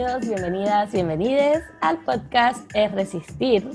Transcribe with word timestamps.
Bienvenidos, 0.00 0.28
bienvenidas, 0.28 0.92
bienvenides 0.92 1.64
al 1.82 1.98
podcast 1.98 2.64
Es 2.74 2.90
Resistir. 2.92 3.68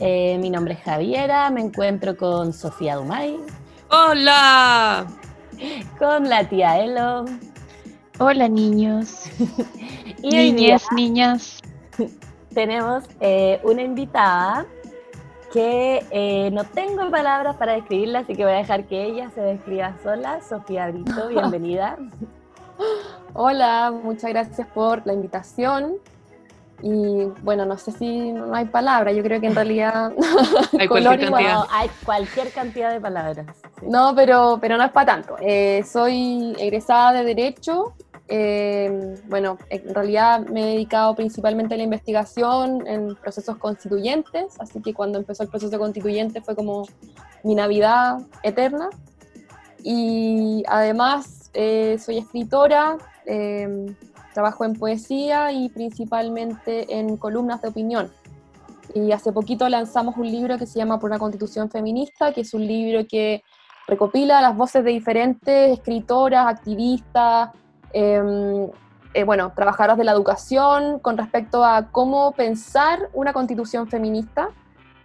Eh, 0.00 0.36
mi 0.40 0.50
nombre 0.50 0.74
es 0.74 0.80
Javiera, 0.80 1.48
me 1.50 1.60
encuentro 1.60 2.16
con 2.16 2.52
Sofía 2.52 2.96
Dumay. 2.96 3.38
¡Hola! 3.88 5.06
Con 5.96 6.28
la 6.28 6.48
tía 6.48 6.80
Elo. 6.80 7.26
Hola 8.18 8.48
niños. 8.48 9.26
y 10.24 10.28
Niñas, 10.28 10.86
niñas. 10.92 11.60
Tenemos 12.52 13.04
eh, 13.20 13.60
una 13.62 13.82
invitada 13.82 14.66
que 15.52 16.04
eh, 16.10 16.50
no 16.52 16.64
tengo 16.64 17.08
palabras 17.12 17.54
para 17.54 17.74
describirla, 17.74 18.20
así 18.20 18.34
que 18.34 18.42
voy 18.42 18.54
a 18.54 18.56
dejar 18.56 18.86
que 18.86 19.04
ella 19.04 19.30
se 19.30 19.40
describa 19.40 19.94
sola. 20.02 20.40
Sofía 20.42 20.90
Brito, 20.90 21.28
bienvenida. 21.28 21.96
Hola, 23.34 23.92
muchas 23.92 24.30
gracias 24.30 24.66
por 24.68 25.04
la 25.06 25.12
invitación. 25.12 25.94
Y 26.82 27.24
bueno, 27.42 27.64
no 27.66 27.78
sé 27.78 27.92
si 27.92 28.32
no 28.32 28.54
hay 28.54 28.66
palabra, 28.66 29.10
yo 29.12 29.22
creo 29.22 29.40
que 29.40 29.46
en 29.46 29.54
realidad 29.54 30.12
Hay 30.78 30.86
color 30.88 31.18
cualquier 31.18 31.20
igual. 31.20 31.44
cantidad. 31.44 31.56
Wow, 31.56 31.66
hay 31.70 31.88
cualquier 32.04 32.52
cantidad 32.52 32.92
de 32.92 33.00
palabras. 33.00 33.46
sí. 33.80 33.86
No, 33.88 34.14
pero, 34.14 34.58
pero 34.60 34.76
no 34.76 34.84
es 34.84 34.92
para 34.92 35.06
tanto. 35.06 35.36
Eh, 35.40 35.82
soy 35.90 36.54
egresada 36.58 37.12
de 37.12 37.24
Derecho. 37.24 37.94
eh, 38.28 39.16
bueno, 39.26 39.58
en 39.70 39.94
realidad 39.94 40.40
me 40.46 40.62
he 40.62 40.66
dedicado 40.74 41.14
principalmente 41.14 41.74
a 41.74 41.76
la 41.78 41.82
investigación 41.84 42.86
en 42.86 43.16
procesos 43.16 43.56
constituyentes, 43.58 44.58
así 44.60 44.80
que 44.80 44.94
cuando 44.94 45.18
empezó 45.18 45.42
el 45.42 45.48
proceso 45.50 45.78
constituyente 45.78 46.40
fue 46.40 46.54
como 46.54 46.86
mi 47.42 47.54
Navidad 47.54 48.18
eterna. 48.42 48.88
Y 49.82 50.62
además 50.68 51.50
eh, 51.54 51.98
soy 51.98 52.18
escritora, 52.18 52.96
eh, 53.26 53.86
trabajo 54.32 54.64
en 54.64 54.74
poesía 54.74 55.52
y 55.52 55.68
principalmente 55.68 56.98
en 56.98 57.16
columnas 57.16 57.62
de 57.62 57.68
opinión. 57.68 58.10
Y 58.94 59.12
hace 59.12 59.32
poquito 59.32 59.68
lanzamos 59.68 60.16
un 60.16 60.30
libro 60.30 60.58
que 60.58 60.66
se 60.66 60.78
llama 60.78 60.98
Por 60.98 61.10
una 61.10 61.18
Constitución 61.18 61.70
Feminista, 61.70 62.32
que 62.32 62.42
es 62.42 62.54
un 62.54 62.66
libro 62.66 63.06
que 63.08 63.42
recopila 63.86 64.40
las 64.40 64.56
voces 64.56 64.84
de 64.84 64.90
diferentes 64.90 65.72
escritoras, 65.78 66.46
activistas, 66.46 67.50
eh, 67.92 68.68
eh, 69.14 69.22
bueno, 69.22 69.52
trabajadoras 69.54 69.96
de 69.96 70.02
la 70.02 70.10
educación 70.10 70.98
con 70.98 71.16
respecto 71.16 71.64
a 71.64 71.90
cómo 71.92 72.32
pensar 72.32 73.10
una 73.12 73.32
constitución 73.32 73.88
feminista. 73.88 74.48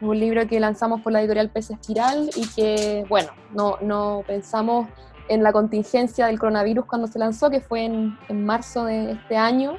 Un 0.01 0.19
libro 0.19 0.47
que 0.47 0.59
lanzamos 0.59 1.01
por 1.01 1.11
la 1.11 1.19
editorial 1.19 1.49
Pez 1.49 1.69
Espiral 1.69 2.29
y 2.35 2.47
que, 2.47 3.05
bueno, 3.07 3.29
no, 3.53 3.77
no 3.81 4.23
pensamos 4.25 4.87
en 5.29 5.43
la 5.43 5.53
contingencia 5.53 6.27
del 6.27 6.39
coronavirus 6.39 6.85
cuando 6.85 7.07
se 7.07 7.19
lanzó, 7.19 7.49
que 7.49 7.61
fue 7.61 7.85
en, 7.85 8.17
en 8.27 8.45
marzo 8.45 8.85
de 8.85 9.11
este 9.11 9.37
año, 9.37 9.77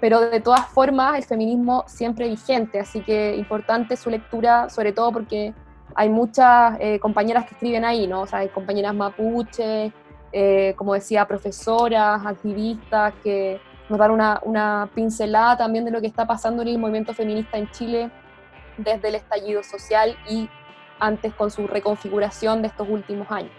pero 0.00 0.20
de 0.20 0.40
todas 0.40 0.66
formas 0.68 1.18
el 1.18 1.24
feminismo 1.24 1.84
siempre 1.86 2.28
vigente, 2.28 2.80
así 2.80 3.00
que 3.00 3.36
importante 3.36 3.96
su 3.96 4.08
lectura, 4.08 4.70
sobre 4.70 4.92
todo 4.92 5.12
porque 5.12 5.52
hay 5.94 6.08
muchas 6.08 6.76
eh, 6.80 6.98
compañeras 7.00 7.44
que 7.44 7.54
escriben 7.54 7.84
ahí, 7.84 8.06
¿no? 8.06 8.22
O 8.22 8.26
sea, 8.26 8.40
hay 8.40 8.48
compañeras 8.48 8.94
mapuches, 8.94 9.92
eh, 10.32 10.74
como 10.76 10.94
decía, 10.94 11.26
profesoras, 11.26 12.24
activistas, 12.24 13.14
que 13.22 13.60
nos 13.88 13.98
dan 13.98 14.12
una, 14.12 14.40
una 14.44 14.88
pincelada 14.94 15.56
también 15.56 15.84
de 15.84 15.90
lo 15.90 16.00
que 16.00 16.06
está 16.06 16.26
pasando 16.26 16.62
en 16.62 16.68
el 16.68 16.78
movimiento 16.78 17.14
feminista 17.14 17.58
en 17.58 17.70
Chile 17.70 18.10
desde 18.76 19.08
el 19.08 19.16
estallido 19.16 19.62
social 19.62 20.16
y 20.28 20.48
antes 21.00 21.34
con 21.34 21.50
su 21.50 21.66
reconfiguración 21.66 22.62
de 22.62 22.68
estos 22.68 22.88
últimos 22.88 23.30
años. 23.30 23.52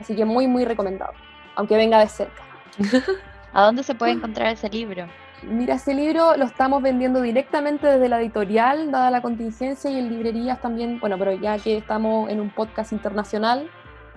Así 0.00 0.16
que 0.16 0.24
muy, 0.24 0.46
muy 0.46 0.64
recomendado, 0.64 1.12
aunque 1.56 1.76
venga 1.76 2.00
de 2.00 2.08
cerca. 2.08 2.42
¿A 3.52 3.62
dónde 3.62 3.82
se 3.82 3.94
puede 3.94 4.12
encontrar 4.12 4.52
ese 4.52 4.68
libro? 4.68 5.06
Mira, 5.42 5.74
ese 5.74 5.94
libro 5.94 6.36
lo 6.36 6.44
estamos 6.44 6.82
vendiendo 6.82 7.20
directamente 7.20 7.86
desde 7.86 8.08
la 8.08 8.20
editorial, 8.20 8.90
dada 8.90 9.10
la 9.10 9.22
contingencia, 9.22 9.90
y 9.90 9.98
en 9.98 10.10
librerías 10.10 10.60
también, 10.60 11.00
bueno, 11.00 11.18
pero 11.18 11.32
ya 11.32 11.58
que 11.58 11.78
estamos 11.78 12.30
en 12.30 12.40
un 12.40 12.50
podcast 12.50 12.92
internacional, 12.92 13.70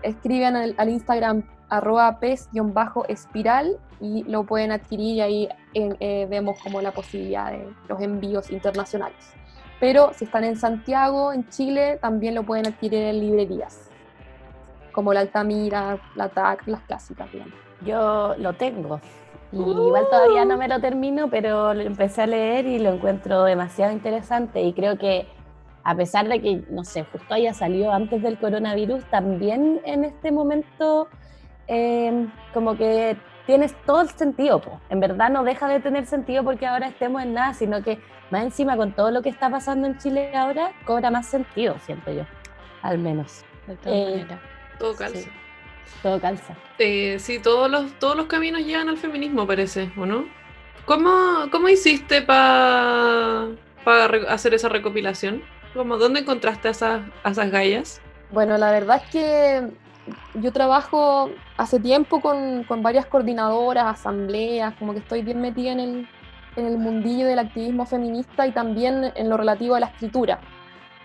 escriben 0.04 0.56
al, 0.56 0.76
al 0.78 0.90
Instagram 0.90 1.44
arroba 1.70 2.20
pez-espiral 2.20 3.80
y 4.00 4.24
lo 4.24 4.44
pueden 4.44 4.72
adquirir 4.72 5.16
y 5.16 5.22
ahí 5.22 5.50
eh, 5.74 5.96
eh, 6.00 6.28
vemos 6.30 6.60
como 6.62 6.82
la 6.82 6.92
posibilidad 6.92 7.52
de 7.52 7.68
los 7.88 8.00
envíos 8.02 8.52
internacionales. 8.52 9.34
Pero 9.80 10.12
si 10.14 10.26
están 10.26 10.44
en 10.44 10.56
Santiago, 10.56 11.34
en 11.34 11.48
Chile, 11.50 11.98
también 12.02 12.36
lo 12.36 12.44
pueden 12.44 12.68
adquirir 12.68 13.02
en 13.02 13.20
librerías, 13.20 13.90
como 14.94 15.14
la 15.14 15.20
Altamira, 15.22 15.98
la 16.16 16.30
TAC, 16.30 16.68
las 16.68 16.82
clásicas, 16.82 17.30
digamos. 17.32 17.54
Yo 17.86 18.36
lo 18.38 18.54
tengo. 18.54 19.02
Y 19.52 19.58
igual 19.60 20.06
todavía 20.10 20.46
no 20.46 20.58
me 20.58 20.68
lo 20.68 20.80
termino, 20.80 21.30
pero 21.30 21.74
lo 21.74 21.82
empecé 21.82 22.24
a 22.24 22.28
leer 22.28 22.66
y 22.66 22.80
lo 22.80 22.90
encuentro 22.92 23.44
demasiado 23.44 23.92
interesante. 23.92 24.62
Y 24.64 24.74
creo 24.74 24.98
que 24.98 25.28
a 25.84 25.94
pesar 25.96 26.28
de 26.28 26.42
que, 26.42 26.64
no 26.72 26.84
sé, 26.84 27.04
justo 27.04 27.34
haya 27.34 27.54
salido 27.54 27.92
antes 27.92 28.22
del 28.24 28.40
coronavirus, 28.40 29.04
también 29.12 29.82
en 29.86 30.06
este 30.06 30.32
momento 30.32 31.08
eh, 31.68 32.28
como 32.54 32.76
que 32.78 33.16
tienes 33.46 33.76
todo 33.86 34.02
el 34.02 34.10
sentido. 34.10 34.60
po. 34.60 34.80
En 34.90 35.00
verdad 35.00 35.30
no 35.30 35.44
deja 35.44 35.68
de 35.68 35.80
tener 35.82 36.06
sentido 36.06 36.44
porque 36.44 36.66
ahora 36.66 36.88
estemos 36.88 37.22
en 37.22 37.34
nada, 37.34 37.54
sino 37.54 37.84
que 37.84 38.00
más 38.32 38.44
encima 38.44 38.76
con 38.78 38.94
todo 38.94 39.12
lo 39.12 39.22
que 39.22 39.30
está 39.30 39.50
pasando 39.50 39.86
en 39.88 39.98
Chile 40.00 40.36
ahora, 40.36 40.72
cobra 40.86 41.12
más 41.12 41.28
sentido, 41.28 41.76
siento 41.86 42.12
yo, 42.12 42.24
al 42.82 42.98
menos. 42.98 43.44
De 43.68 43.76
todas 43.76 43.94
Eh, 44.00 44.12
maneras. 44.22 44.40
Todo 44.80 44.96
calza. 44.96 45.20
Sí. 45.20 45.30
Todo 46.02 46.20
calza. 46.20 46.56
Eh, 46.80 47.18
sí, 47.20 47.40
todos 47.40 47.70
los, 47.70 47.94
todos 48.00 48.16
los 48.16 48.26
caminos 48.28 48.62
llegan 48.62 48.90
al 48.90 48.98
feminismo, 48.98 49.48
parece, 49.48 49.92
¿o 49.98 50.06
no? 50.06 50.26
¿Cómo, 50.86 51.48
cómo 51.52 51.70
hiciste 51.70 52.22
para 52.22 53.48
hacer 54.30 54.54
esa 54.54 54.70
recopilación? 54.70 55.42
¿Cómo, 55.74 55.98
¿Dónde 55.98 56.22
encontraste 56.22 56.68
a 56.68 56.72
esas, 56.72 57.02
a 57.24 57.32
esas 57.32 57.52
gallas? 57.52 58.02
Bueno, 58.32 58.58
la 58.58 58.72
verdad 58.72 59.02
es 59.04 59.12
que 59.12 59.70
yo 60.36 60.52
trabajo 60.52 61.30
hace 61.58 61.80
tiempo 61.80 62.20
con, 62.20 62.64
con 62.66 62.84
varias 62.84 63.06
coordinadoras, 63.06 63.86
asambleas, 63.86 64.74
como 64.76 64.94
que 64.94 65.00
estoy 65.00 65.22
bien 65.22 65.40
metida 65.40 65.72
en 65.72 65.80
el, 65.80 66.10
en 66.56 66.66
el 66.66 66.78
mundillo 66.78 67.28
del 67.28 67.40
activismo 67.40 67.86
feminista 67.86 68.46
y 68.46 68.52
también 68.52 69.12
en 69.16 69.30
lo 69.30 69.38
relativo 69.38 69.76
a 69.76 69.80
la 69.80 69.88
escritura. 69.88 70.40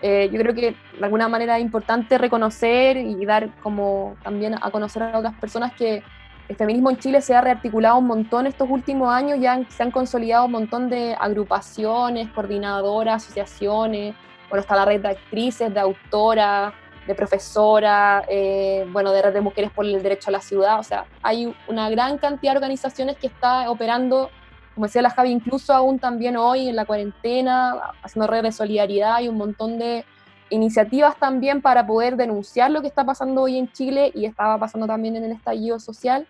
Eh, 0.01 0.29
yo 0.31 0.39
creo 0.39 0.53
que 0.53 0.75
de 0.97 1.03
alguna 1.03 1.27
manera 1.27 1.57
es 1.57 1.63
importante 1.63 2.17
reconocer 2.17 2.97
y 2.97 3.25
dar 3.25 3.49
como 3.61 4.15
también 4.23 4.55
a 4.55 4.71
conocer 4.71 5.03
a 5.03 5.17
otras 5.17 5.33
personas 5.35 5.73
que 5.73 6.03
el 6.47 6.55
feminismo 6.55 6.89
en 6.89 6.97
Chile 6.97 7.21
se 7.21 7.35
ha 7.35 7.41
rearticulado 7.41 7.97
un 7.97 8.07
montón 8.07 8.47
estos 8.47 8.67
últimos 8.69 9.13
años, 9.13 9.39
ya 9.39 9.59
se 9.69 9.83
han 9.83 9.91
consolidado 9.91 10.45
un 10.45 10.51
montón 10.51 10.89
de 10.89 11.15
agrupaciones, 11.19 12.27
coordinadoras, 12.29 13.23
asociaciones, 13.23 14.15
bueno, 14.49 14.61
está 14.61 14.75
la 14.75 14.85
red 14.85 14.99
de 14.99 15.09
actrices, 15.09 15.71
de 15.71 15.79
autoras, 15.79 16.73
de 17.05 17.13
profesoras, 17.13 18.25
eh, 18.29 18.83
bueno, 18.91 19.11
de 19.11 19.21
red 19.21 19.33
de 19.33 19.41
mujeres 19.41 19.69
por 19.71 19.85
el 19.85 20.01
derecho 20.01 20.29
a 20.29 20.31
la 20.31 20.41
ciudad, 20.41 20.79
o 20.79 20.83
sea, 20.83 21.05
hay 21.21 21.55
una 21.67 21.87
gran 21.89 22.17
cantidad 22.17 22.53
de 22.53 22.57
organizaciones 22.57 23.17
que 23.17 23.27
está 23.27 23.69
operando, 23.69 24.31
como 24.79 24.85
decía 24.87 25.01
la 25.01 25.09
Javi, 25.09 25.31
incluso 25.31 25.73
aún 25.73 25.99
también 25.99 26.37
hoy 26.37 26.69
en 26.69 26.75
la 26.77 26.85
cuarentena, 26.85 27.73
haciendo 28.01 28.27
redes 28.27 28.43
de 28.43 28.51
solidaridad 28.53 29.19
y 29.19 29.27
un 29.27 29.35
montón 29.35 29.77
de 29.77 30.05
iniciativas 30.49 31.17
también 31.19 31.61
para 31.61 31.85
poder 31.85 32.15
denunciar 32.15 32.71
lo 32.71 32.79
que 32.79 32.87
está 32.87 33.03
pasando 33.03 33.41
hoy 33.41 33.57
en 33.57 33.69
Chile 33.73 34.09
y 34.15 34.23
estaba 34.23 34.57
pasando 34.57 34.87
también 34.87 35.17
en 35.17 35.25
el 35.25 35.33
estallido 35.33 35.81
social. 35.81 36.27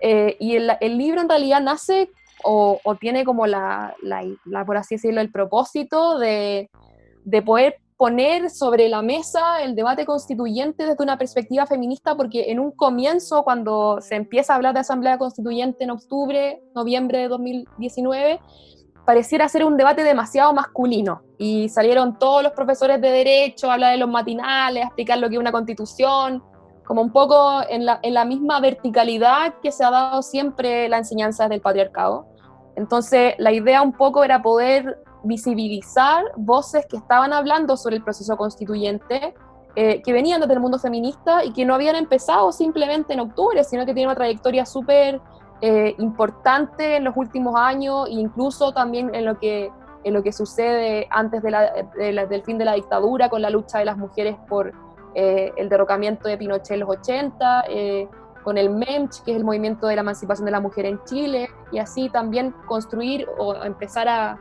Eh, 0.00 0.36
y 0.38 0.56
el, 0.56 0.70
el 0.82 0.98
libro 0.98 1.22
en 1.22 1.30
realidad 1.30 1.62
nace 1.62 2.10
o, 2.44 2.78
o 2.84 2.94
tiene 2.96 3.24
como 3.24 3.46
la, 3.46 3.94
la- 4.02 4.22
la, 4.44 4.66
por 4.66 4.76
así 4.76 4.96
decirlo, 4.96 5.22
el 5.22 5.32
propósito 5.32 6.18
de, 6.18 6.68
de 7.24 7.40
poder 7.40 7.78
poner 7.98 8.48
sobre 8.48 8.88
la 8.88 9.02
mesa 9.02 9.60
el 9.60 9.74
debate 9.74 10.06
constituyente 10.06 10.86
desde 10.86 11.02
una 11.02 11.18
perspectiva 11.18 11.66
feminista, 11.66 12.16
porque 12.16 12.52
en 12.52 12.60
un 12.60 12.70
comienzo, 12.70 13.42
cuando 13.42 14.00
se 14.00 14.14
empieza 14.14 14.52
a 14.52 14.56
hablar 14.56 14.72
de 14.72 14.80
Asamblea 14.80 15.18
Constituyente 15.18 15.82
en 15.82 15.90
octubre, 15.90 16.62
noviembre 16.76 17.18
de 17.18 17.28
2019, 17.28 18.40
pareciera 19.04 19.48
ser 19.48 19.64
un 19.64 19.76
debate 19.76 20.04
demasiado 20.04 20.54
masculino. 20.54 21.22
Y 21.38 21.68
salieron 21.70 22.20
todos 22.20 22.44
los 22.44 22.52
profesores 22.52 23.00
de 23.00 23.10
derecho 23.10 23.68
a 23.68 23.74
hablar 23.74 23.90
de 23.90 23.98
los 23.98 24.08
matinales, 24.08 24.84
a 24.84 24.86
explicar 24.86 25.18
lo 25.18 25.28
que 25.28 25.34
es 25.34 25.40
una 25.40 25.52
constitución, 25.52 26.44
como 26.86 27.02
un 27.02 27.10
poco 27.10 27.62
en 27.68 27.84
la, 27.84 27.98
en 28.02 28.14
la 28.14 28.24
misma 28.24 28.60
verticalidad 28.60 29.56
que 29.60 29.72
se 29.72 29.82
ha 29.82 29.90
dado 29.90 30.22
siempre 30.22 30.88
la 30.88 30.98
enseñanza 30.98 31.48
del 31.48 31.60
patriarcado. 31.60 32.28
Entonces, 32.76 33.34
la 33.38 33.50
idea 33.50 33.82
un 33.82 33.92
poco 33.92 34.22
era 34.22 34.40
poder 34.40 35.02
visibilizar 35.22 36.24
voces 36.36 36.86
que 36.86 36.96
estaban 36.96 37.32
hablando 37.32 37.76
sobre 37.76 37.96
el 37.96 38.04
proceso 38.04 38.36
constituyente, 38.36 39.34
eh, 39.74 40.02
que 40.02 40.12
venían 40.12 40.40
desde 40.40 40.54
el 40.54 40.60
mundo 40.60 40.78
feminista 40.78 41.44
y 41.44 41.52
que 41.52 41.64
no 41.64 41.74
habían 41.74 41.96
empezado 41.96 42.50
simplemente 42.52 43.12
en 43.12 43.20
octubre, 43.20 43.62
sino 43.64 43.84
que 43.86 43.94
tienen 43.94 44.08
una 44.08 44.16
trayectoria 44.16 44.66
súper 44.66 45.20
eh, 45.60 45.94
importante 45.98 46.96
en 46.96 47.04
los 47.04 47.16
últimos 47.16 47.54
años 47.56 48.08
e 48.08 48.12
incluso 48.12 48.72
también 48.72 49.14
en 49.14 49.24
lo 49.24 49.38
que, 49.38 49.70
en 50.04 50.14
lo 50.14 50.22
que 50.22 50.32
sucede 50.32 51.06
antes 51.10 51.42
de 51.42 51.50
la, 51.50 51.72
del 51.94 52.42
fin 52.42 52.58
de 52.58 52.64
la 52.64 52.74
dictadura 52.74 53.28
con 53.28 53.42
la 53.42 53.50
lucha 53.50 53.78
de 53.78 53.84
las 53.84 53.96
mujeres 53.96 54.36
por 54.48 54.72
eh, 55.14 55.52
el 55.56 55.68
derrocamiento 55.68 56.28
de 56.28 56.38
Pinochet 56.38 56.72
en 56.72 56.80
los 56.80 56.88
80, 56.88 57.64
con 58.42 58.56
el 58.56 58.70
MEMCH, 58.70 59.22
que 59.24 59.32
es 59.32 59.36
el 59.36 59.44
movimiento 59.44 59.88
de 59.88 59.96
la 59.96 60.00
emancipación 60.00 60.46
de 60.46 60.52
la 60.52 60.60
mujer 60.60 60.86
en 60.86 61.02
Chile, 61.04 61.50
y 61.70 61.78
así 61.78 62.08
también 62.08 62.54
construir 62.66 63.28
o 63.36 63.54
empezar 63.62 64.08
a 64.08 64.38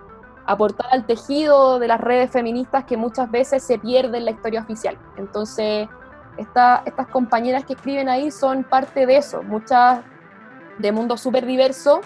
aportar 0.47 0.87
al 0.91 1.05
tejido 1.05 1.77
de 1.77 1.87
las 1.87 2.01
redes 2.01 2.31
feministas 2.31 2.85
que 2.85 2.97
muchas 2.97 3.29
veces 3.29 3.61
se 3.61 3.77
pierde 3.77 4.17
en 4.17 4.25
la 4.25 4.31
historia 4.31 4.61
oficial. 4.61 4.97
Entonces, 5.17 5.87
estas 6.37 7.07
compañeras 7.11 7.65
que 7.65 7.73
escriben 7.73 8.09
ahí 8.09 8.31
son 8.31 8.63
parte 8.63 9.05
de 9.05 9.17
eso, 9.17 9.43
muchas 9.43 9.99
de 10.77 10.91
mundo 10.91 11.17
súper 11.17 11.45
diverso, 11.45 12.01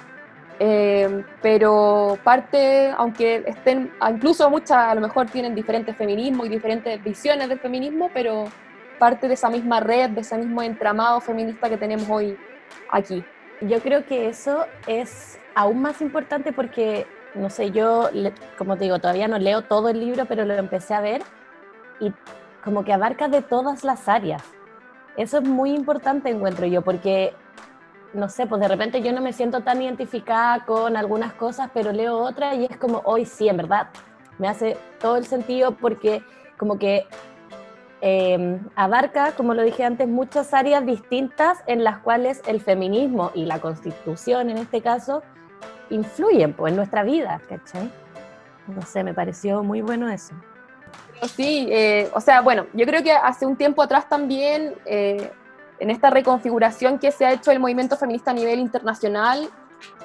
eh, 0.59 1.23
pero 1.41 2.17
parte, 2.23 2.91
aunque 2.97 3.43
estén, 3.47 3.91
incluso 4.09 4.49
muchas 4.49 4.77
a 4.77 4.95
lo 4.95 5.01
mejor 5.01 5.27
tienen 5.27 5.55
diferentes 5.55 5.95
feminismos 5.95 6.47
y 6.47 6.49
diferentes 6.49 7.03
visiones 7.03 7.49
del 7.49 7.59
feminismo, 7.59 8.09
pero 8.13 8.45
parte 8.99 9.27
de 9.27 9.33
esa 9.33 9.49
misma 9.49 9.79
red, 9.79 10.11
de 10.11 10.21
ese 10.21 10.37
mismo 10.37 10.61
entramado 10.61 11.19
feminista 11.19 11.67
que 11.67 11.77
tenemos 11.77 12.07
hoy 12.09 12.37
aquí. 12.91 13.23
Yo 13.61 13.79
creo 13.81 14.05
que 14.05 14.29
eso 14.29 14.65
es 14.87 15.39
aún 15.55 15.81
más 15.81 16.01
importante 16.01 16.53
porque, 16.53 17.07
no 17.35 17.49
sé, 17.49 17.71
yo, 17.71 18.09
como 18.57 18.77
te 18.77 18.85
digo, 18.85 18.99
todavía 18.99 19.27
no 19.27 19.39
leo 19.39 19.63
todo 19.63 19.89
el 19.89 19.99
libro, 19.99 20.25
pero 20.25 20.45
lo 20.45 20.53
empecé 20.53 20.93
a 20.93 21.01
ver 21.01 21.21
y 21.99 22.13
como 22.63 22.83
que 22.83 22.93
abarca 22.93 23.27
de 23.27 23.41
todas 23.41 23.83
las 23.83 24.07
áreas. 24.09 24.43
Eso 25.17 25.39
es 25.39 25.43
muy 25.43 25.71
importante, 25.71 26.29
encuentro 26.29 26.65
yo, 26.65 26.81
porque, 26.81 27.33
no 28.13 28.29
sé, 28.29 28.47
pues 28.47 28.61
de 28.61 28.67
repente 28.67 29.01
yo 29.01 29.11
no 29.13 29.21
me 29.21 29.33
siento 29.33 29.61
tan 29.61 29.81
identificada 29.81 30.65
con 30.65 30.95
algunas 30.97 31.33
cosas, 31.33 31.69
pero 31.73 31.91
leo 31.91 32.17
otras 32.17 32.55
y 32.57 32.65
es 32.65 32.77
como, 32.77 33.01
hoy 33.05 33.25
sí, 33.25 33.49
en 33.49 33.57
verdad, 33.57 33.87
me 34.37 34.47
hace 34.47 34.77
todo 34.99 35.17
el 35.17 35.25
sentido 35.25 35.71
porque 35.71 36.23
como 36.57 36.77
que 36.77 37.07
Em, 38.03 38.67
abarca, 38.75 39.33
como 39.33 39.53
lo 39.53 39.61
dije 39.61 39.83
antes, 39.83 40.07
muchas 40.07 40.55
áreas 40.55 40.83
distintas 40.87 41.59
en 41.67 41.83
las 41.83 41.99
cuales 41.99 42.41
el 42.47 42.59
feminismo 42.59 43.29
y 43.35 43.45
la 43.45 43.59
constitución, 43.59 44.49
en 44.49 44.57
este 44.57 44.81
caso, 44.81 45.21
influyen 45.91 46.53
pues, 46.53 46.71
en 46.71 46.77
nuestra 46.77 47.03
vida, 47.03 47.41
¿cachai? 47.47 47.91
No 48.67 48.81
sé, 48.81 49.03
me 49.03 49.13
pareció 49.13 49.63
muy 49.63 49.81
bueno 49.81 50.09
eso. 50.09 50.33
Sí, 51.35 51.67
eh, 51.69 52.09
o 52.13 52.21
sea, 52.21 52.41
bueno, 52.41 52.65
yo 52.73 52.85
creo 52.85 53.03
que 53.03 53.11
hace 53.11 53.45
un 53.45 53.55
tiempo 53.55 53.83
atrás 53.83 54.09
también, 54.09 54.73
eh, 54.85 55.31
en 55.79 55.89
esta 55.91 56.09
reconfiguración 56.09 56.97
que 56.97 57.11
se 57.11 57.25
ha 57.25 57.33
hecho 57.33 57.51
el 57.51 57.59
movimiento 57.59 57.95
feminista 57.95 58.31
a 58.31 58.33
nivel 58.33 58.59
internacional, 58.59 59.49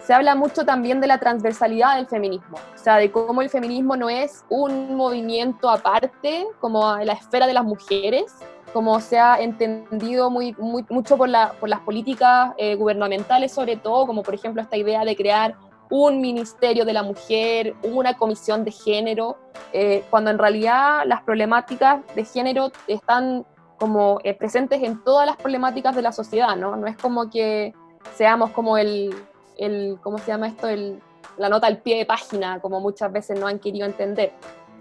se 0.03 0.15
habla 0.15 0.35
mucho 0.35 0.65
también 0.65 1.01
de 1.01 1.07
la 1.07 1.19
transversalidad 1.19 1.97
del 1.97 2.07
feminismo, 2.07 2.57
o 2.75 2.79
sea, 2.79 2.97
de 2.97 3.11
cómo 3.11 3.43
el 3.43 3.51
feminismo 3.51 3.97
no 3.97 4.09
es 4.09 4.45
un 4.49 4.95
movimiento 4.95 5.69
aparte, 5.69 6.47
como 6.61 6.97
la 6.99 7.13
esfera 7.15 7.47
de 7.47 7.55
las 7.55 7.65
mujeres, 7.65 8.25
como 8.73 9.01
se 9.01 9.19
ha 9.19 9.41
entendido 9.41 10.31
muy, 10.31 10.55
mucho 10.59 11.17
por, 11.17 11.29
las 11.29 11.81
políticas 11.85 12.53
eh, 12.59 12.75
gubernamentales, 12.75 13.53
sobre 13.53 13.77
todo, 13.77 14.07
como 14.07 14.23
por 14.23 14.35
ejemplo 14.35 14.63
esta 14.63 14.77
idea 14.77 15.05
de 15.05 15.17
crear 15.17 15.57
un 15.91 16.21
ministerio 16.21 16.85
de 16.85 16.93
la 16.93 17.03
mujer, 17.03 17.75
una 17.83 18.17
comisión 18.17 18.65
de 18.65 18.73
género, 18.73 19.37
eh, 19.73 20.05
cuando 20.11 20.31
en 20.31 20.39
realidad 20.39 21.03
las 21.07 21.23
problemáticas 21.23 22.01
de 22.15 22.25
género 22.25 22.73
están 22.87 23.47
como 23.79 24.21
eh, 24.25 24.35
presentes 24.35 24.83
en 24.83 25.03
todas 25.05 25.27
las 25.27 25.37
problemáticas 25.37 25.95
de 25.95 26.03
la 26.03 26.13
sociedad, 26.13 26.57
¿no? 26.57 26.77
No 26.77 26.87
es 26.87 26.97
como 26.97 27.31
que 27.31 27.75
seamos 28.15 28.51
como 28.51 28.79
el, 28.79 29.15
el, 29.59 29.99
¿cómo 30.03 30.19
se 30.19 30.29
llama 30.29 30.49
esto? 30.49 30.69
El, 30.69 31.01
la 31.37 31.49
nota 31.49 31.67
al 31.67 31.79
pie 31.79 31.99
de 31.99 32.07
página, 32.07 32.61
como 32.61 32.81
muchas 32.81 33.13
veces 33.13 33.39
no 33.39 33.47
han 33.47 33.59
querido 33.59 33.87
entender. 33.87 34.33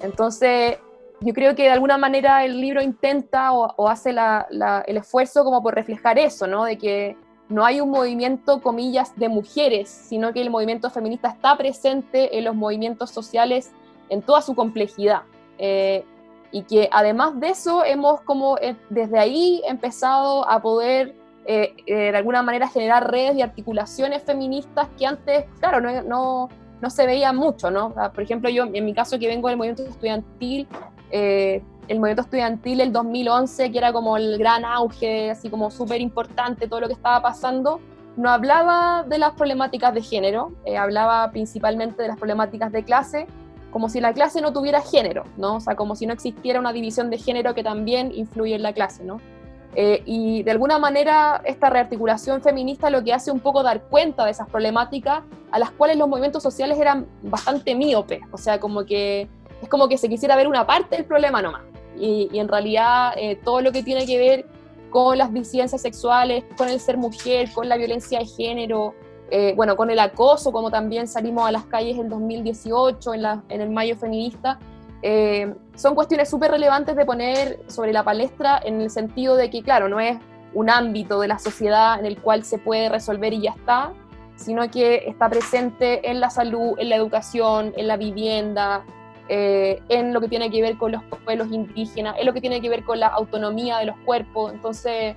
Entonces, 0.01 0.77
yo 1.21 1.33
creo 1.33 1.55
que 1.55 1.63
de 1.63 1.71
alguna 1.71 1.97
manera 1.97 2.43
el 2.43 2.59
libro 2.59 2.81
intenta 2.81 3.51
o, 3.53 3.87
hace 3.87 4.11
el 4.11 4.97
esfuerzo 4.97 5.43
como 5.43 5.61
por 5.61 5.75
reflejar 5.75 6.19
eso, 6.19 6.47
¿no? 6.47 6.65
De 6.65 6.77
que 6.77 7.17
no 7.49 7.65
hay 7.65 7.81
un 7.81 7.89
movimiento, 7.89 8.61
comillas, 8.61 9.15
de 9.15 9.29
mujeres, 9.29 9.89
sino 9.89 10.33
que 10.33 10.41
el 10.41 10.49
movimiento 10.49 10.89
feminista 10.89 11.29
está 11.29 11.55
presente 11.57 12.37
en 12.37 12.45
los 12.45 12.55
movimientos 12.55 13.11
sociales 13.11 13.71
en 14.09 14.21
toda 14.21 14.41
su 14.41 14.55
complejidad. 14.55 15.23
Eh, 15.57 16.03
y 16.55 16.63
que 16.63 16.87
además 16.91 17.37
de 17.39 17.49
eso 17.49 17.83
hemos 17.83 18.21
como 18.21 18.57
eh, 18.59 18.77
desde 18.89 19.19
ahí 19.19 19.61
empezado 19.67 20.49
a 20.49 20.61
poder 20.61 21.13
eh, 21.45 21.75
eh, 21.85 22.11
de 22.11 22.17
alguna 22.17 22.41
manera 22.43 22.69
generar 22.69 23.11
redes 23.11 23.35
y 23.35 23.41
articulaciones 23.41 24.23
feministas 24.23 24.87
que 24.97 25.05
antes, 25.05 25.45
claro, 25.59 25.81
no, 25.81 26.01
no, 26.03 26.49
no 26.81 26.89
se 26.89 27.05
veían 27.05 27.35
mucho, 27.35 27.69
¿no? 27.69 27.93
por 27.93 28.23
ejemplo, 28.23 28.49
yo 28.49 28.63
en 28.71 28.85
mi 28.85 28.93
caso 28.93 29.19
que 29.19 29.27
vengo 29.27 29.49
del 29.49 29.57
movimiento 29.57 29.83
estudiantil, 29.83 30.65
el 31.87 31.99
movimiento 31.99 32.23
estudiantil 32.23 32.81
el 32.81 32.91
2011, 32.91 33.71
que 33.71 33.77
era 33.77 33.93
como 33.93 34.17
el 34.17 34.37
gran 34.37 34.65
auge, 34.65 35.31
así 35.31 35.49
como 35.49 35.71
súper 35.71 36.01
importante 36.01 36.67
todo 36.67 36.81
lo 36.81 36.87
que 36.87 36.93
estaba 36.93 37.21
pasando, 37.21 37.79
no 38.17 38.29
hablaba 38.29 39.03
de 39.03 39.17
las 39.17 39.33
problemáticas 39.33 39.93
de 39.93 40.01
género, 40.01 40.53
hablaba 40.77 41.29
principalmente 41.31 42.01
de 42.01 42.07
las 42.07 42.17
problemáticas 42.17 42.71
de 42.71 42.83
clase, 42.83 43.27
como 43.71 43.89
si 43.89 43.99
la 43.99 44.13
clase 44.13 44.39
no 44.39 44.53
tuviera 44.53 44.81
género, 44.81 45.25
¿no? 45.35 45.55
O 45.55 45.59
sea, 45.59 45.75
como 45.75 45.97
si 45.97 46.05
no 46.05 46.13
existiera 46.13 46.59
una 46.61 46.71
división 46.71 47.09
de 47.09 47.17
género 47.17 47.53
que 47.53 47.63
también 47.63 48.13
influye 48.13 48.55
en 48.55 48.63
la 48.63 48.71
clase, 48.71 49.03
¿no? 49.03 49.19
Eh, 49.75 50.01
y 50.05 50.43
de 50.43 50.51
alguna 50.51 50.79
manera 50.79 51.41
esta 51.43 51.69
rearticulación 51.69 52.41
feminista 52.41 52.89
lo 52.89 53.03
que 53.03 53.13
hace 53.13 53.29
un 53.29 53.41
poco 53.41 53.61
dar 53.61 53.81
cuenta 53.81 54.23
de 54.23 54.31
esas 54.31 54.47
problemáticas 54.47 55.23
a 55.51 55.59
las 55.59 55.71
cuales 55.71 55.97
los 55.97 56.07
movimientos 56.07 56.41
sociales 56.41 56.79
eran 56.79 57.05
bastante 57.23 57.75
míopes, 57.75 58.21
o 58.31 58.37
sea, 58.37 58.61
como 58.61 58.85
que 58.85 59.27
es 59.61 59.67
como 59.67 59.89
que 59.89 59.97
se 59.97 60.07
quisiera 60.07 60.37
ver 60.37 60.47
una 60.47 60.65
parte 60.65 60.95
del 60.95 61.03
problema 61.03 61.41
nomás. 61.41 61.63
Y, 61.97 62.29
y 62.31 62.39
en 62.39 62.47
realidad 62.47 63.13
eh, 63.17 63.37
todo 63.43 63.61
lo 63.61 63.71
que 63.71 63.83
tiene 63.83 64.05
que 64.05 64.17
ver 64.17 64.45
con 64.89 65.17
las 65.17 65.33
disidencias 65.33 65.81
sexuales, 65.81 66.45
con 66.57 66.69
el 66.69 66.79
ser 66.79 66.97
mujer, 66.97 67.51
con 67.53 67.67
la 67.67 67.75
violencia 67.75 68.19
de 68.19 68.25
género, 68.25 68.93
eh, 69.29 69.53
bueno, 69.55 69.75
con 69.75 69.89
el 69.89 69.99
acoso, 69.99 70.51
como 70.51 70.69
también 70.69 71.07
salimos 71.07 71.47
a 71.47 71.51
las 71.51 71.65
calles 71.65 71.97
en 71.97 72.09
2018, 72.09 73.13
en, 73.13 73.21
la, 73.21 73.43
en 73.49 73.61
el 73.61 73.69
Mayo 73.71 73.95
Feminista, 73.95 74.59
eh, 75.01 75.53
son 75.75 75.95
cuestiones 75.95 76.29
súper 76.29 76.51
relevantes 76.51 76.95
de 76.95 77.05
poner 77.05 77.59
sobre 77.67 77.91
la 77.91 78.03
palestra 78.03 78.59
en 78.63 78.81
el 78.81 78.89
sentido 78.89 79.35
de 79.35 79.49
que, 79.49 79.63
claro, 79.63 79.89
no 79.89 79.99
es 79.99 80.17
un 80.53 80.69
ámbito 80.69 81.19
de 81.19 81.27
la 81.27 81.39
sociedad 81.39 81.99
en 81.99 82.05
el 82.05 82.21
cual 82.21 82.43
se 82.43 82.57
puede 82.57 82.87
resolver 82.87 83.33
y 83.33 83.41
ya 83.41 83.51
está, 83.51 83.91
sino 84.35 84.69
que 84.69 85.07
está 85.07 85.29
presente 85.29 86.09
en 86.09 86.19
la 86.19 86.29
salud, 86.29 86.75
en 86.77 86.89
la 86.89 86.95
educación, 86.95 87.73
en 87.75 87.87
la 87.87 87.97
vivienda, 87.97 88.85
eh, 89.29 89.81
en 89.89 90.13
lo 90.13 90.21
que 90.21 90.27
tiene 90.27 90.51
que 90.51 90.61
ver 90.61 90.77
con 90.77 90.91
los 90.91 91.03
pueblos 91.23 91.47
indígenas, 91.51 92.15
en 92.19 92.25
lo 92.25 92.33
que 92.33 92.41
tiene 92.41 92.61
que 92.61 92.69
ver 92.69 92.83
con 92.83 92.99
la 92.99 93.07
autonomía 93.07 93.77
de 93.79 93.85
los 93.85 93.97
cuerpos. 94.05 94.53
Entonces, 94.53 95.15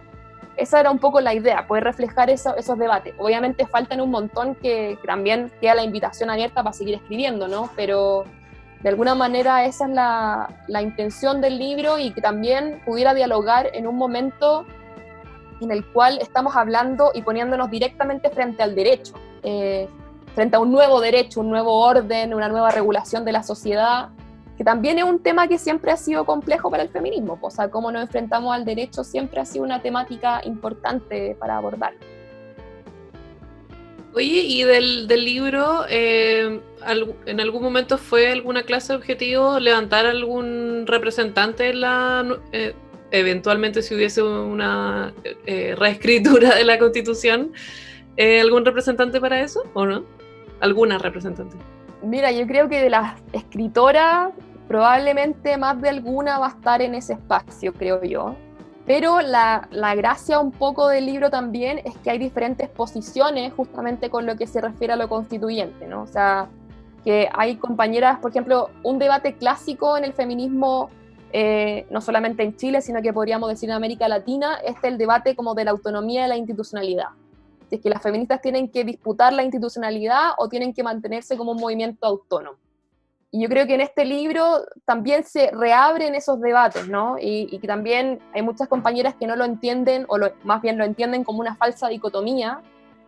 esa 0.56 0.80
era 0.80 0.90
un 0.90 0.98
poco 0.98 1.20
la 1.20 1.34
idea, 1.34 1.66
poder 1.66 1.84
reflejar 1.84 2.30
eso, 2.30 2.56
esos 2.56 2.78
debates. 2.78 3.14
Obviamente 3.18 3.66
faltan 3.66 4.00
un 4.00 4.10
montón 4.10 4.54
que 4.56 4.98
también 5.06 5.52
queda 5.60 5.76
la 5.76 5.84
invitación 5.84 6.30
abierta 6.30 6.62
para 6.62 6.72
seguir 6.72 6.96
escribiendo, 6.96 7.46
¿no? 7.46 7.70
Pero 7.76 8.24
de 8.82 8.88
alguna 8.88 9.14
manera 9.14 9.64
esa 9.64 9.86
es 9.86 9.92
la, 9.92 10.82
intención 10.82 11.40
del 11.40 11.58
libro 11.58 11.98
y 11.98 12.12
que 12.12 12.20
también 12.20 12.80
pudiera 12.84 13.14
dialogar 13.14 13.70
en 13.72 13.86
un 13.86 13.96
momento 13.96 14.64
en 15.60 15.70
el 15.70 15.84
cual 15.86 16.18
estamos 16.20 16.54
hablando 16.56 17.10
y 17.14 17.22
poniéndonos 17.22 17.70
directamente 17.70 18.30
frente 18.30 18.62
al 18.62 18.74
derecho, 18.74 19.14
eh, 19.42 19.88
frente 20.38 20.54
a 20.54 20.60
un 20.60 20.70
nuevo 20.70 21.00
derecho, 21.00 21.40
un 21.40 21.50
nuevo 21.50 21.80
orden, 21.80 22.32
una 22.32 22.48
nueva 22.48 22.70
regulación 22.70 23.24
de 23.24 23.32
la 23.32 23.42
sociedad, 23.42 24.10
que 24.56 24.62
también 24.62 24.96
es 24.96 25.02
un 25.02 25.20
tema 25.20 25.48
que 25.48 25.58
siempre 25.58 25.90
ha 25.90 25.96
sido 25.96 26.24
complejo 26.24 26.70
para 26.70 26.84
el 26.84 26.90
feminismo, 26.90 27.36
o 27.40 27.50
sea, 27.50 27.72
cómo 27.72 27.90
nos 27.90 28.02
enfrentamos 28.02 28.54
al 28.54 28.64
derecho 28.64 29.02
siempre 29.02 29.40
ha 29.40 29.44
sido 29.44 29.64
una 29.64 29.82
temática 29.82 30.40
importante 30.44 31.36
para 31.40 31.56
abordar. 31.56 31.94
Oye, 34.14 34.42
y 34.44 34.62
del, 34.62 35.08
libro, 35.08 35.84
eh, 35.88 36.60
¿en 37.26 37.40
algún 37.40 37.60
momento 37.60 37.98
fue 37.98 38.30
alguna 38.30 38.62
clase 38.62 38.92
de 38.92 38.98
objetivo 38.98 39.58
levantar 39.58 40.06
algún 40.06 40.84
representante 40.86 41.70
en 41.70 41.80
la... 41.80 42.38
Eh, 42.52 42.76
eventualmente 43.10 43.82
si 43.82 43.92
hubiese 43.92 44.22
una 44.22 45.12
eh, 45.46 45.74
reescritura 45.76 46.54
de 46.54 46.64
la 46.64 46.78
constitución, 46.78 47.52
¿algún 48.40 48.64
representante 48.64 49.20
para 49.20 49.40
eso 49.40 49.64
o 49.74 49.84
no? 49.84 50.17
¿Alguna 50.60 50.98
representante? 50.98 51.56
Mira, 52.02 52.30
yo 52.32 52.46
creo 52.46 52.68
que 52.68 52.80
de 52.80 52.90
las 52.90 53.14
escritoras, 53.32 54.30
probablemente 54.66 55.56
más 55.56 55.80
de 55.80 55.88
alguna 55.88 56.38
va 56.38 56.46
a 56.46 56.50
estar 56.50 56.82
en 56.82 56.94
ese 56.94 57.14
espacio, 57.14 57.72
creo 57.72 58.02
yo. 58.02 58.36
Pero 58.88 59.20
la, 59.20 59.68
gracia 59.96 60.38
un 60.40 60.50
poco 60.50 60.88
del 60.88 61.04
libro 61.04 61.28
también 61.28 61.78
es 61.84 61.94
que 61.98 62.10
hay 62.10 62.18
diferentes 62.18 62.70
posiciones 62.70 63.52
justamente 63.52 64.08
con 64.08 64.24
lo 64.24 64.36
que 64.36 64.46
se 64.46 64.62
refiere 64.62 64.94
a 64.94 64.96
lo 64.96 65.10
constituyente, 65.10 65.86
¿no? 65.86 66.02
O 66.02 66.06
sea, 66.06 66.48
que 67.04 67.28
hay 67.34 67.56
compañeras, 67.56 68.18
por 68.18 68.30
ejemplo, 68.30 68.70
un 68.82 68.98
debate 68.98 69.34
clásico 69.34 69.98
en 69.98 70.04
el 70.04 70.14
feminismo, 70.14 70.88
eh, 71.34 71.86
no 71.90 72.00
solamente 72.00 72.42
en 72.42 72.56
Chile, 72.56 72.80
sino 72.80 73.02
que 73.02 73.12
podríamos 73.12 73.50
decir 73.50 73.68
en 73.68 73.76
América 73.76 74.08
Latina, 74.08 74.56
es 74.64 74.76
el 74.82 74.96
debate 74.96 75.36
como 75.36 75.54
de 75.54 75.64
la 75.66 75.72
autonomía 75.72 76.22
de 76.22 76.28
la 76.28 76.38
institucionalidad. 76.38 77.08
Es 77.70 77.80
que 77.80 77.90
las 77.90 78.02
feministas 78.02 78.40
tienen 78.40 78.70
que 78.70 78.84
disputar 78.84 79.32
la 79.32 79.42
institucionalidad 79.42 80.30
o 80.38 80.48
tienen 80.48 80.72
que 80.72 80.82
mantenerse 80.82 81.36
como 81.36 81.52
un 81.52 81.60
movimiento 81.60 82.06
autónomo. 82.06 82.58
Y 83.30 83.42
yo 83.42 83.48
creo 83.48 83.66
que 83.66 83.74
en 83.74 83.82
este 83.82 84.06
libro 84.06 84.62
también 84.86 85.22
se 85.22 85.50
reabren 85.50 86.14
esos 86.14 86.40
debates, 86.40 86.88
¿no? 86.88 87.16
Y, 87.20 87.58
que 87.58 87.66
también 87.66 88.20
hay 88.32 88.40
muchas 88.40 88.68
compañeras 88.68 89.14
que 89.20 89.26
no 89.26 89.36
lo 89.36 89.44
entienden, 89.44 90.06
o 90.08 90.16
más 90.44 90.62
bien 90.62 90.78
lo 90.78 90.84
entienden 90.84 91.24
como 91.24 91.40
una 91.40 91.54
falsa 91.54 91.88
dicotomía, 91.88 92.62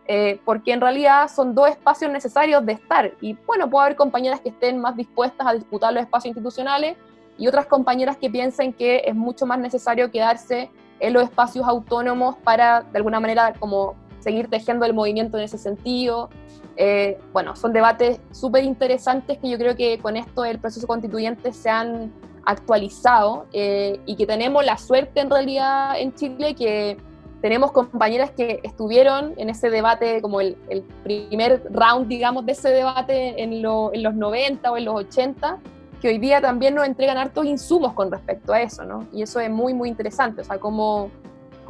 eh, 0.07 0.39
porque 0.45 0.73
en 0.73 0.81
realidad 0.81 1.27
son 1.27 1.55
dos 1.55 1.69
espacios 1.69 2.11
necesarios 2.11 2.63
de 2.65 2.73
estar. 2.73 3.13
Y 3.19 3.33
bueno, 3.47 3.67
puede 3.67 3.85
haber 3.85 3.97
compañeras 3.97 4.41
que 4.41 4.49
estén 4.49 4.79
más 4.79 4.95
dispuestas 4.95 5.47
a 5.47 5.53
disputar 5.53 5.91
los 5.91 6.03
espacios 6.03 6.35
institucionales 6.35 6.97
y 7.37 7.47
otras 7.47 7.65
compañeras 7.65 8.17
que 8.17 8.29
piensen 8.29 8.73
que 8.73 9.01
es 9.05 9.15
mucho 9.15 9.47
más 9.47 9.57
necesario 9.57 10.11
quedarse 10.11 10.69
en 10.99 11.13
los 11.13 11.23
espacios 11.23 11.67
autónomos 11.67 12.35
para, 12.43 12.81
de 12.81 12.97
alguna 12.97 13.19
manera, 13.19 13.53
como 13.59 13.95
seguir 14.21 14.49
tejiendo 14.49 14.85
el 14.85 14.93
movimiento 14.93 15.37
en 15.37 15.43
ese 15.43 15.57
sentido. 15.57 16.29
Eh, 16.77 17.19
bueno, 17.33 17.55
son 17.55 17.73
debates 17.73 18.19
súper 18.31 18.63
interesantes 18.63 19.37
que 19.37 19.49
yo 19.49 19.57
creo 19.57 19.75
que 19.75 19.99
con 19.99 20.15
esto 20.17 20.45
el 20.45 20.59
proceso 20.59 20.87
constituyente 20.87 21.51
se 21.51 21.69
han 21.69 22.11
actualizado 22.45 23.45
eh, 23.53 23.99
y 24.05 24.15
que 24.15 24.25
tenemos 24.25 24.65
la 24.65 24.77
suerte 24.77 25.19
en 25.19 25.29
realidad 25.29 25.99
en 25.99 26.13
Chile 26.15 26.55
que 26.55 26.97
tenemos 27.41 27.71
compañeras 27.71 28.31
que 28.31 28.59
estuvieron 28.63 29.33
en 29.37 29.49
ese 29.49 29.69
debate, 29.69 30.21
como 30.21 30.41
el, 30.41 30.55
primer 31.03 31.63
round, 31.71 32.07
digamos, 32.07 32.45
de 32.45 32.51
ese 32.51 32.69
debate 32.69 33.41
en, 33.41 33.53
en, 33.53 33.61
los 33.63 34.15
90 34.15 34.71
o 34.71 34.77
en 34.77 34.85
los 34.85 34.95
80, 34.95 35.57
que 36.01 36.07
hoy 36.07 36.19
día 36.19 36.39
también 36.39 36.75
nos 36.75 36.85
entregan 36.85 37.17
hartos 37.17 37.45
insumos 37.45 37.93
con 37.93 38.11
respecto 38.11 38.53
a 38.53 38.61
eso, 38.61 38.83
¿no? 38.83 39.07
Y 39.11 39.23
eso 39.23 39.39
es 39.39 39.49
muy, 39.49 39.73
muy 39.73 39.89
interesante, 39.89 40.41
o 40.41 40.43
sea, 40.43 40.59
cómo, 40.59 41.09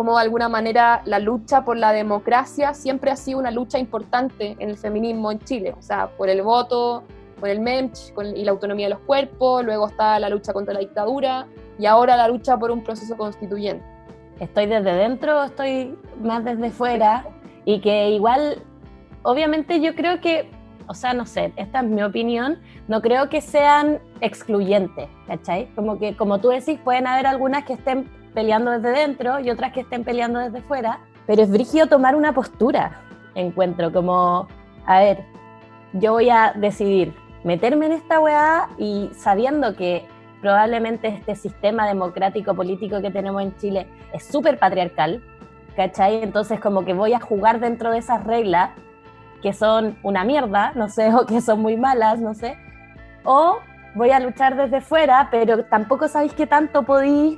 cómo 0.02 0.16
de 0.16 0.24
alguna 0.24 0.50
manera 0.50 1.04
la 1.06 1.20
lucha 1.20 1.64
por 1.64 1.78
la 1.78 1.94
democracia 1.94 2.74
siempre 2.74 3.12
ha 3.12 3.16
sido 3.16 3.38
una 3.38 3.52
lucha 3.52 3.78
importante 3.78 4.56
en 4.58 4.72
el 4.72 4.76
feminismo 4.76 5.32
en 5.32 5.38
Chile, 5.42 5.76
o 5.78 5.82
sea, 5.84 6.08
por 6.18 6.28
el 6.28 6.42
voto, 6.42 7.04
por 7.40 7.50
el 7.50 7.60
MEMCH 7.60 8.12
y 8.36 8.44
la 8.44 8.50
autonomía 8.50 8.88
de 8.88 8.96
los 8.96 9.02
cuerpos, 9.02 9.64
luego 9.64 9.88
está 9.88 10.18
la 10.18 10.28
lucha 10.30 10.54
contra 10.54 10.74
la 10.74 10.80
dictadura 10.80 11.46
y 11.78 11.86
ahora 11.86 12.18
la 12.18 12.28
lucha 12.28 12.58
por 12.58 12.72
un 12.72 12.84
proceso 12.84 13.16
constituyente. 13.16 13.86
Estoy 14.40 14.66
desde 14.66 14.92
dentro 14.92 15.44
estoy 15.44 15.96
más 16.20 16.44
desde 16.44 16.72
fuera 16.72 17.24
y 17.66 17.80
que 17.80 18.10
igual, 18.10 18.64
obviamente 19.22 19.82
yo 19.82 19.94
creo 19.94 20.20
que, 20.20 20.50
o 20.88 20.96
sea, 20.96 21.14
no 21.14 21.28
sé, 21.28 21.54
esta 21.58 21.82
es 21.82 21.86
mi 21.86 22.02
opinión, 22.02 22.58
no 22.88 23.04
creo 23.04 23.30
que 23.30 23.40
sean 23.40 24.00
excluyentes, 24.20 25.10
¿cachai? 25.28 25.68
Como 25.76 26.00
que, 26.00 26.18
como 26.18 26.40
tú 26.40 26.50
decís, 26.50 26.80
pueden 26.84 27.06
haber 27.06 27.28
algunas 27.28 27.66
que 27.66 27.74
estén 27.74 28.10
peleando 28.34 28.72
desde 28.72 28.92
dentro 28.92 29.40
y 29.40 29.50
otras 29.50 29.74
que 29.74 29.82
estén 29.82 30.04
peleando 30.04 30.40
desde 30.40 30.62
fuera, 30.62 31.00
pero 31.28 31.42
es 31.44 31.52
brígido 31.52 31.88
tomar 31.88 32.16
una 32.16 32.34
postura, 32.34 33.02
encuentro, 33.36 33.92
como, 33.92 34.48
a 34.86 35.00
ver, 35.00 35.24
yo 35.94 36.14
voy 36.14 36.30
a 36.30 36.54
decidir 36.56 37.14
meterme 37.44 37.88
en 37.88 37.94
esta 37.94 38.20
weá 38.20 38.70
y 38.78 39.10
sabiendo 39.14 39.76
que 39.76 40.06
probablemente 40.42 41.08
este 41.08 41.36
sistema 41.36 41.88
democrático 41.88 42.56
político 42.56 43.02
que 43.02 43.12
tenemos 43.12 43.42
en 43.42 43.56
Chile 43.58 43.88
es 44.14 44.26
súper 44.26 44.58
patriarcal, 44.58 45.24
¿cachai? 45.76 46.24
Entonces 46.24 46.60
como 46.60 46.84
que 46.84 46.94
voy 46.94 47.14
a 47.14 47.20
jugar 47.20 47.60
dentro 47.60 47.92
de 47.92 48.00
esas 48.00 48.24
reglas 48.24 48.72
que 49.42 49.54
son 49.54 49.98
una 50.04 50.24
mierda, 50.24 50.72
no 50.76 50.90
sé, 50.90 51.14
o 51.16 51.26
que 51.26 51.42
son 51.42 51.62
muy 51.62 51.78
malas, 51.78 52.20
no 52.20 52.34
sé, 52.34 52.58
o 53.24 53.60
voy 53.96 54.12
a 54.12 54.20
luchar 54.20 54.56
desde 54.56 54.82
fuera, 54.82 55.28
pero 55.32 55.66
tampoco 55.66 56.08
sabéis 56.08 56.34
qué 56.34 56.48
tanto 56.48 56.84
podéis 56.84 57.38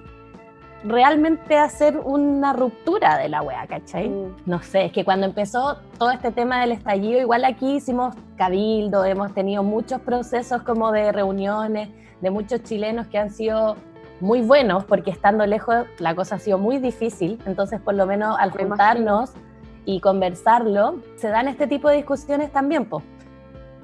realmente 0.84 1.58
hacer 1.58 1.98
una 1.98 2.54
ruptura 2.54 3.18
de 3.18 3.30
la 3.30 3.42
wea, 3.42 3.66
¿cachai? 3.68 4.10
Mm. 4.10 4.36
No 4.46 4.62
sé, 4.62 4.86
es 4.86 4.92
que 4.92 5.06
cuando 5.06 5.26
empezó 5.26 5.78
todo 5.98 6.12
este 6.12 6.32
tema 6.32 6.62
del 6.62 6.72
estallido, 6.74 7.20
igual 7.20 7.46
aquí 7.46 7.76
hicimos 7.76 8.16
cabildo, 8.38 9.06
hemos 9.06 9.34
tenido 9.34 9.64
muchos 9.64 10.02
procesos 10.02 10.62
como 10.64 10.92
de 10.92 11.12
reuniones, 11.12 11.90
de 12.22 12.30
muchos 12.30 12.64
chilenos 12.64 13.08
que 13.08 13.18
han 13.18 13.32
sido 13.32 13.76
muy 14.20 14.42
buenos, 14.42 14.86
porque 14.86 15.12
estando 15.12 15.46
lejos 15.46 15.86
la 16.00 16.16
cosa 16.16 16.36
ha 16.36 16.40
sido 16.40 16.58
muy 16.58 16.78
difícil, 16.78 17.40
entonces 17.46 17.82
por 17.82 17.94
lo 17.94 18.06
menos 18.06 18.38
al 18.40 18.52
juntarnos 18.52 19.32
y 19.86 20.00
conversarlo, 20.00 21.00
se 21.18 21.28
dan 21.28 21.48
este 21.48 21.68
tipo 21.68 21.90
de 21.90 21.98
discusiones 21.98 22.52
también, 22.52 22.86
pues. 22.86 23.04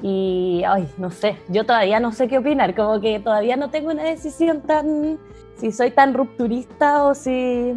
Y, 0.01 0.63
ay, 0.65 0.87
no 0.97 1.11
sé, 1.11 1.37
yo 1.49 1.65
todavía 1.65 1.99
no 1.99 2.13
sé 2.13 2.29
qué 2.29 2.37
opinar, 2.37 2.73
como 2.73 3.01
que 3.01 3.19
todavía 3.19 3.57
no 3.57 3.69
tengo 3.69 3.91
una 3.91 4.03
decisión 4.03 4.61
tan, 4.61 5.19
si 5.59 5.71
soy 5.71 5.91
tan 5.91 6.13
rupturista 6.13 7.03
o 7.03 7.13
si, 7.13 7.73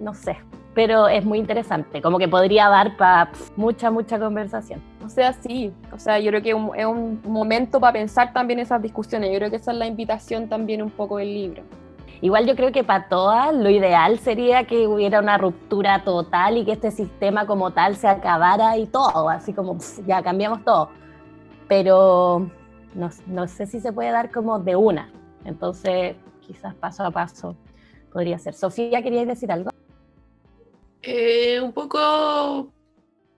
no 0.00 0.14
sé, 0.14 0.36
pero 0.74 1.08
es 1.08 1.24
muy 1.24 1.38
interesante, 1.38 2.00
como 2.00 2.18
que 2.18 2.28
podría 2.28 2.68
dar 2.68 2.96
para 2.96 3.32
mucha, 3.56 3.90
mucha 3.90 4.18
conversación. 4.18 4.80
O 5.04 5.08
sea, 5.08 5.32
sí, 5.32 5.72
o 5.92 5.98
sea, 5.98 6.20
yo 6.20 6.30
creo 6.30 6.42
que 6.42 6.50
es 6.80 6.86
un 6.86 7.20
momento 7.24 7.80
para 7.80 7.94
pensar 7.94 8.32
también 8.32 8.60
esas 8.60 8.80
discusiones, 8.80 9.30
yo 9.32 9.38
creo 9.38 9.50
que 9.50 9.56
esa 9.56 9.72
es 9.72 9.78
la 9.78 9.86
invitación 9.86 10.48
también 10.48 10.82
un 10.82 10.90
poco 10.90 11.16
del 11.16 11.34
libro. 11.34 11.62
Igual 12.20 12.46
yo 12.46 12.56
creo 12.56 12.72
que 12.72 12.82
para 12.82 13.08
todas 13.08 13.54
lo 13.54 13.70
ideal 13.70 14.18
sería 14.18 14.64
que 14.64 14.86
hubiera 14.88 15.20
una 15.20 15.38
ruptura 15.38 16.02
total 16.02 16.56
y 16.56 16.64
que 16.64 16.72
este 16.72 16.90
sistema 16.90 17.46
como 17.46 17.72
tal 17.72 17.96
se 17.96 18.08
acabara 18.08 18.76
y 18.76 18.86
todo, 18.86 19.28
así 19.28 19.52
como 19.52 19.78
ya 20.06 20.22
cambiamos 20.22 20.64
todo. 20.64 20.90
Pero 21.68 22.50
no, 22.94 23.10
no, 23.26 23.46
sé 23.46 23.66
si 23.66 23.80
se 23.80 23.92
puede 23.92 24.10
dar 24.10 24.30
como 24.30 24.58
de 24.58 24.74
una. 24.74 25.10
Entonces, 25.44 26.16
quizás 26.48 26.74
paso 26.74 27.04
a 27.04 27.10
paso 27.10 27.56
podría 28.12 28.38
ser. 28.38 28.54
Sofía, 28.54 29.02
¿queríais 29.02 29.28
decir 29.28 29.52
algo? 29.52 29.70
Eh, 31.02 31.60
un 31.62 31.72
poco 31.72 32.72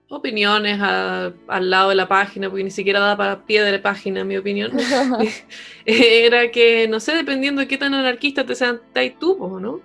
opiniones 0.09 0.79
al 0.81 1.69
lado 1.69 1.89
de 1.89 1.95
la 1.95 2.07
página, 2.07 2.49
porque 2.49 2.63
ni 2.63 2.71
siquiera 2.71 2.99
da 2.99 3.15
para 3.15 3.45
pie 3.45 3.63
de 3.63 3.71
la 3.73 3.81
página, 3.81 4.23
mi 4.23 4.37
opinión. 4.37 4.71
Era 5.85 6.51
que, 6.51 6.87
no 6.87 6.99
sé, 6.99 7.15
dependiendo 7.15 7.61
de 7.61 7.67
qué 7.67 7.77
tan 7.77 7.93
anarquista 7.93 8.45
te 8.45 8.55
seas 8.55 8.79
tú, 9.19 9.59
¿no? 9.59 9.79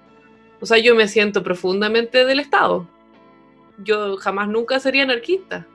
O 0.60 0.66
sea, 0.66 0.78
yo 0.78 0.94
me 0.94 1.06
siento 1.06 1.42
profundamente 1.42 2.24
del 2.24 2.40
Estado. 2.40 2.88
Yo 3.78 4.16
jamás 4.16 4.48
nunca 4.48 4.80
sería 4.80 5.02
anarquista. 5.02 5.66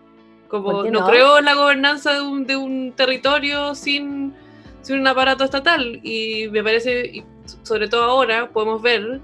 Como 0.47 0.83
no? 0.83 1.07
creo 1.07 1.39
en 1.39 1.45
la 1.45 1.53
gobernanza 1.53 2.13
de 2.13 2.21
un, 2.21 2.45
de 2.45 2.57
un 2.57 2.91
territorio 2.93 3.73
sin, 3.73 4.33
sin, 4.81 4.99
un 4.99 5.07
aparato 5.07 5.45
estatal. 5.45 6.01
Y 6.03 6.49
me 6.51 6.61
parece, 6.61 7.23
sobre 7.63 7.87
todo 7.87 8.03
ahora, 8.03 8.49
podemos 8.49 8.81
ver 8.81 9.19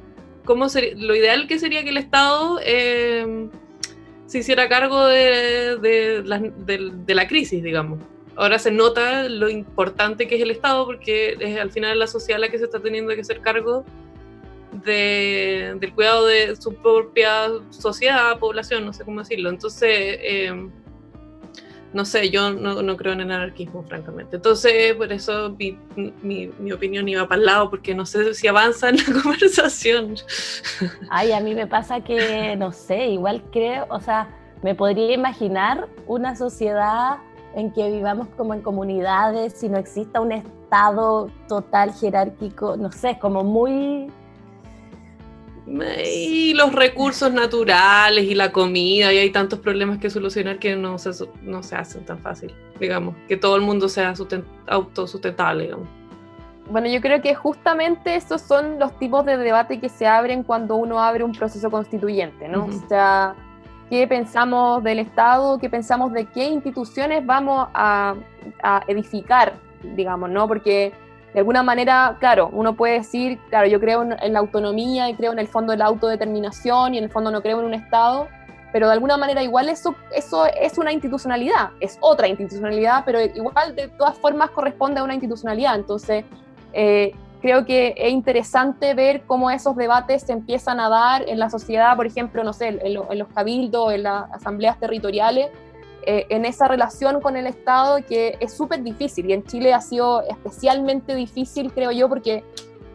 cómo 0.46 0.70
sería, 0.70 0.94
lo 0.96 1.16
ideal 1.16 1.48
que 1.48 1.60
sería 1.60 1.84
que 1.84 1.90
el 1.90 1.98
Estado 1.98 2.60
eh, 2.64 3.50
se 4.26 4.40
hiciera 4.40 4.70
cargo 4.70 5.06
de, 5.06 5.78
de, 5.78 7.16
la, 7.16 7.28
crisis, 7.28 7.64
digamos. 7.64 8.00
Ahora 8.36 8.60
se 8.60 8.72
nota 8.72 9.28
lo 9.30 9.50
importante 9.50 10.28
que 10.28 10.36
es 10.36 10.42
el 10.42 10.52
Estado 10.52 10.86
porque 10.86 11.38
es 11.40 11.60
al 11.60 11.72
final 11.72 11.98
la 11.98 12.08
sociedad 12.08 12.40
la 12.40 12.50
que 12.50 12.60
se 12.60 12.66
está 12.66 12.80
teniendo 12.80 13.14
que 13.16 13.22
hacer 13.22 13.42
cargo 13.42 13.86
del 14.84 15.94
cuidado 15.96 16.28
de 16.28 16.56
su 16.56 16.74
propia 16.76 17.50
sociedad, 17.72 18.38
población, 18.38 18.86
no 18.86 18.94
sé 18.94 19.04
cómo 19.06 19.22
decirlo. 19.22 19.50
Entonces, 19.50 19.90
eh, 20.22 20.70
no 21.98 22.06
sé, 22.06 22.30
yo 22.30 22.51
no, 22.51 22.96
creo 22.96 23.13
en 23.13 23.22
el 23.22 23.32
anarquismo, 23.32 23.82
francamente. 23.82 24.36
Entonces, 24.36 24.94
por 24.94 25.12
eso 25.12 25.56
mi, 25.58 25.75
mi, 26.22 26.72
opinión 26.72 27.10
iba 27.10 27.27
para 27.27 27.39
el 27.39 27.46
lado, 27.48 27.72
porque 27.72 27.96
no 27.96 28.06
sé 28.06 28.36
si 28.36 28.48
avanza 28.48 28.89
en 28.89 28.98
la 28.98 29.04
conversación. 29.24 30.13
Ay, 31.10 31.32
a 31.32 31.39
mí 31.39 31.56
me 31.56 31.66
pasa 31.66 32.01
que, 32.01 32.56
no 32.56 32.72
sé, 32.72 33.08
igual 33.08 33.42
creo, 33.51 33.88
o 33.89 34.00
sea, 34.00 34.30
me 34.62 34.75
podría 34.75 35.12
imaginar 35.12 35.88
una 36.06 36.36
sociedad 36.36 37.18
en 37.56 37.72
que 37.72 37.89
vivamos 37.92 38.27
como 38.38 38.54
en 38.54 38.62
comunidades, 38.62 39.54
si 39.54 39.68
no 39.68 39.80
exista 39.80 40.22
un 40.22 40.34
estado 40.34 41.32
total 41.48 41.96
jerárquico, 41.96 42.77
no 42.77 42.92
sé, 42.92 43.18
como 43.20 43.44
muy 43.44 44.12
y 46.06 46.54
los 46.54 46.74
recursos 46.74 47.32
naturales 47.34 48.26
y 48.26 48.36
la 48.36 48.52
comida, 48.52 49.12
y 49.12 49.18
hay 49.18 49.30
tantos 49.32 49.60
problemas 49.60 49.98
que 50.00 50.10
solucionar 50.10 50.60
que 50.60 50.76
no 50.76 50.98
se, 50.98 51.12
no 51.42 51.62
se 51.62 51.76
hacen 51.76 52.06
tan 52.06 52.20
fácil, 52.20 52.54
digamos, 52.80 53.16
que 53.28 53.36
todo 53.36 53.56
el 53.58 53.62
mundo 53.62 53.90
sea 53.90 54.14
autosustentable, 54.68 55.66
digamos. 55.66 55.88
Bueno, 56.70 56.88
yo 56.88 57.00
creo 57.02 57.22
que 57.22 57.34
justamente 57.34 58.16
esos 58.16 58.42
son 58.42 58.80
los 58.80 58.98
tipos 59.00 59.26
de 59.26 59.38
debate 59.38 59.80
que 59.80 59.90
se 59.90 60.06
abren 60.06 60.44
cuando 60.44 60.76
uno 60.76 61.02
abre 61.02 61.24
un 61.24 61.32
proceso 61.32 61.70
constituyente, 61.70 62.48
¿no? 62.50 62.66
O 62.66 62.88
sea, 62.90 63.36
¿qué 63.90 64.06
pensamos 64.06 64.84
del 64.84 65.00
Estado? 65.00 65.60
¿Qué 65.60 65.70
pensamos 65.70 66.12
de 66.12 66.26
qué 66.26 66.46
instituciones 66.46 67.26
vamos 67.26 67.70
a, 67.74 68.16
a 68.64 68.84
edificar, 68.88 69.54
digamos, 69.96 70.30
¿no? 70.30 70.46
Porque 70.48 70.92
de 71.38 71.41
alguna 71.41 71.62
manera, 71.62 72.17
claro, 72.20 72.50
uno 72.51 72.75
puede 72.75 72.94
decir, 72.94 73.38
claro, 73.50 73.67
yo 73.67 73.79
creo 73.79 74.01
en, 74.01 74.34
la 74.34 74.39
autonomía 74.39 75.08
y 75.08 75.13
creo 75.13 75.34
en 75.34 75.38
el 75.38 75.48
fondo 75.48 75.70
de 75.70 75.77
la 75.77 75.86
autodeterminación 75.86 76.96
y 76.96 76.98
en 76.98 77.03
el 77.03 77.12
fondo 77.12 77.29
no 77.29 77.44
creo 77.44 77.60
en 77.60 77.67
un 77.67 77.75
Estado, 77.75 78.27
pero 78.74 78.88
de 78.88 78.94
alguna 78.94 79.17
manera 79.17 79.44
igual 79.44 79.70
eso, 79.70 79.94
eso 80.15 80.48
es 80.48 80.79
una 80.79 80.91
institucionalidad, 80.91 81.70
es 81.79 82.00
otra 82.01 82.27
institucionalidad, 82.27 83.03
pero 83.06 83.22
igual 83.22 83.75
de 83.75 83.88
todas 83.88 84.17
formas 84.17 84.50
corresponde 84.50 85.00
a 85.00 85.03
una 85.03 85.13
institucionalidad. 85.13 85.75
Entonces, 85.75 86.25
eh, 86.74 87.12
creo 87.39 87.65
que 87.65 87.94
es 87.96 88.12
interesante 88.12 88.96
ver 88.96 89.22
cómo 89.27 89.51
esos 89.51 89.75
debates 89.75 90.24
se 90.24 90.34
empiezan 90.34 90.79
a 90.79 90.89
dar 90.89 91.24
en 91.29 91.38
la 91.38 91.51
sociedad, 91.51 91.96
por 91.96 92.08
ejemplo, 92.08 92.44
no 92.44 92.51
sé, 92.51 92.79
en, 92.82 92.96
los 92.96 93.27
cabildos, 93.27 93.94
en 93.94 94.01
las 94.01 94.24
asambleas 94.32 94.79
territoriales, 94.79 95.51
eh, 96.10 96.26
en 96.30 96.46
esa 96.46 96.70
relación 96.70 97.20
con 97.20 97.36
el 97.36 97.48
Estado 97.48 97.98
que 98.08 98.38
es 98.40 98.56
súper 98.56 98.82
difícil 98.82 99.30
y 99.30 99.34
en 99.34 99.44
Chile 99.44 99.74
ha 99.74 99.82
sido 99.82 100.22
especialmente 100.22 101.14
difícil, 101.14 101.74
creo 101.74 101.92
yo, 101.92 102.08
porque 102.08 102.46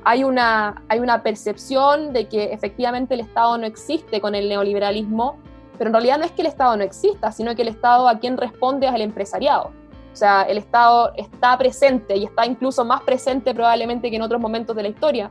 hay 0.02 0.25
una, 0.25 0.83
hay 0.88 0.99
una 0.99 1.23
percepción 1.23 2.14
de 2.14 2.26
que 2.26 2.54
efectivamente 2.54 3.12
el 3.12 3.21
Estado 3.21 3.59
no 3.59 3.66
existe 3.66 4.19
con 4.23 4.35
el 4.35 4.49
neoliberalismo, 4.49 5.37
pero 5.76 5.88
en 5.88 5.92
realidad 5.92 6.16
no 6.21 6.25
es 6.25 6.33
que 6.33 6.40
el 6.40 6.47
Estado 6.47 6.75
no 6.75 6.85
exista, 6.85 7.31
sino 7.33 7.54
que 7.54 7.61
el 7.61 7.69
Estado 7.69 8.09
a 8.09 8.19
quien 8.19 8.38
responde 8.38 8.87
es 8.87 8.95
el 8.95 9.02
empresariado. 9.02 9.73
O 10.11 10.16
sea, 10.16 10.45
el 10.45 10.57
Estado 10.57 11.12
está 11.14 11.59
presente 11.59 12.16
y 12.16 12.25
está 12.25 12.47
incluso 12.47 12.83
más 12.83 13.02
presente 13.02 13.52
probablemente 13.52 14.09
que 14.09 14.16
en 14.16 14.23
otros 14.23 14.40
momentos 14.40 14.75
de 14.75 14.85
la 14.85 14.88
historia, 14.88 15.31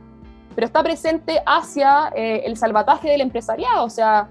pero 0.54 0.68
está 0.68 0.84
presente 0.84 1.42
hacia 1.46 2.12
eh, 2.14 2.42
el 2.44 2.56
salvataje 2.56 3.10
del 3.10 3.22
empresariado. 3.22 3.84
O 3.84 3.90
sea, 3.90 4.28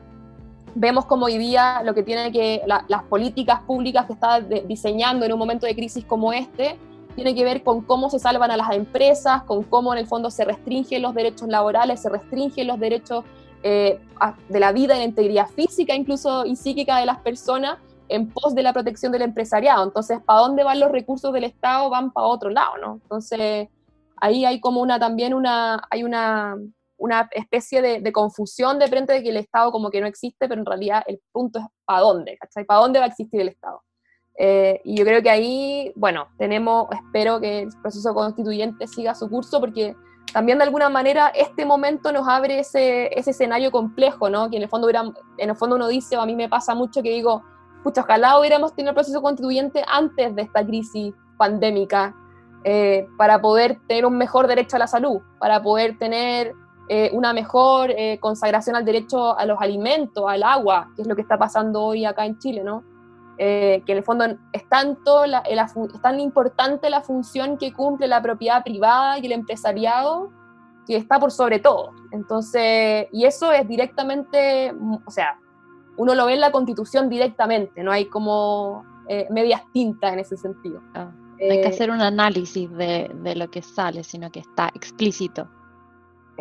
vemos 0.76 1.06
como 1.06 1.26
hoy 1.26 1.38
día 1.38 1.82
lo 1.84 1.94
que 1.94 2.04
tiene 2.04 2.32
que, 2.32 2.62
las 2.66 3.04
políticas 3.04 3.62
públicas 3.62 4.06
que 4.06 4.14
está 4.14 4.40
diseñando 4.40 5.26
en 5.26 5.34
un 5.34 5.40
momento 5.40 5.66
de 5.66 5.76
crisis 5.76 6.06
como 6.06 6.34
este, 6.34 6.78
tiene 7.16 7.36
que 7.36 7.44
ver 7.44 7.64
con 7.64 7.82
cómo 7.82 8.10
se 8.10 8.20
salvan 8.20 8.52
a 8.52 8.58
las 8.58 8.72
empresas, 8.72 9.44
con 9.44 9.64
cómo 9.64 9.94
en 9.94 10.00
el 10.00 10.08
fondo 10.08 10.30
se 10.30 10.46
restringen 10.46 11.02
los 11.02 11.14
derechos 11.14 11.48
laborales, 11.48 12.02
se 12.02 12.10
restringen 12.10 12.68
los 12.68 12.80
derechos 12.80 13.26
eh, 13.64 14.00
de 14.50 14.60
la 14.60 14.72
vida 14.72 14.96
y 14.96 15.00
la 15.00 15.06
integridad 15.06 15.48
física 15.48 15.94
incluso 15.94 16.46
y 16.46 16.56
psíquica 16.56 16.98
de 16.98 17.06
las 17.06 17.20
personas 17.20 17.78
en 18.08 18.30
pos 18.30 18.56
de 18.56 18.64
la 18.64 18.74
protección 18.74 19.12
del 19.12 19.22
empresariado. 19.22 19.84
Entonces, 19.84 20.20
¿para 20.26 20.40
dónde 20.40 20.64
van 20.64 20.80
los 20.80 20.92
recursos 20.92 21.32
del 21.32 21.46
Estado? 21.46 21.90
Van 21.90 22.12
para 22.12 22.28
otro 22.28 22.50
lado, 22.50 22.78
¿no? 22.78 22.94
Entonces, 22.96 23.70
ahí 24.18 24.46
hay 24.46 24.60
como 24.60 24.82
una, 24.82 25.00
también 25.00 25.34
una, 25.34 25.82
hay 25.90 26.04
una, 26.04 26.58
una 27.02 27.28
especie 27.32 27.82
de, 27.82 28.12
confusión 28.12 28.78
de 28.78 28.88
frente 28.88 29.12
de 29.12 29.24
que 29.24 29.30
el 29.30 29.38
Estado 29.38 29.72
como 29.72 29.90
que 29.90 30.00
no 30.00 30.08
existe, 30.08 30.48
pero 30.48 30.62
en 30.62 30.66
realidad 30.68 31.04
el 31.08 31.20
punto 31.32 31.58
es 31.58 31.66
para 31.84 32.02
dónde, 32.02 32.38
¿cachai? 32.38 32.64
¿Para 32.64 32.82
dónde 32.82 33.00
va 33.00 33.06
a 33.06 33.08
existir 33.08 33.42
el 33.42 33.50
Estado? 33.50 33.82
Eh, 34.38 34.80
y 34.84 34.98
yo 34.98 35.04
creo 35.04 35.22
que 35.24 35.30
ahí, 35.32 35.92
bueno, 35.96 36.28
tenemos, 36.38 36.88
espero 36.92 37.42
que 37.42 37.64
el 37.64 37.70
proceso 37.82 38.14
constituyente 38.14 38.88
siga 38.88 39.16
su 39.16 39.28
curso, 39.30 39.60
porque 39.60 39.96
también 40.32 40.60
de 40.60 40.64
alguna 40.64 40.90
manera 40.90 41.30
este 41.30 41.66
momento 41.66 42.12
nos 42.12 42.28
abre 42.28 42.60
ese, 42.60 43.10
ese 43.18 43.32
escenario 43.32 43.72
complejo, 43.72 44.30
¿no? 44.30 44.52
Que 44.52 44.58
en 44.58 44.64
el, 44.64 44.70
fondo 44.70 44.88
en 44.90 45.50
el 45.50 45.56
fondo 45.56 45.78
uno 45.78 45.88
dice, 45.88 46.18
o 46.18 46.22
a 46.22 46.28
mí 46.28 46.36
me 46.36 46.50
pasa 46.50 46.76
mucho 46.76 47.02
que 47.02 47.10
digo, 47.10 47.44
pucha, 47.84 48.02
ojalá 48.02 48.40
hubiéramos 48.40 48.76
tenido 48.76 48.92
el 48.92 48.96
proceso 48.96 49.24
constituyente 49.24 49.84
antes 49.88 50.36
de 50.36 50.44
esta 50.44 50.64
crisis 50.64 51.16
pandémica, 51.40 52.16
eh, 52.64 53.08
para 53.18 53.42
poder 53.42 53.80
tener 53.88 54.06
un 54.06 54.20
mejor 54.20 54.46
derecho 54.46 54.76
a 54.76 54.80
la 54.80 54.88
salud, 54.88 55.20
para 55.40 55.64
poder 55.64 55.98
tener 55.98 56.54
eh, 56.94 57.10
una 57.14 57.32
mejor 57.32 57.92
eh, 57.92 58.20
consagración 58.20 58.76
al 58.76 58.84
derecho 58.84 59.38
a 59.38 59.46
los 59.46 59.62
alimentos, 59.62 60.26
al 60.28 60.44
agua, 60.44 60.90
que 60.94 61.04
es 61.04 61.08
lo 61.08 61.16
que 61.16 61.22
está 61.22 61.38
pasando 61.38 61.82
hoy 61.82 62.04
acá 62.04 62.26
en 62.26 62.38
Chile, 62.38 62.66
¿no? 62.66 62.84
que 63.38 63.84
en 63.88 63.98
el 63.98 64.04
fondo 64.04 64.26
es, 64.54 64.70
tanto 64.70 65.24
es 65.24 66.02
tan 66.04 66.20
importante 66.20 66.92
la 66.92 67.02
función 67.02 67.58
que 67.58 67.74
cumple 67.74 68.08
la 68.08 68.22
propiedad 68.22 68.62
privada 68.64 69.18
y 69.18 69.26
el 69.26 69.32
empresariado 69.32 70.30
que 70.86 70.98
está 70.98 71.18
por 71.18 71.32
sobre 71.32 71.58
todo. 71.58 71.92
Entonces, 72.12 73.08
y 73.12 73.26
eso 73.26 73.52
es 73.52 73.68
directamente, 73.68 74.72
o 75.08 75.10
sea, 75.10 75.40
uno 75.98 76.14
lo 76.14 76.28
ve 76.28 76.34
en 76.34 76.42
la 76.42 76.52
constitución 76.52 77.10
directamente, 77.10 77.82
no 77.82 77.92
hay 77.92 78.06
como 78.06 78.84
eh, 79.08 79.28
medias 79.32 79.62
tintas 79.74 80.14
en 80.14 80.20
ese 80.20 80.38
sentido. 80.38 80.82
Ah, 80.94 81.10
hay 81.40 81.62
que 81.62 81.64
eh, 81.64 81.68
hacer 81.68 81.90
un 81.90 82.02
análisis 82.02 82.70
de, 82.74 83.10
de, 83.24 83.36
lo 83.36 83.50
que 83.50 83.62
sale, 83.62 84.04
sino 84.04 84.30
que 84.30 84.42
está 84.42 84.70
explícito. 84.76 85.48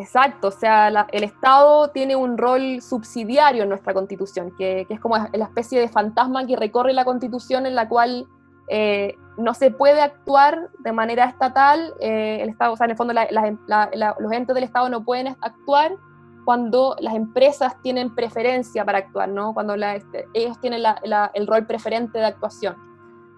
Exacto, 0.00 0.48
o 0.48 0.50
sea, 0.50 0.88
el 0.88 1.24
Estado 1.24 1.88
tiene 1.90 2.16
un 2.16 2.38
rol 2.38 2.80
subsidiario 2.80 3.64
en 3.64 3.68
nuestra 3.68 3.92
constitución, 3.92 4.50
que, 4.56 4.86
es 4.88 4.98
como 5.00 5.18
la 5.18 5.44
especie 5.44 5.78
de 5.78 5.88
fantasma 5.88 6.46
que 6.46 6.56
recorre 6.56 6.94
la 6.94 7.04
constitución 7.04 7.66
en 7.66 7.74
la 7.74 7.86
cual 7.86 8.26
eh, 8.68 9.14
no 9.36 9.52
se 9.52 9.70
puede 9.70 10.00
actuar 10.00 10.70
de 10.78 10.92
manera 10.92 11.26
estatal, 11.26 11.92
el 12.00 12.48
Estado, 12.48 12.72
o 12.72 12.76
sea, 12.78 12.86
en 12.86 12.92
el 12.92 12.96
fondo 12.96 13.12
los 13.12 14.32
entes 14.32 14.54
del 14.54 14.64
Estado 14.64 14.88
no 14.88 15.04
pueden 15.04 15.36
actuar 15.42 15.92
cuando 16.46 16.96
las 17.00 17.14
empresas 17.14 17.74
tienen 17.82 18.14
preferencia 18.14 18.86
para 18.86 18.98
actuar, 18.98 19.28
¿no? 19.28 19.52
Cuando 19.52 19.74
este, 19.74 20.26
ellos 20.32 20.58
tienen 20.60 20.82
el 21.34 21.46
rol 21.46 21.66
preferente 21.66 22.18
de 22.18 22.24
actuación. 22.24 22.89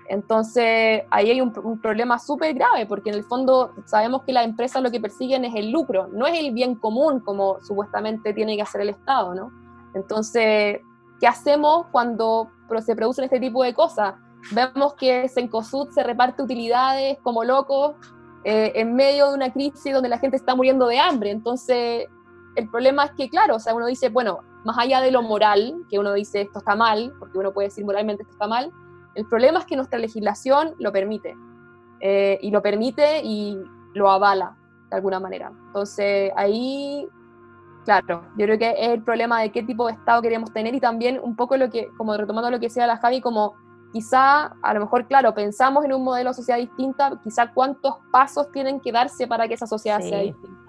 Entonces, 0.08 1.02
ahí 1.10 1.30
hay 1.30 1.40
un, 1.40 1.52
problema 1.80 2.18
súper 2.18 2.54
grave, 2.54 2.86
porque 2.86 3.10
en 3.10 3.16
el 3.16 3.24
fondo 3.24 3.72
sabemos 3.86 4.22
que 4.24 4.32
las 4.32 4.44
empresas 4.44 4.82
lo 4.82 4.90
que 4.90 5.00
persiguen 5.00 5.44
es 5.44 5.54
el 5.54 5.70
lucro, 5.70 6.08
no 6.12 6.26
es 6.26 6.38
el 6.38 6.52
bien 6.52 6.74
común 6.74 7.20
como 7.20 7.60
supuestamente 7.60 8.34
tiene 8.34 8.56
que 8.56 8.62
hacer 8.62 8.80
el 8.80 8.90
Estado, 8.90 9.34
¿no? 9.34 9.50
Entonces, 9.94 10.80
¿qué 11.20 11.26
hacemos 11.26 11.86
cuando 11.92 12.50
se 12.84 12.96
producen 12.96 13.24
este 13.24 13.40
tipo 13.40 13.62
de 13.62 13.74
cosas? 13.74 14.14
Vemos 14.50 14.94
que 14.94 15.28
Sencosud 15.28 15.90
se 15.90 16.02
reparte 16.02 16.42
utilidades 16.42 17.18
como 17.22 17.44
loco 17.44 17.94
eh, 18.44 18.72
en 18.74 18.94
medio 18.94 19.28
de 19.28 19.34
una 19.34 19.52
crisis 19.52 19.92
donde 19.92 20.08
la 20.08 20.18
gente 20.18 20.36
está 20.36 20.54
muriendo 20.54 20.86
de 20.86 20.98
hambre. 20.98 21.30
Entonces, 21.30 22.08
el 22.56 22.68
problema 22.68 23.04
es 23.04 23.12
que, 23.12 23.28
claro, 23.28 23.56
o 23.56 23.60
sea, 23.60 23.74
uno 23.74 23.86
dice, 23.86 24.08
bueno, 24.08 24.40
más 24.64 24.78
allá 24.78 25.00
de 25.00 25.10
lo 25.10 25.22
moral, 25.22 25.74
que 25.88 25.98
uno 25.98 26.12
dice 26.12 26.42
esto 26.42 26.58
está 26.58 26.74
mal, 26.74 27.12
porque 27.18 27.38
uno 27.38 27.52
puede 27.52 27.68
decir 27.68 27.84
moralmente 27.84 28.22
esto 28.22 28.32
está 28.32 28.46
mal, 28.46 28.72
el 29.14 29.27
problema 29.27 29.61
es 29.61 29.66
que 29.66 29.77
nuestra 29.77 29.98
legislación 29.98 30.75
lo 30.79 30.92
permite. 30.92 31.35
Eh, 32.01 32.38
y 32.42 32.51
lo 32.51 32.61
permite 32.62 33.22
y 33.22 33.57
lo 33.94 34.11
avala 34.11 34.57
de 34.90 34.96
alguna 34.96 35.20
manera. 35.20 35.53
Entonces, 35.66 36.33
ahí, 36.35 37.07
claro, 37.85 38.25
yo 38.37 38.44
creo 38.46 38.59
que 38.59 38.70
es 38.70 38.88
el 38.88 39.03
problema 39.03 39.40
de 39.40 39.53
qué 39.53 39.62
tipo 39.62 39.87
de 39.87 39.92
Estado 39.92 40.20
queremos 40.20 40.53
tener 40.53 40.75
y 40.75 40.81
también 40.81 41.20
un 41.22 41.37
poco 41.37 41.57
lo 41.57 41.70
que, 41.70 41.88
como 41.96 42.16
retomando 42.16 42.51
lo 42.51 42.59
que 42.59 42.66
decía 42.66 42.88
la 42.88 42.96
Javi, 42.96 43.20
como 43.20 43.55
quizá, 43.92 44.46
a 44.62 44.75
lo 44.75 44.81
mejor, 44.81 45.07
claro, 45.07 45.33
pensamos 45.33 45.85
en 45.85 45.92
un 45.92 46.03
modelo 46.03 46.31
de 46.31 46.35
sociedad 46.35 46.59
distinta, 46.59 47.20
quizá 47.22 47.53
cuántos 47.53 47.94
pasos 48.11 48.51
tienen 48.51 48.81
que 48.81 48.90
darse 48.90 49.29
para 49.29 49.46
que 49.46 49.55
esa 49.55 49.66
sociedad 49.66 50.01
sea 50.01 50.20
distinta. 50.20 50.61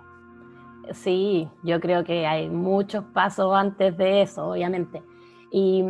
Sí, 0.92 1.50
yo 1.64 1.80
creo 1.80 2.04
que 2.04 2.28
hay 2.28 2.50
muchos 2.50 3.04
pasos 3.06 3.56
antes 3.56 3.98
de 3.98 4.22
eso, 4.22 4.50
obviamente. 4.50 5.02
Y 5.50 5.86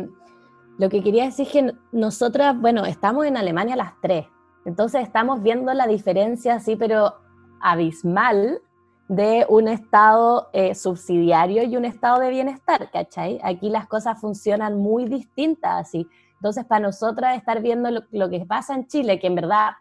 lo 0.78 0.88
que 0.88 1.02
quería 1.02 1.24
decir 1.24 1.46
es 1.46 1.52
que 1.52 1.74
nosotras, 1.92 2.58
bueno, 2.60 2.84
estamos 2.84 3.26
en 3.26 3.36
Alemania 3.36 3.76
las 3.76 3.92
tres, 4.00 4.26
entonces 4.64 5.02
estamos 5.02 5.42
viendo 5.42 5.72
la 5.74 5.86
diferencia 5.86 6.54
así, 6.54 6.76
pero 6.76 7.14
abismal 7.60 8.60
de 9.08 9.46
un 9.48 9.68
estado 9.68 10.48
eh, 10.52 10.74
subsidiario 10.74 11.62
y 11.64 11.76
un 11.76 11.84
estado 11.84 12.20
de 12.20 12.30
bienestar, 12.30 12.90
¿cachai? 12.90 13.38
Aquí 13.42 13.68
las 13.68 13.86
cosas 13.86 14.18
funcionan 14.20 14.78
muy 14.78 15.04
distintas 15.04 15.88
así. 15.88 16.08
Entonces, 16.36 16.64
para 16.64 16.80
nosotras 16.80 17.36
estar 17.36 17.60
viendo 17.60 17.90
lo 18.10 18.30
que 18.30 18.44
pasa 18.46 18.74
en 18.74 18.86
Chile, 18.86 19.18
que 19.18 19.26
en 19.26 19.34
verdad 19.34 19.72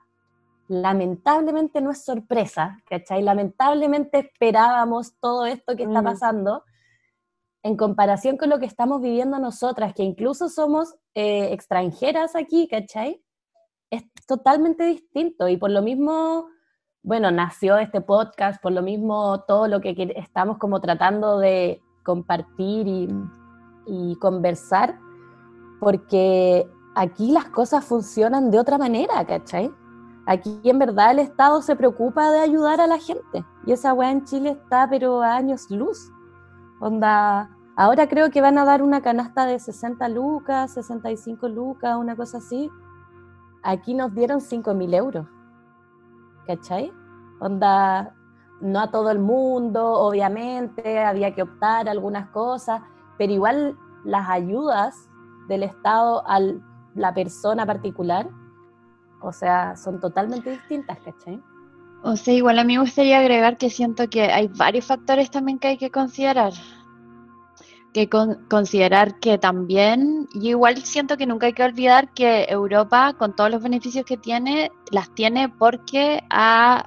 lamentablemente 0.67 1.81
no 1.81 1.91
es 1.91 2.03
sorpresa, 2.03 2.79
¿cachai? 2.89 3.21
Lamentablemente 3.21 4.19
esperábamos 4.19 5.15
todo 5.19 5.45
esto 5.45 5.75
que 5.75 5.83
está 5.83 6.01
mm. 6.01 6.05
pasando 6.05 6.63
en 7.63 7.77
comparación 7.77 8.37
con 8.37 8.49
lo 8.49 8.59
que 8.59 8.65
estamos 8.65 9.01
viviendo 9.01 9.39
nosotras, 9.39 9.93
que 9.93 10.03
incluso 10.03 10.49
somos 10.49 10.95
eh, 11.15 11.53
extranjeras 11.53 12.35
aquí, 12.35 12.67
¿cachai? 12.67 13.23
Es 13.89 14.03
totalmente 14.27 14.83
distinto 14.85 15.47
y 15.47 15.55
por 15.55 15.71
lo 15.71 15.81
mismo, 15.81 16.47
bueno, 17.01 17.31
nació 17.31 17.77
este 17.77 18.01
podcast, 18.01 18.61
por 18.61 18.73
lo 18.73 18.81
mismo 18.81 19.45
todo 19.45 19.67
lo 19.69 19.79
que 19.79 20.13
estamos 20.17 20.57
como 20.57 20.81
tratando 20.81 21.39
de 21.39 21.81
compartir 22.03 22.87
y, 23.85 24.15
conversar, 24.19 24.97
porque 25.79 26.67
aquí 26.95 27.31
las 27.31 27.45
cosas 27.45 27.85
funcionan 27.85 28.51
de 28.51 28.59
otra 28.59 28.77
manera, 28.77 29.25
¿cachai? 29.25 29.71
Aquí 30.25 30.59
en 30.63 30.79
verdad 30.79 31.11
el 31.11 31.19
Estado 31.19 31.61
se 31.61 31.75
preocupa 31.75 32.31
de 32.31 32.39
ayudar 32.39 32.79
a 32.79 32.87
la 32.87 32.97
gente. 32.97 33.45
Y 33.65 33.73
esa 33.73 33.93
weá 33.93 34.11
en 34.11 34.23
Chile 34.23 34.51
está 34.51 34.87
pero 34.89 35.21
a 35.21 35.35
años 35.35 35.69
luz. 35.69 36.13
Onda, 36.83 37.49
ahora 37.77 38.09
creo 38.09 38.29
que 38.29 38.41
van 38.41 38.57
a 38.57 38.65
dar 38.65 38.83
una 38.83 39.01
canasta 39.01 39.45
de 39.45 39.57
60 39.57 40.09
lucas, 40.09 40.73
65 40.73 41.47
lucas, 41.47 41.95
una 41.97 42.17
cosa 42.17 42.39
así. 42.39 42.69
Aquí 43.63 43.93
nos 43.93 44.13
dieron 44.13 44.41
5 44.41 44.73
mil 44.73 44.93
euros. 44.93 45.25
¿Cachai? 46.45 46.91
Onda, 47.39 48.13
no 48.59 48.81
a 48.81 48.91
todo 48.91 49.11
el 49.11 49.19
mundo, 49.19 49.93
obviamente, 49.93 50.99
había 50.99 51.33
que 51.33 51.43
optar 51.43 51.87
algunas 51.87 52.27
cosas, 52.31 52.81
pero 53.17 53.31
igual 53.31 53.77
las 54.03 54.29
ayudas 54.29 55.09
del 55.47 55.63
Estado 55.63 56.21
a 56.27 56.37
la 56.95 57.13
persona 57.13 57.65
particular 57.65 58.27
o 59.23 59.31
sea, 59.31 59.75
son 59.77 60.01
totalmente 60.01 60.49
distintas, 60.51 60.99
¿cachai? 60.99 61.41
O 62.03 62.15
sea, 62.17 62.33
igual 62.33 62.59
a 62.59 62.63
mí 62.63 62.73
me 62.75 62.81
gustaría 62.81 63.19
agregar 63.19 63.57
que 63.57 63.69
siento 63.69 64.09
que 64.09 64.23
hay 64.23 64.47
varios 64.47 64.85
factores 64.85 65.31
también 65.31 65.57
que 65.59 65.69
hay 65.69 65.77
que 65.77 65.89
considerar. 65.91 66.53
que 67.93 68.09
con- 68.09 68.45
considerar 68.49 69.19
que 69.19 69.37
también, 69.37 70.27
yo 70.33 70.49
igual 70.49 70.77
siento 70.83 71.15
que 71.15 71.27
nunca 71.27 71.45
hay 71.45 71.53
que 71.53 71.63
olvidar 71.63 72.11
que 72.13 72.45
Europa, 72.49 73.13
con 73.13 73.35
todos 73.35 73.51
los 73.51 73.61
beneficios 73.61 74.03
que 74.05 74.17
tiene, 74.17 74.71
las 74.91 75.13
tiene 75.13 75.47
porque 75.49 76.21
ha 76.31 76.85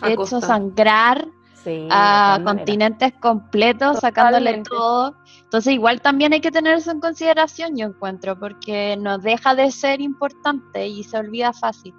A 0.00 0.12
hecho 0.12 0.16
costa. 0.16 0.40
sangrar 0.40 1.28
Sí, 1.54 1.88
a 1.90 2.40
continentes 2.44 3.12
completos, 3.20 3.98
sacándole 3.98 4.62
Totalmente. 4.62 4.70
todo. 4.70 5.16
Entonces 5.42 5.72
igual 5.74 6.00
también 6.00 6.32
hay 6.32 6.40
que 6.40 6.52
tener 6.52 6.74
eso 6.76 6.92
en 6.92 7.00
consideración, 7.00 7.76
yo 7.76 7.86
encuentro, 7.86 8.38
porque 8.38 8.96
no 8.96 9.18
deja 9.18 9.56
de 9.56 9.72
ser 9.72 10.00
importante 10.00 10.86
y 10.86 11.02
se 11.02 11.18
olvida 11.18 11.52
fácil. 11.52 11.94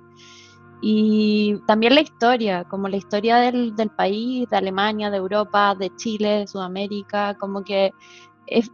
Y 0.81 1.59
también 1.67 1.95
la 1.95 2.01
historia, 2.01 2.63
como 2.63 2.87
la 2.87 2.97
historia 2.97 3.37
del, 3.37 3.75
del 3.75 3.89
país, 3.89 4.49
de 4.49 4.57
Alemania, 4.57 5.09
de 5.09 5.17
Europa, 5.17 5.75
de 5.75 5.93
Chile, 5.95 6.29
de 6.39 6.47
Sudamérica, 6.47 7.35
como 7.35 7.63
que 7.63 7.93
es 8.47 8.71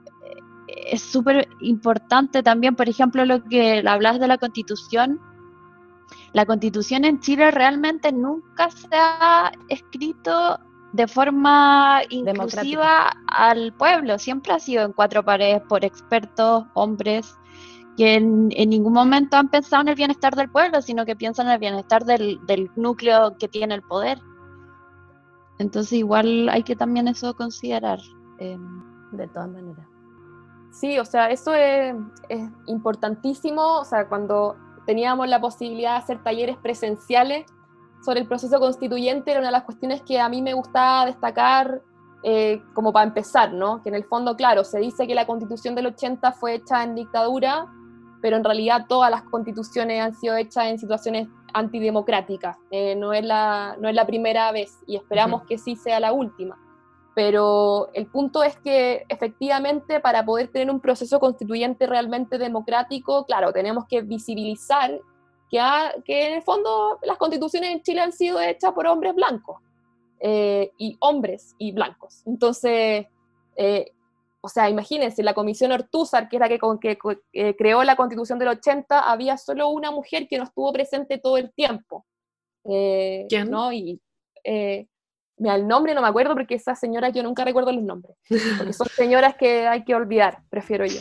es 0.68 1.02
súper 1.02 1.48
importante 1.62 2.44
también, 2.44 2.76
por 2.76 2.90
ejemplo, 2.90 3.26
lo 3.26 3.44
que 3.44 3.84
hablas 3.88 4.20
de 4.20 4.28
la 4.28 4.38
constitución. 4.38 5.20
La 6.34 6.46
constitución 6.46 7.06
en 7.06 7.20
Chile 7.20 7.52
realmente 7.52 8.12
nunca 8.12 8.70
se 8.70 8.88
ha 8.92 9.52
escrito 9.70 10.60
de 10.92 11.08
forma 11.08 12.02
inclusiva 12.10 13.12
al 13.28 13.74
pueblo, 13.74 14.18
siempre 14.18 14.54
ha 14.54 14.60
sido 14.60 14.86
en 14.86 14.94
cuatro 14.94 15.24
paredes 15.24 15.62
por 15.68 15.84
expertos, 15.84 16.66
hombres, 16.74 17.36
que 17.98 18.16
en, 18.16 18.50
en 18.52 18.70
ningún 18.70 18.94
momento 18.94 19.38
han 19.38 19.50
pensado 19.50 19.82
en 19.82 19.90
el 19.90 19.96
bienestar 19.96 20.36
del 20.36 20.50
pueblo, 20.50 20.82
sino 20.82 21.06
que 21.06 21.16
piensan 21.16 21.48
en 21.48 21.54
el 21.54 21.60
bienestar 21.60 22.04
del, 22.06 22.40
del 22.46 22.70
núcleo 22.76 23.38
que 23.38 23.48
tiene 23.48 23.76
el 23.76 23.82
poder. 23.84 24.20
Entonces 25.60 25.94
igual 25.94 26.50
hay 26.50 26.64
que 26.64 26.76
también 26.76 27.08
eso 27.08 27.34
considerar. 27.36 28.00
em, 28.40 28.84
De 29.12 29.28
todas 29.30 29.50
maneras. 29.50 29.88
Sí, 30.72 31.00
o 31.00 31.06
sea, 31.06 31.30
eso 31.30 31.54
es, 31.54 31.96
es 32.28 32.50
importantísimo. 32.66 33.80
O 33.80 33.86
sea, 33.86 34.10
cuando 34.10 34.58
teníamos 34.86 35.28
la 35.30 35.40
posibilidad 35.40 35.92
de 35.92 35.98
hacer 35.98 36.24
talleres 36.24 36.58
presenciales 36.58 37.46
sobre 38.04 38.20
el 38.20 38.28
proceso 38.28 38.60
constituyente, 38.60 39.32
era 39.32 39.40
una 39.40 39.48
de 39.48 39.54
las 39.54 39.64
cuestiones 39.64 40.02
que 40.02 40.20
a 40.20 40.28
mí 40.28 40.42
me 40.42 40.54
gustaba 40.54 41.06
destacar 41.06 41.82
eh, 42.24 42.62
como 42.74 42.92
para 42.92 43.08
empezar, 43.08 43.54
¿no? 43.54 43.82
Que 43.82 43.90
en 43.90 43.96
el 43.96 44.04
fondo, 44.04 44.36
claro, 44.36 44.64
se 44.66 44.80
dice 44.80 45.08
que 45.08 45.16
la 45.16 45.26
constitución 45.26 45.76
del 45.76 45.88
80 45.88 46.34
fue 46.34 46.56
hecha 46.56 46.84
en 46.84 46.96
dictadura, 46.96 47.68
pero 48.26 48.38
en 48.38 48.44
realidad 48.44 48.88
todas 48.90 49.12
las 49.12 49.22
constituciones 49.22 50.02
han 50.02 50.16
sido 50.16 50.36
hechas 50.36 50.66
en 50.66 50.80
situaciones 50.80 51.28
antidemocráticas. 51.54 52.58
Eh, 52.72 52.96
no, 52.96 53.14
es 53.14 53.24
la, 53.24 53.78
no 53.80 53.88
es 53.88 53.94
la 53.94 54.08
primera 54.08 54.52
vez 54.52 54.80
y 54.88 54.96
esperamos 54.96 55.44
que 55.44 55.60
sí 55.60 55.76
sea 55.76 56.00
la 56.00 56.12
última 56.12 56.58
pero 57.14 57.90
el 57.94 58.08
punto 58.08 58.42
es 58.44 58.58
que 58.58 59.06
efectivamente 59.08 60.00
para 60.00 60.26
poder 60.26 60.48
tener 60.50 60.70
un 60.72 60.80
proceso 60.82 61.20
constituyente 61.20 61.86
realmente 61.86 62.38
democrático, 62.40 63.26
claro, 63.26 63.54
tenemos 63.54 63.86
que 63.88 64.02
visibilizar 64.02 65.00
que, 65.52 65.60
ha- 65.60 65.94
que 66.04 66.28
en 66.28 66.34
el 66.34 66.42
fondo 66.42 67.00
las 67.04 67.18
constituciones 67.18 67.72
en 67.72 67.82
Chile 67.84 68.02
han 68.02 68.12
sido 68.12 68.42
hechas 68.42 68.74
por 68.74 68.88
hombres 68.88 69.14
blancos, 69.16 69.62
eh, 70.20 70.72
y 70.78 70.98
hombres 71.00 71.56
y 71.58 71.72
blancos. 71.72 72.22
Entonces, 72.26 73.06
eh, 73.56 73.92
o 74.46 74.50
sea, 74.50 74.70
imagínense, 74.70 75.24
la 75.24 75.34
comisión 75.34 75.72
Ortúzar, 75.72 76.30
que 76.30 76.36
es 76.38 76.40
la 76.40 76.48
que, 76.48 76.60
con- 76.60 76.80
que, 76.80 76.98
eh, 77.34 77.56
creó 77.58 77.84
la 77.84 77.96
constitución 77.96 78.38
del 78.40 78.50
80, 78.50 79.00
había 79.00 79.38
solo 79.38 79.70
una 79.70 79.90
mujer 79.92 80.28
que 80.28 80.38
no 80.38 80.44
estuvo 80.44 80.72
presente 80.72 81.18
todo 81.18 81.38
el 81.38 81.52
tiempo. 81.54 82.06
Eh, 82.64 83.26
¿Quién? 83.28 83.50
¿no? 83.50 83.72
Y, 83.74 84.00
eh, 84.44 84.88
mira, 85.38 85.56
el 85.56 85.68
nombre 85.68 85.94
no 85.96 86.02
me 86.02 86.08
acuerdo 86.08 86.34
porque 86.36 86.56
esas 86.56 86.80
señoras 86.80 87.12
yo 87.14 87.24
nunca 87.24 87.44
recuerdo 87.44 87.72
los 87.72 87.84
nombres, 87.84 88.16
porque 88.58 88.74
son 88.74 88.88
señoras 88.96 89.36
que 89.36 89.68
hay 89.68 89.84
que 89.84 89.96
olvidar, 89.96 90.44
prefiero 90.50 90.86
yo. 90.86 91.00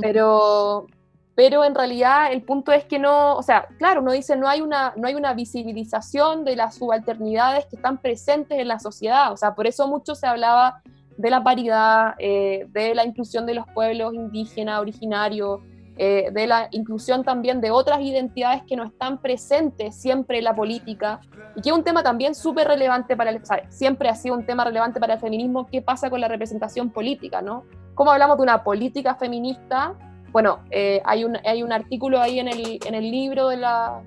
Pero, 0.00 0.86
pero 1.34 1.64
en 1.64 1.74
realidad 1.74 2.32
el 2.32 2.42
punto 2.42 2.70
es 2.72 2.84
que 2.84 2.98
no, 2.98 3.36
o 3.36 3.42
sea, 3.42 3.66
claro, 3.78 4.00
uno 4.02 4.12
dice 4.12 4.36
no 4.36 4.48
hay 4.48 4.60
una, 4.60 4.94
no 4.96 5.08
hay 5.08 5.14
una 5.16 5.34
visibilización 5.34 6.44
de 6.44 6.54
las 6.56 6.76
subalternidades 6.76 7.66
que 7.66 7.76
están 7.76 7.98
presentes 8.00 8.58
en 8.58 8.68
la 8.68 8.78
sociedad, 8.78 9.32
o 9.32 9.36
sea, 9.36 9.54
por 9.54 9.66
eso 9.66 9.88
mucho 9.88 10.14
se 10.14 10.26
hablaba 10.28 10.80
de 11.16 11.30
la 11.30 11.42
paridad, 11.42 12.14
eh, 12.18 12.66
de 12.70 12.94
la 12.94 13.04
inclusión 13.04 13.46
de 13.46 13.54
los 13.54 13.66
pueblos 13.74 14.14
indígenas, 14.14 14.80
originarios, 14.80 15.60
eh, 15.96 16.30
de 16.32 16.46
la 16.48 16.66
inclusión 16.72 17.22
también 17.22 17.60
de 17.60 17.70
otras 17.70 18.00
identidades 18.00 18.64
que 18.66 18.74
no 18.74 18.82
están 18.82 19.18
presentes 19.18 19.94
siempre 19.94 20.38
en 20.38 20.44
la 20.44 20.54
política, 20.54 21.20
y 21.54 21.60
que 21.60 21.70
es 21.70 21.74
un 21.74 21.84
tema 21.84 22.02
también 22.02 22.34
súper 22.34 22.66
relevante 22.66 23.16
para 23.16 23.30
el, 23.30 23.40
o 23.40 23.46
sea, 23.46 23.70
siempre 23.70 24.08
ha 24.08 24.16
sido 24.16 24.34
un 24.34 24.44
tema 24.44 24.64
relevante 24.64 24.98
para 24.98 25.14
el 25.14 25.20
feminismo, 25.20 25.68
qué 25.68 25.82
pasa 25.82 26.10
con 26.10 26.20
la 26.20 26.26
representación 26.26 26.90
política, 26.90 27.42
¿no? 27.42 27.62
¿Cómo 27.94 28.10
hablamos 28.10 28.38
de 28.38 28.42
una 28.42 28.64
política 28.64 29.14
feminista? 29.14 29.94
Bueno, 30.32 30.58
eh, 30.72 31.00
hay, 31.04 31.24
un, 31.24 31.38
hay 31.46 31.62
un 31.62 31.72
artículo 31.72 32.20
ahí 32.20 32.40
en 32.40 32.48
el, 32.48 32.80
en 32.84 32.94
el 32.96 33.08
libro 33.08 33.46
de 33.46 33.58
la, 33.58 34.02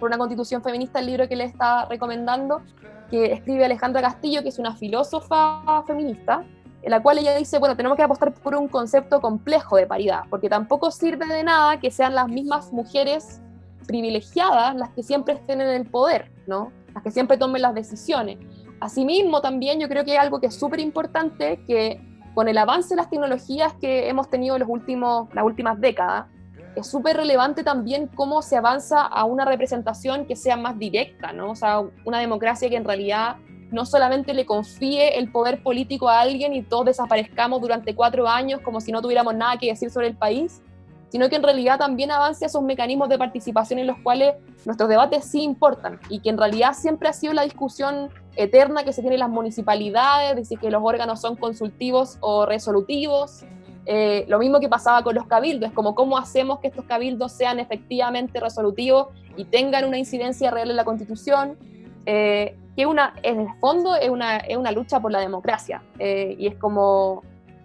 por 0.00 0.08
una 0.08 0.18
constitución 0.18 0.60
feminista, 0.60 0.98
el 0.98 1.06
libro 1.06 1.28
que 1.28 1.36
le 1.36 1.44
está 1.44 1.84
recomendando, 1.84 2.62
que 3.10 3.32
escribe 3.32 3.64
Alejandra 3.64 4.02
Castillo, 4.02 4.42
que 4.42 4.48
es 4.48 4.58
una 4.58 4.74
filósofa 4.74 5.82
feminista, 5.86 6.44
en 6.82 6.90
la 6.90 7.02
cual 7.02 7.18
ella 7.18 7.36
dice, 7.36 7.58
bueno, 7.58 7.76
tenemos 7.76 7.96
que 7.96 8.02
apostar 8.02 8.32
por 8.32 8.54
un 8.54 8.68
concepto 8.68 9.20
complejo 9.20 9.76
de 9.76 9.86
paridad, 9.86 10.22
porque 10.30 10.48
tampoco 10.48 10.90
sirve 10.90 11.26
de 11.26 11.42
nada 11.42 11.80
que 11.80 11.90
sean 11.90 12.14
las 12.14 12.28
mismas 12.28 12.72
mujeres 12.72 13.40
privilegiadas 13.86 14.74
las 14.74 14.90
que 14.90 15.02
siempre 15.02 15.34
estén 15.34 15.60
en 15.60 15.68
el 15.68 15.86
poder, 15.86 16.30
¿no? 16.46 16.72
Las 16.94 17.02
que 17.02 17.10
siempre 17.10 17.36
tomen 17.36 17.62
las 17.62 17.74
decisiones. 17.74 18.38
Asimismo, 18.80 19.40
también 19.40 19.80
yo 19.80 19.88
creo 19.88 20.04
que 20.04 20.14
es 20.14 20.20
algo 20.20 20.40
que 20.40 20.46
es 20.46 20.54
súper 20.54 20.80
importante, 20.80 21.62
que 21.66 22.00
con 22.34 22.48
el 22.48 22.58
avance 22.58 22.90
de 22.90 22.96
las 22.96 23.08
tecnologías 23.08 23.72
que 23.80 24.08
hemos 24.08 24.28
tenido 24.28 24.56
en 24.56 24.60
los 24.60 24.68
últimos, 24.68 25.32
las 25.34 25.44
últimas 25.44 25.80
décadas, 25.80 26.26
es 26.76 26.86
súper 26.86 27.16
relevante 27.16 27.64
también 27.64 28.06
cómo 28.06 28.42
se 28.42 28.56
avanza 28.56 29.02
a 29.02 29.24
una 29.24 29.44
representación 29.44 30.26
que 30.26 30.36
sea 30.36 30.56
más 30.56 30.78
directa, 30.78 31.32
¿no? 31.32 31.50
O 31.50 31.54
sea, 31.54 31.82
una 32.04 32.20
democracia 32.20 32.68
que 32.68 32.76
en 32.76 32.84
realidad 32.84 33.36
no 33.70 33.84
solamente 33.84 34.34
le 34.34 34.46
confíe 34.46 35.18
el 35.18 35.32
poder 35.32 35.62
político 35.62 36.08
a 36.08 36.20
alguien 36.20 36.52
y 36.52 36.62
todos 36.62 36.84
desaparezcamos 36.86 37.60
durante 37.60 37.94
cuatro 37.94 38.28
años 38.28 38.60
como 38.60 38.80
si 38.80 38.92
no 38.92 39.02
tuviéramos 39.02 39.34
nada 39.34 39.56
que 39.56 39.66
decir 39.68 39.90
sobre 39.90 40.08
el 40.08 40.16
país, 40.16 40.62
sino 41.08 41.28
que 41.28 41.36
en 41.36 41.42
realidad 41.42 41.78
también 41.78 42.10
avance 42.10 42.44
esos 42.44 42.62
mecanismos 42.62 43.08
de 43.08 43.18
participación 43.18 43.78
en 43.78 43.86
los 43.86 43.98
cuales 43.98 44.34
nuestros 44.64 44.88
debates 44.88 45.24
sí 45.24 45.42
importan 45.42 45.98
y 46.10 46.20
que 46.20 46.30
en 46.30 46.38
realidad 46.38 46.74
siempre 46.74 47.08
ha 47.08 47.12
sido 47.12 47.32
la 47.32 47.42
discusión 47.42 48.10
eterna 48.36 48.84
que 48.84 48.92
se 48.92 49.00
tiene 49.00 49.16
en 49.16 49.20
las 49.20 49.30
municipalidades, 49.30 50.36
de 50.36 50.44
si 50.44 50.56
que 50.56 50.70
los 50.70 50.82
órganos 50.84 51.20
son 51.20 51.36
consultivos 51.36 52.18
o 52.20 52.44
resolutivos. 52.44 53.44
Eh, 53.86 54.24
lo 54.28 54.38
mismo 54.38 54.58
que 54.58 54.68
pasaba 54.68 55.02
con 55.02 55.14
los 55.14 55.26
cabildos, 55.26 55.70
es 55.70 55.74
como 55.74 55.94
cómo 55.94 56.18
hacemos 56.18 56.58
que 56.58 56.66
estos 56.66 56.84
cabildos 56.84 57.32
sean 57.32 57.60
efectivamente 57.60 58.40
resolutivos 58.40 59.08
y 59.36 59.44
tengan 59.44 59.84
una 59.84 59.96
incidencia 59.96 60.50
real 60.50 60.70
en 60.70 60.76
la 60.76 60.84
constitución, 60.84 61.56
eh, 62.04 62.56
que 62.76 62.86
una, 62.86 63.14
en 63.22 63.40
el 63.40 63.48
fondo 63.58 63.96
es 63.96 64.10
una, 64.10 64.36
es 64.36 64.56
una 64.56 64.70
lucha 64.70 65.00
por 65.00 65.10
la 65.10 65.20
democracia 65.20 65.82
eh, 65.98 66.36
y 66.38 66.46
es 66.46 66.56
como 66.56 67.22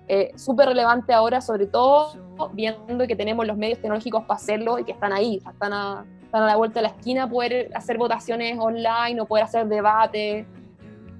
eh, 0.07 0.31
súper 0.35 0.69
relevante 0.69 1.13
ahora, 1.13 1.41
sobre 1.41 1.67
todo 1.67 2.13
viendo 2.53 3.05
que 3.07 3.15
tenemos 3.15 3.45
los 3.45 3.57
medios 3.57 3.79
tecnológicos 3.79 4.23
para 4.23 4.35
hacerlo 4.35 4.79
y 4.79 4.83
que 4.83 4.93
están 4.93 5.13
ahí, 5.13 5.37
están 5.37 5.73
a, 5.73 6.05
están 6.23 6.43
a 6.43 6.47
la 6.47 6.55
vuelta 6.55 6.79
de 6.79 6.83
la 6.83 6.89
esquina, 6.89 7.29
poder 7.29 7.69
hacer 7.75 7.97
votaciones 7.97 8.57
online 8.57 9.21
o 9.21 9.25
poder 9.25 9.45
hacer 9.45 9.67
debates. 9.67 10.45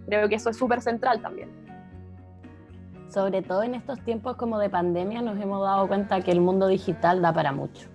Creo 0.08 0.28
que 0.28 0.36
eso 0.36 0.50
es 0.50 0.58
súper 0.58 0.82
central 0.82 1.22
también. 1.22 1.50
Sobre 3.12 3.42
todo 3.42 3.64
en 3.64 3.76
estos 3.76 4.00
tiempos 4.02 4.38
como 4.38 4.58
de 4.58 4.70
pandemia 4.70 5.22
nos 5.22 5.38
hemos 5.40 5.62
dado 5.62 5.88
cuenta 5.88 6.22
que 6.22 6.32
el 6.32 6.40
mundo 6.42 6.68
digital 6.68 7.22
da 7.22 7.34
para 7.34 7.52
mucho. 7.52 7.88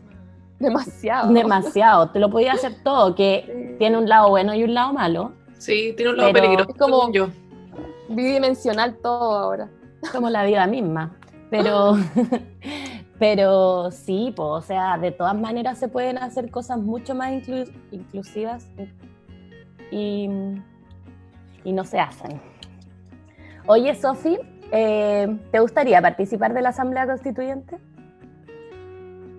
Demasiado. 0.59 1.33
Demasiado. 1.33 2.11
Te 2.11 2.19
lo 2.19 2.31
podía 2.31 2.53
hacer 2.53 2.75
todo, 2.85 3.15
que 3.15 3.45
Sí. 3.47 3.77
tiene 3.79 3.97
un 3.99 4.09
lado 4.09 4.29
bueno 4.31 4.55
y 4.55 4.65
un 4.65 4.75
lado 4.75 4.93
malo, 4.93 5.33
Sí, 5.59 5.95
tiene 5.97 6.11
un 6.13 6.19
lado 6.19 6.33
peligroso, 6.35 6.71
Es 6.71 6.77
como- 6.77 7.11
yo. 7.13 7.29
Bidimensional 8.11 8.97
todo 8.99 9.37
ahora. 9.39 9.71
como 10.13 10.29
la 10.31 10.45
vida 10.45 10.67
misma. 10.67 11.17
Pero, 11.51 11.95
pero 13.19 13.91
sí, 13.91 14.33
po, 14.37 14.45
o 14.49 14.61
sea, 14.61 14.99
de 14.99 15.11
todas 15.13 15.35
maneras 15.35 15.79
se 15.79 15.89
pueden 15.89 16.19
hacer 16.19 16.51
cosas 16.51 16.79
mucho 16.79 17.15
más 17.15 17.31
inclu- 17.33 17.73
inclusivas 17.91 18.69
y, 19.91 20.29
y 21.65 21.73
no 21.73 21.85
se 21.85 21.99
hacen. 21.99 22.41
Oye, 23.67 23.95
Sofi, 23.95 24.39
eh, 24.73 25.37
¿te 25.51 25.59
gustaría 25.61 26.01
participar 26.01 26.55
de 26.55 26.63
la 26.63 26.71
Asamblea 26.71 27.07
Constituyente? 27.07 27.77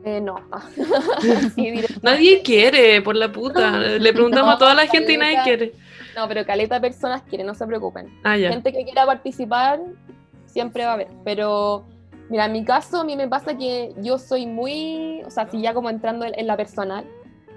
Eh, 0.05 0.21
no. 0.21 0.35
Sí. 1.55 1.81
Nadie 2.01 2.41
quiere, 2.41 3.01
por 3.01 3.15
la 3.15 3.31
puta. 3.31 3.77
Le 3.79 4.13
preguntamos 4.13 4.53
a 4.55 4.57
toda 4.57 4.73
la 4.73 4.87
gente 4.87 5.13
y 5.13 5.17
nadie 5.17 5.39
quiere. 5.43 5.73
No, 6.15 6.27
pero 6.27 6.45
caleta 6.45 6.75
de 6.75 6.81
personas 6.81 7.21
quieren, 7.23 7.45
no 7.45 7.53
se 7.53 7.65
preocupen. 7.67 8.07
Ah, 8.23 8.37
ya. 8.37 8.49
Gente 8.49 8.71
que 8.71 8.83
quiera 8.85 9.05
participar, 9.05 9.79
siempre 10.45 10.85
va 10.85 10.91
a 10.91 10.93
haber. 10.93 11.09
Pero, 11.23 11.85
mira, 12.29 12.45
en 12.45 12.53
mi 12.53 12.63
caso, 12.63 13.01
a 13.01 13.03
mí 13.03 13.15
me 13.15 13.27
pasa 13.27 13.57
que 13.57 13.93
yo 13.97 14.17
soy 14.17 14.45
muy, 14.45 15.21
o 15.25 15.29
sea, 15.29 15.47
si 15.49 15.61
ya 15.61 15.73
como 15.73 15.89
entrando 15.89 16.25
en, 16.25 16.39
en 16.39 16.47
la 16.47 16.57
personal, 16.57 17.05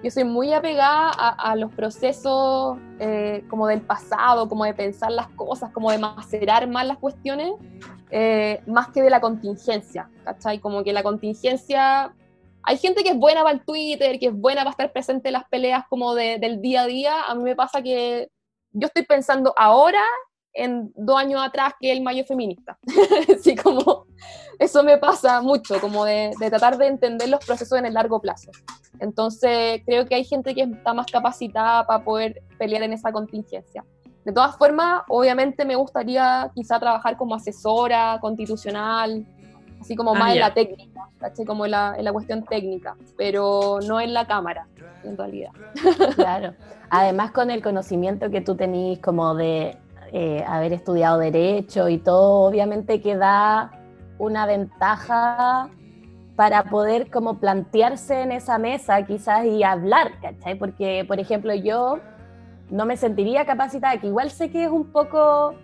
yo 0.03 0.11
soy 0.11 0.25
muy 0.25 0.53
apegada 0.53 1.11
a, 1.11 1.51
a 1.51 1.57
los 1.57 1.73
procesos 1.73 2.79
eh, 2.99 3.45
como 3.49 3.67
del 3.67 3.83
pasado, 3.83 4.49
como 4.49 4.65
de 4.65 4.75
pensar 4.75 5.13
las 5.13 5.29
cosas, 5.29 5.71
como 5.73 5.91
de 5.91 5.99
macerar 5.99 6.69
más 6.69 6.87
las 6.87 6.99
cuestiones. 6.99 7.53
eh, 8.11 8.61
más 8.67 8.89
que 8.89 9.03
de 9.03 9.11
la 9.11 9.21
contingencia, 9.21 10.11
¿cachai? 10.25 10.59
Como 10.59 10.83
que 10.83 10.93
la 10.93 11.03
contingencia, 11.03 12.13
hay 12.63 12.77
gente 12.77 13.03
que 13.03 13.11
es 13.11 13.17
buena 13.17 13.43
para 13.43 13.55
el 13.55 13.65
Twitter, 13.65 14.19
que 14.19 14.27
es 14.27 14.35
buena 14.35 14.63
para 14.63 14.71
estar 14.71 14.93
presente 14.93 15.29
en 15.29 15.35
las 15.35 15.45
peleas 15.49 15.85
como 15.89 16.15
del 16.15 16.61
día 16.61 16.83
a 16.83 16.87
día, 16.87 17.23
a 17.23 17.35
mí 17.35 17.43
me 17.43 17.55
pasa 17.55 17.83
que 17.83 18.29
yo 18.73 18.87
estoy 18.87 19.05
pensando 19.05 19.55
ahora 19.57 20.03
en 20.53 20.93
dos 20.97 21.19
años 21.19 21.41
atrás 21.45 21.75
que 21.81 21.93
el 21.93 22.03
mayo 22.03 22.25
feminista. 22.25 22.79
Así 23.35 23.55
como 23.57 24.07
eso 24.59 24.83
me 24.83 24.99
pasa 24.99 25.41
mucho, 25.41 25.81
como 25.81 26.05
de, 26.05 26.33
de, 26.39 26.51
tratar 26.51 26.77
de 26.77 26.87
entender 26.87 27.29
los 27.29 27.45
procesos 27.45 27.79
en 27.79 27.87
el 27.87 27.95
largo 27.95 28.21
plazo. 28.21 28.51
Entonces 28.99 29.83
creo 29.87 30.07
que 30.07 30.15
hay 30.15 30.25
gente 30.25 30.55
que 30.55 30.63
está 30.63 30.93
más 30.93 31.07
capacitada 31.07 31.87
para 31.87 32.05
poder 32.05 32.43
pelear 32.59 32.83
en 32.83 32.93
esa 32.93 33.13
contingencia. 33.13 33.85
De 34.25 34.33
todas 34.33 34.57
formas, 34.57 35.03
obviamente 35.09 35.65
me 35.65 35.77
gustaría 35.77 36.51
quizá 36.55 36.79
trabajar 36.79 37.17
como 37.17 37.35
asesora 37.35 38.19
constitucional, 38.21 39.25
así 39.81 39.97
como 39.97 40.15
ah, 40.15 40.19
más 40.19 40.35
en 40.35 40.41
la 40.41 40.53
técnica, 40.53 41.09
como 41.47 41.65
en 41.65 41.71
la, 41.71 41.95
en 41.97 42.05
la 42.05 42.13
cuestión 42.13 42.45
técnica, 42.45 42.97
pero 43.17 43.79
no 43.87 44.01
en 44.01 44.13
la 44.13 44.27
cámara, 44.27 44.69
en 45.05 45.17
realidad. 45.17 45.53
Claro. 46.15 46.55
Además, 46.91 47.31
con 47.31 47.51
el 47.51 47.63
conocimiento 47.63 48.31
que 48.31 48.41
tú 48.41 48.57
tenés 48.57 48.99
como 48.99 49.35
de 49.35 49.79
eh, 50.13 50.45
haber 50.47 50.73
estudiado 50.73 51.19
derecho 51.19 51.89
y 51.89 51.99
todo, 51.99 52.41
obviamente 52.49 53.01
que 53.01 53.17
da 53.17 53.71
una 54.19 54.47
ventaja 54.47 55.71
para 56.37 56.65
poder 56.65 57.11
como 57.11 57.39
plantearse 57.39 58.23
en 58.23 58.33
esa 58.33 58.59
mesa 58.59 59.05
quizás 59.05 59.45
y 59.45 59.63
hablar, 59.63 60.13
¿cachai? 60.23 60.59
Porque, 60.59 61.05
por 61.07 61.21
ejemplo, 61.21 61.55
yo 61.55 61.99
no 62.71 62.87
me 62.87 62.97
sentiría 62.97 63.45
capacitada, 63.45 63.99
que 63.99 64.07
igual 64.07 64.31
sé 64.31 64.51
que 64.51 64.65
es 64.65 64.71
un 64.71 64.91
poco, 64.91 65.55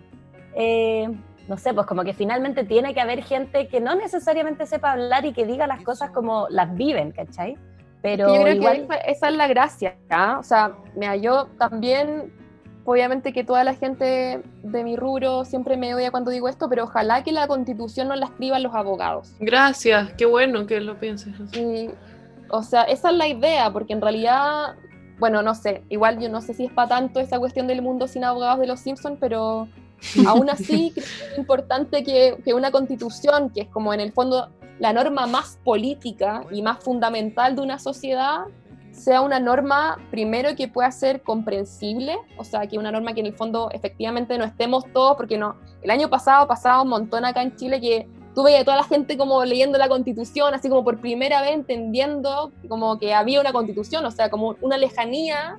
eh, 0.55 1.09
no 1.47 1.57
sé, 1.57 1.73
pues 1.73 1.87
como 1.87 2.03
que 2.03 2.13
finalmente 2.13 2.63
tiene 2.63 2.93
que 2.93 3.01
haber 3.01 3.23
gente 3.23 3.67
que 3.67 3.81
no 3.81 3.95
necesariamente 3.95 4.65
sepa 4.65 4.91
hablar 4.91 5.25
y 5.25 5.33
que 5.33 5.45
diga 5.45 5.65
las 5.67 5.81
cosas 5.83 6.11
como 6.11 6.47
las 6.49 6.75
viven, 6.75 7.11
¿cachai? 7.11 7.57
Pero 8.01 8.35
yo 8.35 8.41
creo 8.43 8.55
igual... 8.55 8.87
que 8.87 9.11
esa 9.11 9.29
es 9.29 9.35
la 9.35 9.47
gracia, 9.47 9.95
¿ah? 10.09 10.37
O 10.39 10.43
sea, 10.43 10.73
mira, 10.95 11.15
yo 11.15 11.47
también, 11.57 12.31
obviamente 12.87 13.33
que 13.33 13.43
toda 13.43 13.65
la 13.65 13.73
gente 13.73 14.41
de 14.63 14.83
mi 14.85 14.95
rubro 14.95 15.43
siempre 15.43 15.75
me 15.75 15.93
odia 15.93 16.09
cuando 16.09 16.31
digo 16.31 16.47
esto, 16.47 16.69
pero 16.69 16.85
ojalá 16.85 17.21
que 17.21 17.33
la 17.33 17.45
constitución 17.45 18.07
no 18.07 18.15
la 18.15 18.27
escriban 18.27 18.63
los 18.63 18.73
abogados. 18.73 19.33
Gracias, 19.41 20.13
qué 20.13 20.25
bueno 20.25 20.65
que 20.65 20.79
lo 20.79 20.97
pienses. 20.97 21.33
O 22.49 22.63
sea, 22.63 22.83
esa 22.83 23.09
es 23.09 23.17
la 23.17 23.27
idea, 23.27 23.71
porque 23.73 23.91
en 23.91 24.01
realidad 24.01 24.75
bueno, 25.19 25.41
no 25.41 25.53
sé, 25.53 25.83
igual 25.89 26.19
yo 26.19 26.29
no 26.29 26.41
sé 26.41 26.53
si 26.53 26.65
es 26.65 26.71
para 26.71 26.89
tanto 26.89 27.19
esa 27.19 27.39
cuestión 27.39 27.67
del 27.67 27.81
mundo 27.81 28.07
sin 28.07 28.23
abogados 28.23 28.59
de 28.59 28.67
los 28.67 28.79
Simpsons, 28.79 29.17
pero 29.19 29.67
aún 30.27 30.49
así 30.49 30.91
creo 30.93 31.05
que 31.05 31.31
es 31.33 31.37
importante 31.37 32.03
que, 32.05 32.37
que, 32.45 32.53
una 32.53 32.71
constitución, 32.71 33.49
que 33.49 33.61
es 33.61 33.67
como 33.67 33.93
en 33.93 33.99
el 33.99 34.13
fondo 34.13 34.49
la 34.79 34.93
norma 34.93 35.27
más 35.27 35.59
política 35.63 36.45
y 36.51 36.61
más 36.61 36.81
fundamental 36.83 37.55
de 37.55 37.61
una 37.63 37.79
sociedad, 37.79 38.45
sea 38.97 39.21
una 39.21 39.39
norma 39.39 39.97
primero 40.09 40.55
que 40.55 40.67
pueda 40.67 40.91
ser 40.91 41.21
comprensible, 41.21 42.17
o 42.37 42.43
sea, 42.43 42.67
que 42.67 42.77
una 42.77 42.91
norma 42.91 43.13
que 43.13 43.19
en 43.19 43.27
el 43.27 43.33
fondo 43.33 43.69
efectivamente 43.71 44.37
no 44.37 44.43
estemos 44.43 44.85
todos, 44.91 45.15
porque 45.15 45.37
no, 45.37 45.55
el 45.81 45.91
año 45.91 46.09
pasado 46.09 46.47
pasaba 46.47 46.81
un 46.81 46.89
montón 46.89 47.23
acá 47.23 47.41
en 47.43 47.55
Chile 47.55 47.79
que 47.79 48.07
tuve 48.33 48.57
a 48.57 48.65
toda 48.65 48.77
la 48.77 48.83
gente 48.83 49.17
como 49.17 49.45
leyendo 49.45 49.77
la 49.77 49.87
constitución, 49.87 50.53
así 50.53 50.67
como 50.67 50.83
por 50.83 50.99
primera 50.99 51.41
vez 51.41 51.51
entendiendo 51.51 52.51
como 52.67 52.97
que 52.97 53.13
había 53.13 53.39
una 53.39 53.53
constitución, 53.53 54.03
o 54.05 54.11
sea, 54.11 54.29
como 54.29 54.55
una 54.61 54.77
lejanía 54.77 55.57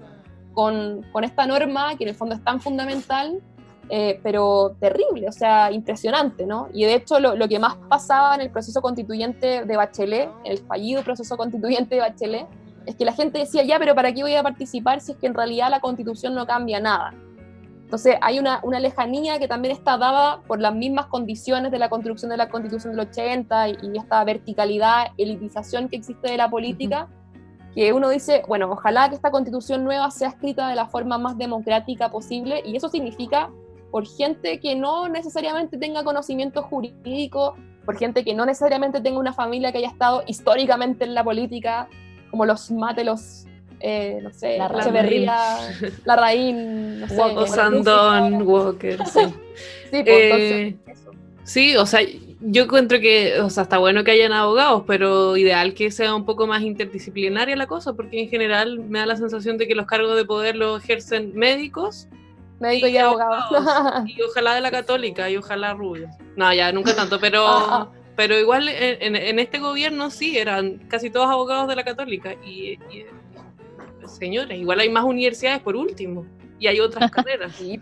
con, 0.52 1.04
con 1.12 1.24
esta 1.24 1.46
norma 1.46 1.96
que 1.96 2.04
en 2.04 2.10
el 2.10 2.16
fondo 2.16 2.34
es 2.34 2.42
tan 2.42 2.60
fundamental, 2.60 3.40
eh, 3.88 4.20
pero 4.22 4.76
terrible, 4.80 5.28
o 5.28 5.32
sea, 5.32 5.72
impresionante, 5.72 6.44
¿no? 6.44 6.68
Y 6.74 6.84
de 6.84 6.94
hecho 6.94 7.20
lo, 7.20 7.36
lo, 7.36 7.48
que 7.48 7.58
más 7.58 7.76
pasaba 7.88 8.34
en 8.34 8.42
el 8.42 8.50
proceso 8.50 8.82
constituyente 8.82 9.64
de 9.64 9.76
Bachelet, 9.76 10.28
el 10.44 10.58
fallido 10.58 11.02
proceso 11.02 11.36
constituyente 11.36 11.94
de 11.94 12.00
Bachelet, 12.02 12.46
es 12.88 12.96
que 12.96 13.04
la 13.04 13.12
gente 13.12 13.38
decía, 13.38 13.62
ya, 13.64 13.78
pero 13.78 13.94
¿para 13.94 14.14
qué 14.14 14.22
voy 14.22 14.34
a 14.34 14.42
participar 14.42 15.02
si 15.02 15.12
es 15.12 15.18
que 15.18 15.26
en 15.26 15.34
realidad 15.34 15.68
la 15.68 15.80
constitución 15.80 16.34
no 16.34 16.46
cambia 16.46 16.80
nada? 16.80 17.12
Entonces 17.84 18.16
hay 18.22 18.38
una, 18.38 18.60
una, 18.62 18.80
lejanía 18.80 19.38
que 19.38 19.46
también 19.46 19.74
está 19.74 19.98
dada 19.98 20.40
por 20.46 20.58
las 20.58 20.74
mismas 20.74 21.06
condiciones 21.06 21.70
de 21.70 21.78
la 21.78 21.90
construcción 21.90 22.30
de 22.30 22.38
la 22.38 22.48
constitución 22.48 22.94
del 22.94 23.08
80 23.08 23.68
y, 23.68 23.76
esta 23.94 24.24
verticalidad, 24.24 25.08
elitización 25.18 25.90
que 25.90 25.96
existe 25.96 26.30
de 26.30 26.38
la 26.38 26.48
política, 26.48 27.08
que 27.74 27.92
uno 27.92 28.08
dice, 28.08 28.42
bueno, 28.48 28.70
ojalá 28.70 29.10
que 29.10 29.16
esta 29.16 29.30
constitución 29.30 29.84
nueva 29.84 30.10
sea 30.10 30.28
escrita 30.28 30.68
de 30.68 30.74
la 30.74 30.86
forma 30.86 31.18
más 31.18 31.36
democrática 31.36 32.10
posible 32.10 32.62
y 32.64 32.74
eso 32.74 32.88
significa 32.88 33.50
por 33.90 34.06
gente 34.06 34.60
que 34.60 34.76
no 34.76 35.08
necesariamente 35.10 35.76
tenga 35.76 36.04
conocimiento 36.04 36.62
jurídico, 36.62 37.54
por 37.84 37.98
gente 37.98 38.24
que 38.24 38.34
no 38.34 38.46
necesariamente 38.46 39.02
tenga 39.02 39.18
una 39.18 39.34
familia 39.34 39.72
que 39.72 39.78
haya 39.78 39.88
estado 39.88 40.22
históricamente 40.26 41.04
en 41.04 41.14
la 41.14 41.22
política, 41.22 41.88
como 42.30 42.44
los 42.46 42.70
mate 42.70 43.04
los 43.04 43.46
eh, 43.80 44.18
no 44.22 44.32
sé, 44.32 44.58
la 44.58 44.66
Echeverría, 44.66 45.36
la 46.04 46.16
Raín, 46.16 47.00
no 47.00 47.08
sé. 47.08 47.20
O 47.20 47.46
Sandón, 47.46 48.42
Walker, 48.42 48.98
sí. 49.06 49.20
sí, 49.90 50.02
pues, 50.02 50.06
eh, 50.06 50.76
sí, 51.44 51.76
o 51.76 51.86
sea, 51.86 52.00
yo 52.40 52.64
encuentro 52.64 52.98
que, 52.98 53.40
o 53.40 53.50
sea, 53.50 53.64
está 53.64 53.78
bueno 53.78 54.02
que 54.02 54.10
hayan 54.10 54.32
abogados, 54.32 54.82
pero 54.86 55.36
ideal 55.36 55.74
que 55.74 55.90
sea 55.90 56.14
un 56.14 56.24
poco 56.24 56.46
más 56.46 56.62
interdisciplinaria 56.62 57.54
la 57.54 57.68
cosa, 57.68 57.92
porque 57.92 58.20
en 58.20 58.28
general 58.28 58.80
me 58.80 58.98
da 58.98 59.06
la 59.06 59.16
sensación 59.16 59.58
de 59.58 59.68
que 59.68 59.76
los 59.76 59.86
cargos 59.86 60.16
de 60.16 60.24
poder 60.24 60.56
los 60.56 60.82
ejercen 60.82 61.32
médicos. 61.34 62.08
Médicos 62.58 62.90
y, 62.90 62.98
abogados. 62.98 64.04
y 64.06 64.20
ojalá 64.22 64.54
de 64.54 64.60
la 64.60 64.72
católica 64.72 65.30
y 65.30 65.36
ojalá 65.36 65.74
rubios. 65.74 66.10
No, 66.36 66.52
ya, 66.52 66.72
nunca 66.72 66.96
tanto, 66.96 67.20
pero... 67.20 67.92
pero 68.18 68.36
igual 68.36 68.68
en, 68.68 69.14
en, 69.14 69.38
este 69.38 69.60
gobierno 69.60 70.10
sí, 70.10 70.38
eran 70.38 70.78
casi 70.88 71.08
todos 71.08 71.30
abogados 71.30 71.68
de 71.68 71.76
la 71.76 71.84
católica 71.84 72.34
y, 72.44 72.72
y 72.90 73.06
señores, 74.08 74.58
igual 74.58 74.80
hay 74.80 74.90
más 74.90 75.04
universidades 75.04 75.62
por 75.62 75.76
último 75.76 76.26
y 76.58 76.66
hay 76.66 76.80
otras 76.80 77.08
carreras. 77.12 77.52
Sí, 77.52 77.80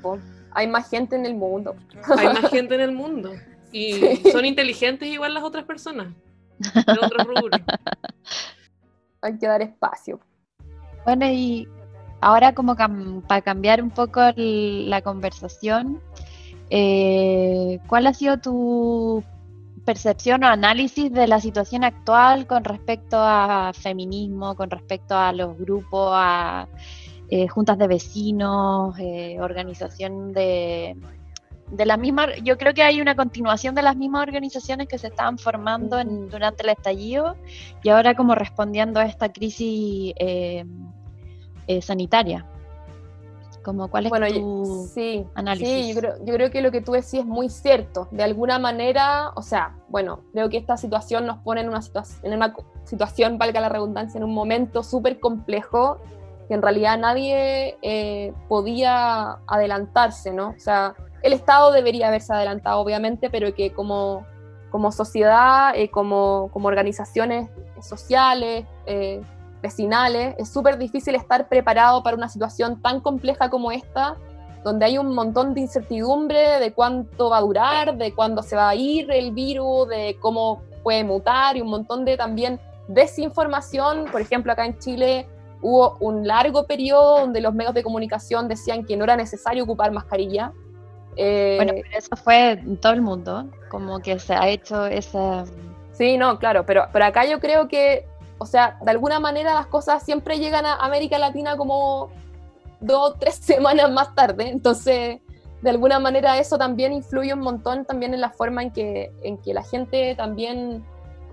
hay 0.51 0.69
más 0.69 0.91
gente 0.91 1.17
en 1.17 1.25
el 1.25 1.35
mundo. 1.35 1.75
Hay 2.19 2.27
más 2.27 2.51
gente 2.51 2.75
en 2.75 2.83
el 2.83 2.93
mundo 2.93 3.33
y 3.73 4.19
son 4.31 4.45
inteligentes 4.45 5.09
igual 5.09 5.33
las 5.33 5.43
otras 5.43 5.65
personas 5.65 6.09
de 6.59 6.99
otros 7.01 7.27
rubros. 7.27 7.59
Hay 9.23 9.39
que 9.39 9.47
dar 9.47 9.63
espacio. 9.63 10.21
Bueno, 11.07 11.27
y 11.29 11.67
ahora 12.21 12.55
como 12.55 12.77
para 13.27 13.41
cambiar 13.41 13.83
un 13.83 13.91
poco 13.91 14.21
la 14.37 15.01
conversación, 15.01 15.99
eh, 16.69 17.79
¿cuál 17.89 18.07
ha 18.07 18.13
sido 18.13 18.39
tu 18.39 19.25
percepción 19.87 20.45
o 20.45 20.49
análisis 20.49 21.11
de 21.13 21.27
la 21.27 21.41
situación 21.41 21.85
actual 21.85 22.47
con 22.47 22.65
respecto 22.65 23.17
a 23.19 23.73
feminismo, 23.73 24.55
con 24.57 24.69
respecto 24.69 25.17
a 25.17 25.33
los 25.33 25.57
grupos, 25.57 26.11
a 26.13 26.69
eh, 27.31 27.47
juntas 27.49 27.79
de 27.79 27.87
vecinos, 27.87 28.99
eh, 28.99 29.39
organización 29.41 30.33
de, 30.33 30.97
de 31.71 31.87
las 31.87 31.99
mismas, 31.99 32.31
yo 32.43 32.59
creo 32.59 32.75
que 32.75 32.83
hay 32.83 33.01
una 33.01 33.15
continuación 33.15 33.75
de 33.75 33.83
las 33.83 33.97
mismas 33.97 34.23
organizaciones 34.23 34.89
que 34.89 34.99
se 34.99 35.07
estaban 35.07 35.39
formando 35.39 36.03
durante 36.05 36.65
el 36.65 36.71
estallido 36.71 37.37
y 37.83 37.89
ahora 37.89 38.15
como 38.15 38.35
respondiendo 38.35 39.01
a 39.01 39.07
esta 39.07 39.33
crisis 39.33 40.13
eh, 40.19 40.65
sanitaria. 41.81 42.45
Como, 43.67 43.89
¿Cuál 43.89 44.07
es 44.07 44.11
bueno, 44.11 44.29
tu 44.29 44.89
sí, 44.95 45.27
análisis? 45.35 45.69
Sí, 45.69 45.93
yo 45.93 46.01
creo, 46.01 46.25
yo 46.25 46.35
creo, 46.35 46.51
que 46.53 46.61
lo 46.61 46.71
que 46.71 46.81
tú 46.81 46.93
decís 46.93 47.15
es 47.15 47.27
muy 47.27 47.49
cierto. 47.49 48.07
De 48.13 48.23
alguna 48.23 48.61
manera, 48.61 49.33
o 49.35 49.43
sea, 49.43 49.75
bueno, 49.89 50.21
creo 50.33 50.49
que 50.49 50.57
esta 50.57 50.77
situación 50.77 51.27
nos 51.27 51.39
pone 51.39 51.63
en 51.63 51.69
una, 51.69 51.81
en 52.23 52.33
una 52.33 52.55
situación, 52.85 53.39
valga 53.39 53.61
la 53.61 53.69
redundancia, 53.69 54.19
en 54.19 54.23
un 54.23 54.33
momento 54.33 54.85
súper 54.85 55.19
complejo 55.19 55.99
que 56.47 56.55
en 56.55 56.63
realidad 56.63 56.97
nadie 56.97 57.77
eh, 57.83 58.33
podía 58.47 59.39
adelantarse, 59.49 60.33
¿no? 60.33 60.51
O 60.51 60.61
sea, 60.61 60.95
el 61.23 61.33
Estado 61.33 61.73
debería 61.73 62.07
haberse 62.07 62.33
adelantado, 62.33 62.79
obviamente, 62.79 63.31
pero 63.31 63.53
que 63.53 63.73
como, 63.73 64.25
como 64.71 64.93
sociedad, 64.93 65.73
eh, 65.75 65.91
como, 65.91 66.51
como 66.53 66.69
organizaciones 66.69 67.51
sociales, 67.81 68.65
eh, 68.87 69.23
vecinales, 69.67 70.35
es 70.39 70.49
súper 70.49 70.79
difícil 70.79 71.15
estar 71.15 71.49
preparado 71.49 72.03
para 72.03 72.17
una 72.17 72.29
situación 72.29 72.81
tan 72.81 73.01
compleja 73.01 73.51
como 73.51 73.73
esta, 73.73 74.17
donde 74.65 74.85
hay 74.85 74.99
un 74.99 75.15
montón 75.15 75.55
de 75.55 75.61
incertidumbre 75.61 76.59
de 76.59 76.73
cuánto 76.73 77.31
va 77.31 77.39
a 77.39 77.41
durar, 77.41 77.97
de 77.97 78.13
cuándo 78.13 78.43
se 78.43 78.57
va 78.57 78.69
a 78.69 78.75
ir 78.75 79.11
el 79.11 79.33
virus, 79.33 79.89
de 79.89 80.17
cómo 80.21 80.63
puede 80.83 81.05
mutar 81.05 81.57
y 81.57 81.61
un 81.61 81.71
montón 81.71 82.05
de 82.05 82.17
también 82.17 82.61
desinformación. 82.89 84.07
Por 84.11 84.21
ejemplo, 84.21 84.53
acá 84.53 84.65
en 84.67 84.79
Chile 84.79 85.29
hubo 85.63 85.97
un 86.01 86.27
largo 86.27 86.67
periodo 86.67 87.21
donde 87.21 87.41
los 87.41 87.55
medios 87.55 87.75
de 87.75 87.83
comunicación 87.83 88.49
decían 88.49 88.85
que 88.85 88.97
no 88.97 89.05
era 89.05 89.17
necesario 89.17 89.65
ocupar 89.65 89.91
mascarilla. 89.93 90.53
Eh, 91.17 91.57
bueno, 91.59 91.73
pero 91.75 91.99
eso 91.99 92.17
fue 92.17 92.51
en 92.51 92.77
todo 92.77 92.93
el 92.93 93.03
mundo, 93.03 93.49
como 93.69 94.01
que 94.01 94.19
se 94.19 94.35
ha 94.35 94.49
hecho 94.49 94.87
esa... 94.87 95.45
Sí, 95.93 96.19
no, 96.19 96.39
claro, 96.39 96.67
pero, 96.67 96.89
pero 96.93 97.05
acá 97.07 97.25
yo 97.25 97.41
creo 97.41 97.69
que 97.69 98.05
o 98.39 98.47
sea, 98.47 98.79
de 98.83 98.91
alguna 98.91 99.21
manera 99.21 99.55
las 99.55 99.67
cosas 99.67 100.03
siempre 100.03 100.39
llegan 100.39 100.67
a 100.67 100.77
América 100.77 101.19
Latina 101.19 101.57
como 101.57 102.11
dos 102.81 103.11
o 103.11 103.15
tres 103.15 103.35
semanas 103.41 103.91
más 103.91 104.15
tarde, 104.15 104.49
entonces 104.49 105.21
de 105.63 105.71
alguna 105.71 105.99
manera 105.99 106.39
eso 106.39 106.59
también 106.59 106.93
influye 106.93 107.33
un 107.33 107.41
montón 107.41 107.85
también 107.85 108.15
en 108.15 108.21
la 108.21 108.31
forma 108.31 108.63
en 108.63 108.71
que, 108.71 109.11
en 109.23 109.39
que 109.39 109.55
la 109.55 109.63
gente 109.63 110.15
también 110.15 110.85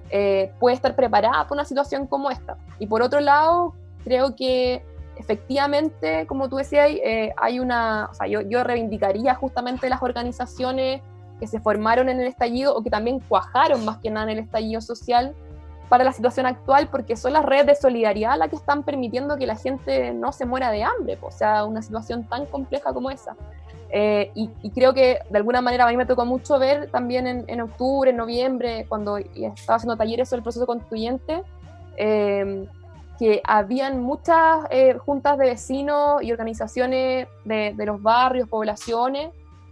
eh, 0.09 0.51
puede 0.59 0.75
estar 0.75 0.95
preparada 0.95 1.43
para 1.43 1.53
una 1.53 1.65
situación 1.65 2.07
como 2.07 2.31
esta. 2.31 2.57
Y 2.79 2.87
por 2.87 3.01
otro 3.01 3.19
lado, 3.19 3.73
creo 4.03 4.35
que 4.35 4.83
efectivamente, 5.17 6.25
como 6.27 6.49
tú 6.49 6.57
decías, 6.57 6.89
eh, 6.89 7.33
hay 7.37 7.59
una, 7.59 8.09
o 8.11 8.13
sea, 8.13 8.27
yo, 8.27 8.41
yo 8.41 8.63
reivindicaría 8.63 9.35
justamente 9.35 9.89
las 9.89 10.01
organizaciones 10.01 11.01
que 11.39 11.47
se 11.47 11.59
formaron 11.59 12.09
en 12.09 12.19
el 12.21 12.27
estallido 12.27 12.75
o 12.75 12.81
que 12.81 12.89
también 12.89 13.19
cuajaron 13.19 13.83
más 13.85 13.97
que 13.99 14.09
nada 14.09 14.31
en 14.31 14.37
el 14.37 14.43
estallido 14.45 14.81
social 14.81 15.35
para 15.89 16.03
la 16.03 16.11
situación 16.11 16.45
actual, 16.45 16.87
porque 16.89 17.15
son 17.15 17.33
las 17.33 17.45
redes 17.45 17.65
de 17.65 17.75
solidaridad 17.75 18.37
las 18.37 18.49
que 18.49 18.55
están 18.55 18.83
permitiendo 18.83 19.37
que 19.37 19.45
la 19.45 19.55
gente 19.55 20.13
no 20.13 20.31
se 20.31 20.45
muera 20.45 20.71
de 20.71 20.83
hambre, 20.83 21.17
o 21.21 21.31
sea, 21.31 21.65
una 21.65 21.81
situación 21.81 22.23
tan 22.23 22.45
compleja 22.45 22.93
como 22.93 23.11
esa. 23.11 23.35
Eh, 23.95 24.31
y, 24.33 24.71
creo 24.71 24.91
que 24.91 25.19
de 25.29 25.37
alguna 25.37 25.61
manera 25.61 25.85
a 25.85 25.87
mí 25.87 25.95
me 25.95 26.07
tocó 26.07 26.25
mucho 26.25 26.57
ver 26.57 26.89
también 26.89 27.27
en, 27.27 27.61
octubre, 27.61 28.09
en 28.09 28.17
noviembre, 28.17 28.87
cuando 28.89 29.17
estaba 29.17 29.75
haciendo 29.75 29.95
talleres 29.95 30.29
sobre 30.29 30.39
el 30.39 30.43
proceso 30.43 30.65
constituyente, 30.65 31.43
eh, 31.97 32.67
que 33.19 33.41
habían 33.43 34.01
muchas 34.01 34.65
eh, 34.71 34.97
juntas 34.97 35.37
de 35.37 35.45
vecinos 35.45 36.23
y 36.23 36.31
organizaciones 36.31 37.27
de, 37.45 37.73
de, 37.77 37.85
los 37.85 38.01
barrios, 38.01 38.49
poblaciones, 38.49 39.29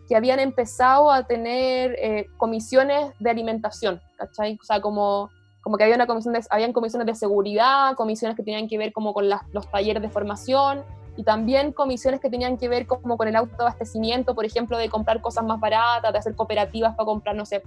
que 0.07 0.15
habían 0.15 0.37
empezado 0.39 1.11
a 1.11 1.23
tener 1.23 2.27
comisiones 2.37 3.13
de 3.17 3.29
alimentación, 3.29 3.99
¿cachai? 4.17 4.59
O 4.61 4.63
sea, 4.63 4.81
como, 4.81 5.31
como 5.61 5.77
que 5.77 5.83
había 5.83 5.95
una 5.95 6.07
comisión 6.07 6.33
de, 6.33 6.41
habían 6.49 6.73
comisiones 6.73 7.05
de 7.05 7.15
seguridad, 7.15 7.95
comisiones 7.95 8.35
que 8.35 8.43
tenían 8.43 8.67
que 8.67 8.77
ver 8.77 8.93
como 8.93 9.13
con 9.13 9.29
los 9.29 9.71
talleres 9.71 10.01
de 10.01 10.09
formación, 10.09 10.83
y 11.17 11.23
también 11.23 11.73
comisiones 11.73 12.19
que 12.19 12.29
tenían 12.29 12.57
que 12.57 12.69
ver 12.69 12.87
como 12.87 13.17
con 13.17 13.27
el 13.27 13.35
autoabastecimiento, 13.35 14.33
por 14.33 14.45
ejemplo, 14.45 14.77
de 14.77 14.89
comprar 14.89 15.21
cosas 15.21 15.43
más 15.43 15.59
baratas, 15.59 16.11
de 16.11 16.17
hacer 16.17 16.35
cooperativas 16.35 16.95
para 16.95 17.05
comprar, 17.05 17.35
no 17.35 17.45
sé, 17.45 17.61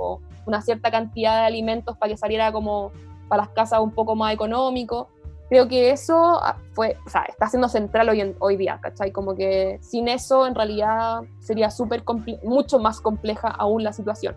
una 0.47 0.63
cierta 0.63 0.91
cantidad 0.91 1.41
de 1.41 1.47
alimentos 1.47 1.97
para 1.97 2.13
que 2.13 2.17
saliera 2.17 2.53
como 2.53 2.91
para 3.29 3.43
las 3.43 3.51
casas 3.51 3.81
un 3.81 3.91
poco 3.91 4.17
más 4.17 4.33
económico. 4.33 5.09
Creo 5.51 5.69
que 5.69 5.91
eso 5.91 6.41
ah, 6.43 6.57
fue, 6.73 6.97
o 7.07 7.11
sea, 7.11 7.23
está 7.29 7.49
siendo 7.49 7.69
central 7.69 8.09
hoy, 8.09 8.35
hoy 8.39 8.57
día, 8.57 8.81
¿cachai? 8.83 9.13
Como 9.13 9.35
que 9.35 9.79
sin 9.83 10.09
eso 10.09 10.47
en 10.47 10.55
realidad 10.55 11.23
sería 11.39 11.71
súper 11.71 12.03
mucho 12.43 12.79
más 12.79 13.01
compleja 13.01 13.49
aún 13.49 13.85
la 13.85 13.93
situación. 13.93 14.35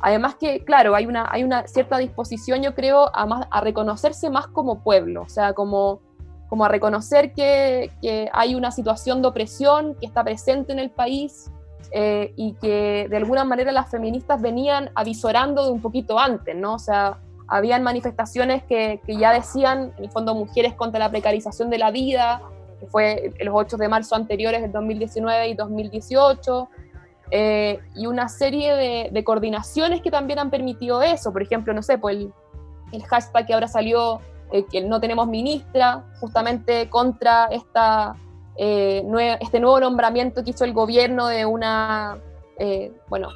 Además 0.00 0.36
que, 0.36 0.64
claro, 0.64 0.94
hay 0.94 1.06
una, 1.06 1.66
cierta 1.66 1.98
disposición, 1.98 2.62
yo 2.62 2.74
creo, 2.74 3.10
a, 3.14 3.60
reconocerse 3.60 4.30
más 4.30 4.46
como 4.46 4.82
pueblo, 4.82 5.22
o 5.22 5.28
sea, 5.28 5.52
como 5.54 6.00
a 6.60 6.68
reconocer 6.68 7.32
que, 7.32 7.90
hay 8.32 8.54
una 8.54 8.70
situación 8.70 9.22
de 9.22 9.28
opresión 9.28 9.94
que 9.94 10.06
está 10.06 10.22
presente 10.22 10.72
en 10.72 10.78
el 10.78 10.90
país 10.90 11.50
eh, 11.92 12.32
y 12.36 12.52
que 12.54 13.06
de 13.08 13.16
alguna 13.16 13.44
manera 13.44 13.72
las 13.72 13.90
feministas 13.90 14.40
venían 14.40 14.90
avisorando 14.94 15.64
de 15.64 15.72
un 15.72 15.80
poquito 15.80 16.18
antes, 16.18 16.54
¿no? 16.54 16.74
O 16.74 16.78
sea, 16.78 17.18
habían 17.48 17.82
manifestaciones 17.82 18.62
que, 18.62 19.00
ya 19.06 19.32
decían, 19.32 19.92
en 19.96 20.04
el 20.04 20.10
fondo, 20.10 20.34
mujeres 20.34 20.74
contra 20.74 21.00
la 21.00 21.10
precarización 21.10 21.70
de 21.70 21.78
la 21.78 21.90
vida, 21.90 22.42
que 22.78 22.86
fue 22.86 23.32
los 23.40 23.54
8 23.56 23.76
de 23.78 23.88
marzo 23.88 24.14
anteriores 24.14 24.60
del 24.62 24.70
2019 24.70 25.48
y 25.48 25.54
2018, 25.54 26.68
eh, 27.30 27.80
y 27.94 28.06
una 28.06 28.28
serie 28.28 29.10
de, 29.10 29.24
coordinaciones 29.24 30.00
que 30.02 30.10
también 30.10 30.38
han 30.38 30.50
permitido 30.50 31.02
eso, 31.02 31.32
por 31.32 31.42
ejemplo, 31.42 31.72
no 31.74 31.82
sé, 31.82 31.98
pues 31.98 32.16
el, 32.16 32.32
el 32.92 33.02
hashtag 33.04 33.46
que 33.46 33.54
ahora 33.54 33.68
salió 33.68 34.20
eh, 34.50 34.64
que 34.64 34.80
no 34.80 34.98
tenemos 34.98 35.26
ministra, 35.26 36.04
justamente 36.20 36.88
contra 36.88 37.46
esta, 37.46 38.14
eh, 38.56 39.04
este 39.40 39.60
nuevo 39.60 39.78
nombramiento 39.78 40.42
que 40.42 40.50
hizo 40.50 40.64
el 40.64 40.72
gobierno 40.72 41.26
de 41.26 41.44
una, 41.44 42.18
eh, 42.58 42.90
bueno, 43.08 43.28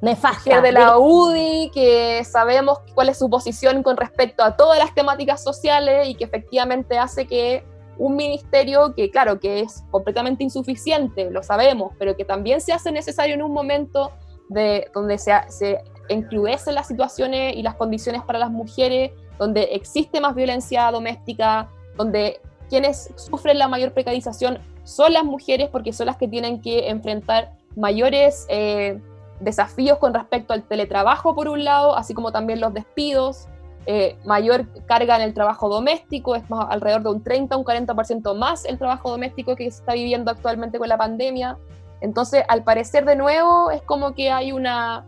nefasta. 0.00 0.60
de 0.60 0.70
la 0.70 0.98
UDI, 0.98 1.70
que 1.74 2.22
sabemos 2.24 2.78
cuál 2.94 3.08
es 3.08 3.18
su 3.18 3.28
posición 3.28 3.82
con 3.82 3.96
respecto 3.96 4.44
a 4.44 4.56
todas 4.56 4.78
las 4.78 4.94
temáticas 4.94 5.42
sociales 5.42 6.08
y 6.08 6.14
que 6.14 6.24
efectivamente 6.24 6.96
hace 6.96 7.26
que 7.26 7.64
un 7.98 8.16
ministerio 8.16 8.94
que, 8.94 9.10
claro, 9.10 9.38
que 9.38 9.60
es 9.60 9.84
completamente 9.90 10.42
insuficiente, 10.44 11.30
lo 11.30 11.42
sabemos, 11.42 11.92
pero 11.98 12.16
que 12.16 12.24
también 12.24 12.60
se 12.60 12.72
hace 12.72 12.90
necesario 12.92 13.34
en 13.34 13.42
un 13.42 13.52
momento 13.52 14.12
de, 14.48 14.90
donde 14.94 15.18
se, 15.18 15.32
se 15.48 15.82
encrudecen 16.08 16.74
las 16.74 16.88
situaciones 16.88 17.56
y 17.56 17.62
las 17.62 17.74
condiciones 17.74 18.22
para 18.22 18.38
las 18.38 18.50
mujeres 18.50 19.12
donde 19.38 19.62
existe 19.72 20.20
más 20.20 20.34
violencia 20.34 20.90
doméstica, 20.90 21.68
donde 21.96 22.40
quienes 22.68 23.10
sufren 23.16 23.58
la 23.58 23.68
mayor 23.68 23.92
precarización 23.92 24.58
son 24.84 25.12
las 25.12 25.24
mujeres 25.24 25.68
porque 25.68 25.92
son 25.92 26.06
las 26.06 26.16
que 26.16 26.28
tienen 26.28 26.60
que 26.60 26.88
enfrentar 26.88 27.52
mayores 27.76 28.46
eh, 28.48 29.00
desafíos 29.40 29.98
con 29.98 30.14
respecto 30.14 30.52
al 30.52 30.62
teletrabajo 30.62 31.34
por 31.34 31.48
un 31.48 31.64
lado, 31.64 31.96
así 31.96 32.14
como 32.14 32.32
también 32.32 32.60
los 32.60 32.72
despidos, 32.72 33.48
eh, 33.86 34.16
mayor 34.24 34.66
carga 34.86 35.16
en 35.16 35.22
el 35.22 35.34
trabajo 35.34 35.68
doméstico, 35.68 36.36
es 36.36 36.48
más, 36.48 36.66
alrededor 36.70 37.02
de 37.02 37.08
un 37.10 37.22
30 37.22 37.56
un 37.56 37.64
40% 37.64 38.36
más 38.36 38.64
el 38.64 38.78
trabajo 38.78 39.10
doméstico 39.10 39.56
que 39.56 39.64
se 39.70 39.80
está 39.80 39.94
viviendo 39.94 40.30
actualmente 40.30 40.78
con 40.78 40.88
la 40.88 40.96
pandemia. 40.96 41.58
Entonces, 42.00 42.44
al 42.48 42.64
parecer 42.64 43.04
de 43.04 43.16
nuevo, 43.16 43.70
es 43.70 43.82
como 43.82 44.14
que 44.14 44.30
hay 44.30 44.52
una, 44.52 45.04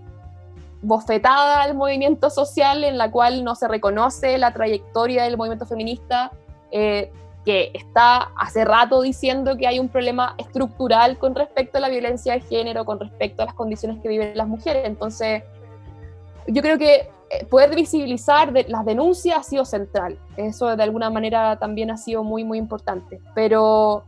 bofetada 0.84 1.62
al 1.62 1.74
movimiento 1.74 2.30
social 2.30 2.84
en 2.84 2.98
la 2.98 3.10
cual 3.10 3.42
no 3.42 3.54
se 3.54 3.68
reconoce 3.68 4.38
la 4.38 4.52
trayectoria 4.52 5.24
del 5.24 5.36
movimiento 5.36 5.66
feminista, 5.66 6.30
eh, 6.70 7.10
que 7.44 7.70
está 7.74 8.30
hace 8.36 8.64
rato 8.64 9.02
diciendo 9.02 9.56
que 9.56 9.66
hay 9.66 9.78
un 9.78 9.88
problema 9.88 10.34
estructural 10.38 11.18
con 11.18 11.34
respecto 11.34 11.78
a 11.78 11.80
la 11.80 11.88
violencia 11.88 12.34
de 12.34 12.40
género, 12.40 12.84
con 12.84 13.00
respecto 13.00 13.42
a 13.42 13.46
las 13.46 13.54
condiciones 13.54 14.00
que 14.02 14.08
viven 14.08 14.36
las 14.36 14.48
mujeres. 14.48 14.84
Entonces, 14.86 15.42
yo 16.46 16.62
creo 16.62 16.78
que 16.78 17.10
poder 17.50 17.74
visibilizar 17.74 18.52
las 18.68 18.84
denuncias 18.84 19.38
ha 19.38 19.42
sido 19.42 19.64
central. 19.64 20.18
Eso 20.36 20.76
de 20.76 20.82
alguna 20.82 21.10
manera 21.10 21.58
también 21.58 21.90
ha 21.90 21.96
sido 21.96 22.24
muy, 22.24 22.44
muy 22.44 22.58
importante. 22.58 23.20
Pero 23.34 24.04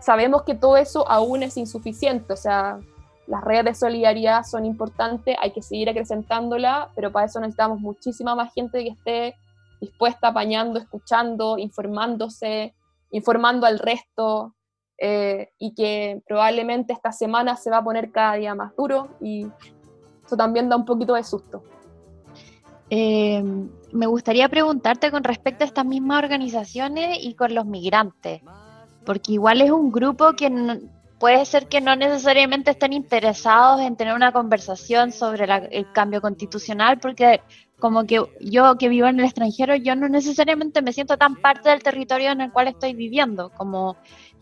sabemos 0.00 0.42
que 0.42 0.54
todo 0.54 0.76
eso 0.76 1.08
aún 1.08 1.42
es 1.42 1.56
insuficiente. 1.56 2.32
O 2.32 2.36
sea, 2.36 2.78
las 3.26 3.44
redes 3.44 3.64
de 3.64 3.74
solidaridad 3.74 4.44
son 4.44 4.64
importantes, 4.64 5.36
hay 5.40 5.50
que 5.50 5.62
seguir 5.62 5.90
acrecentándola, 5.90 6.90
pero 6.94 7.12
para 7.12 7.26
eso 7.26 7.40
necesitamos 7.40 7.80
muchísima 7.80 8.34
más 8.34 8.52
gente 8.54 8.82
que 8.82 8.90
esté 8.90 9.34
dispuesta, 9.80 10.28
apañando, 10.28 10.78
escuchando, 10.78 11.58
informándose, 11.58 12.74
informando 13.10 13.66
al 13.66 13.78
resto, 13.78 14.54
eh, 15.00 15.50
y 15.58 15.74
que 15.74 16.22
probablemente 16.26 16.92
esta 16.92 17.12
semana 17.12 17.54
se 17.54 17.70
va 17.70 17.78
a 17.78 17.84
poner 17.84 18.10
cada 18.10 18.34
día 18.34 18.56
más 18.56 18.74
duro 18.74 19.06
y 19.20 19.46
eso 20.26 20.36
también 20.36 20.68
da 20.68 20.74
un 20.74 20.84
poquito 20.84 21.14
de 21.14 21.22
susto. 21.22 21.62
Eh, 22.90 23.42
me 23.92 24.06
gustaría 24.06 24.48
preguntarte 24.48 25.10
con 25.10 25.24
respecto 25.24 25.64
a 25.64 25.66
estas 25.66 25.84
mismas 25.84 26.22
organizaciones 26.22 27.18
y 27.20 27.34
con 27.34 27.54
los 27.54 27.66
migrantes, 27.66 28.42
porque 29.04 29.32
igual 29.32 29.60
es 29.60 29.70
un 29.70 29.90
grupo 29.90 30.32
que 30.34 30.50
puede 31.18 31.44
ser 31.44 31.66
que 31.68 31.80
no 31.80 31.96
necesariamente 31.96 32.70
estén 32.70 32.92
interesados 32.92 33.80
en 33.80 33.96
tener 33.96 34.14
una 34.14 34.32
conversación 34.32 35.12
sobre 35.12 35.46
el 35.70 35.92
cambio 35.92 36.20
constitucional, 36.20 36.98
porque 36.98 37.40
como 37.78 38.04
que 38.04 38.22
yo 38.40 38.76
que 38.76 38.88
vivo 38.88 39.06
en 39.06 39.20
el 39.20 39.26
extranjero, 39.26 39.74
yo 39.76 39.94
no 39.94 40.08
necesariamente 40.08 40.82
me 40.82 40.92
siento 40.92 41.16
tan 41.16 41.36
parte 41.36 41.70
del 41.70 41.82
territorio 41.82 42.30
en 42.30 42.40
el 42.40 42.52
cual 42.52 42.68
estoy 42.68 42.94
viviendo, 42.94 43.50
como 43.50 43.96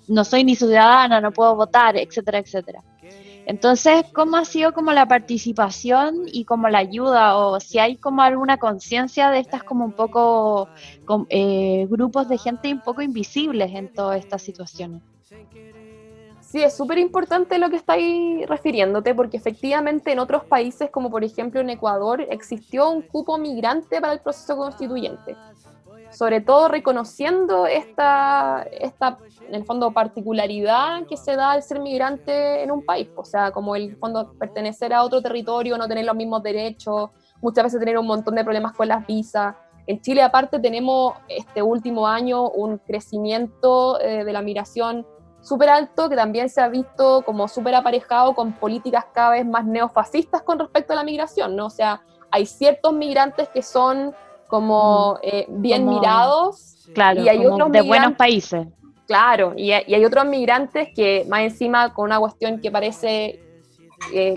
no 0.09 0.25
soy 0.25 0.45
ni 0.45 0.57
ciudadana, 0.57 1.21
no 1.21 1.33
puedo 1.33 1.57
votar, 1.57 1.97
etcétera, 1.97 2.39
etcétera. 2.39 2.83
Entonces, 3.49 4.05
¿cómo 4.13 4.37
ha 4.37 4.45
sido 4.45 4.73
como 4.73 4.91
la 4.93 5.07
participación 5.07 6.23
y 6.27 6.45
como 6.45 6.69
la 6.69 6.79
ayuda? 6.79 7.37
O 7.39 7.61
si 7.61 7.79
hay 7.79 7.97
como 7.97 8.23
alguna 8.23 8.59
conciencia 8.59 9.31
de 9.31 9.39
estas 9.39 9.63
como 9.63 9.85
un 9.85 9.93
poco 9.93 10.69
eh, 11.31 11.87
grupos 11.89 12.29
de 12.29 12.39
gente 12.39 12.73
un 12.73 12.81
poco 12.81 13.03
invisibles 13.03 13.73
en 13.73 13.89
todas 13.89 14.19
estas 14.19 14.43
situaciones. 14.43 15.01
Sí, 16.41 16.61
es 16.63 16.77
súper 16.77 16.99
importante 16.99 17.59
lo 17.59 17.71
que 17.71 17.77
estáis 17.77 18.49
refiriéndote, 18.49 19.15
porque 19.15 19.37
efectivamente 19.37 20.11
en 20.11 20.19
otros 20.19 20.45
países, 20.45 20.91
como 20.91 21.09
por 21.09 21.23
ejemplo 21.23 21.61
en 21.61 21.71
Ecuador, 21.71 22.27
existió 22.29 22.91
un 22.91 23.03
cupo 23.03 23.39
migrante 23.39 24.01
para 24.01 24.13
el 24.13 24.21
proceso 24.21 24.57
constituyente. 24.57 25.37
Sobre 26.17 26.41
todo 26.41 26.69
reconociendo 26.69 27.67
esta, 27.67 28.67
esta, 28.73 29.19
en 29.47 29.55
el 29.55 29.67
fondo, 29.67 29.91
particularidad 29.91 31.05
que 31.07 31.19
se 31.19 31.37
da 31.37 31.51
al 31.51 31.63
ser 31.63 31.79
migrante 31.79 32.63
en 32.63 32.71
un 32.71 32.83
país. 32.87 33.11
O 33.17 33.25
sea, 33.27 33.51
como 33.51 33.77
el 33.77 33.97
fondo 33.99 34.33
pertenecer 34.39 34.95
a 34.95 35.03
otro 35.03 35.21
territorio, 35.21 35.77
no 35.77 35.87
tener 35.87 36.07
los 36.07 36.17
mismos 36.17 36.43
derechos, 36.43 37.11
muchas 37.43 37.65
veces 37.65 37.81
tener 37.81 37.99
un 37.99 38.07
montón 38.07 38.35
de 38.35 38.45
problemas 38.45 38.73
con 38.73 38.89
las 38.89 39.07
visas. 39.07 39.57
En 39.87 40.01
Chile, 40.01 40.23
aparte, 40.23 40.59
tenemos 40.59 41.13
este 41.29 41.61
último 41.61 42.09
año 42.09 42.49
un 42.49 42.79
crecimiento 42.79 44.01
eh, 44.01 44.25
de 44.25 44.33
la 44.33 44.41
migración 44.41 45.07
súper 45.43 45.69
alto, 45.69 46.09
que 46.09 46.17
también 46.17 46.49
se 46.49 46.63
ha 46.63 46.69
visto 46.69 47.25
como 47.27 47.47
súper 47.47 47.75
aparejado 47.75 48.35
con 48.35 48.55
políticas 48.55 49.05
cada 49.13 49.33
vez 49.33 49.45
más 49.45 49.67
neofascistas 49.67 50.41
con 50.41 50.59
respecto 50.59 50.95
a 50.95 50.97
la 50.97 51.05
migración, 51.05 51.57
¿no? 51.57 51.67
O 51.67 51.71
sea, 51.71 52.01
hay 52.31 52.47
ciertos 52.47 52.95
migrantes 52.95 53.51
que 53.51 53.63
son 53.63 54.15
como 54.49 55.19
eh, 55.23 55.47
bien 55.49 55.87
mirados 55.87 56.89
claro, 56.95 57.23
y 57.23 57.29
hay 57.29 57.47
otros 57.47 57.73
de 57.73 57.83
buenos 57.83 58.13
países. 58.15 58.67
Claro, 59.07 59.55
y, 59.57 59.71
hay 59.71 60.05
otros 60.05 60.25
migrantes 60.27 60.89
que 60.95 61.25
más 61.29 61.41
encima 61.41 61.95
con 61.95 62.07
una 62.07 62.19
cuestión 62.19 62.61
que 62.61 62.71
parece 62.71 63.41
eh, 64.13 64.35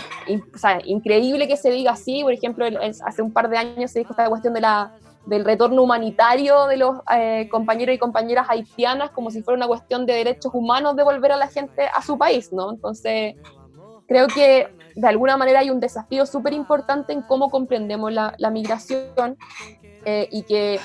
o 0.53 0.57
sea, 0.57 0.79
increíble 0.85 1.47
que 1.47 1.57
se 1.57 1.71
diga 1.71 1.91
así. 1.91 2.23
Por 2.23 2.33
ejemplo, 2.33 2.65
hace 3.05 3.21
un 3.21 3.31
par 3.31 3.49
de 3.49 3.57
años 3.57 3.91
se 3.91 3.99
dijo 3.99 4.13
esta 4.13 4.29
cuestión 4.29 4.53
de 4.53 4.61
la, 4.61 4.93
del 5.25 5.43
retorno 5.43 5.83
humanitario 5.83 6.67
de 6.67 6.77
los 6.77 6.97
eh, 7.15 7.47
compañeros 7.49 7.95
y 7.95 7.97
compañeras 7.97 8.47
haitianas 8.49 9.11
como 9.11 9.31
si 9.31 9.41
fuera 9.41 9.57
una 9.57 9.67
cuestión 9.67 10.05
de 10.05 10.13
derechos 10.13 10.51
humanos 10.53 10.95
de 10.95 11.03
volver 11.03 11.31
a 11.31 11.37
la 11.37 11.47
gente 11.47 11.87
a 11.87 12.01
su 12.01 12.17
país, 12.17 12.53
¿no? 12.53 12.71
Entonces, 12.71 13.35
creo 14.07 14.27
que 14.27 14.67
de 14.95 15.07
alguna 15.07 15.37
manera 15.37 15.59
hay 15.59 15.69
un 15.69 15.79
desafío 15.79 16.25
súper 16.25 16.53
importante 16.53 17.13
en 17.13 17.21
cómo 17.21 17.49
comprendemos 17.49 18.11
la, 18.11 18.33
la 18.37 18.49
migración 18.49 19.37
eh, 20.05 20.27
y 20.31 20.43
que 20.43 20.79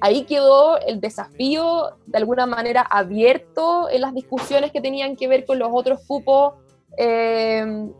ahí 0.00 0.24
quedó 0.24 0.78
el 0.80 1.00
desafío 1.00 1.96
de 2.06 2.18
alguna 2.18 2.46
manera 2.46 2.82
abierto 2.82 3.88
en 3.90 4.00
las 4.00 4.14
discusiones 4.14 4.72
que 4.72 4.80
tenían 4.80 5.16
que 5.16 5.28
ver 5.28 5.44
con 5.44 5.58
los 5.58 5.68
otros 5.72 6.00
cupos 6.06 6.54
eh, 6.96 7.90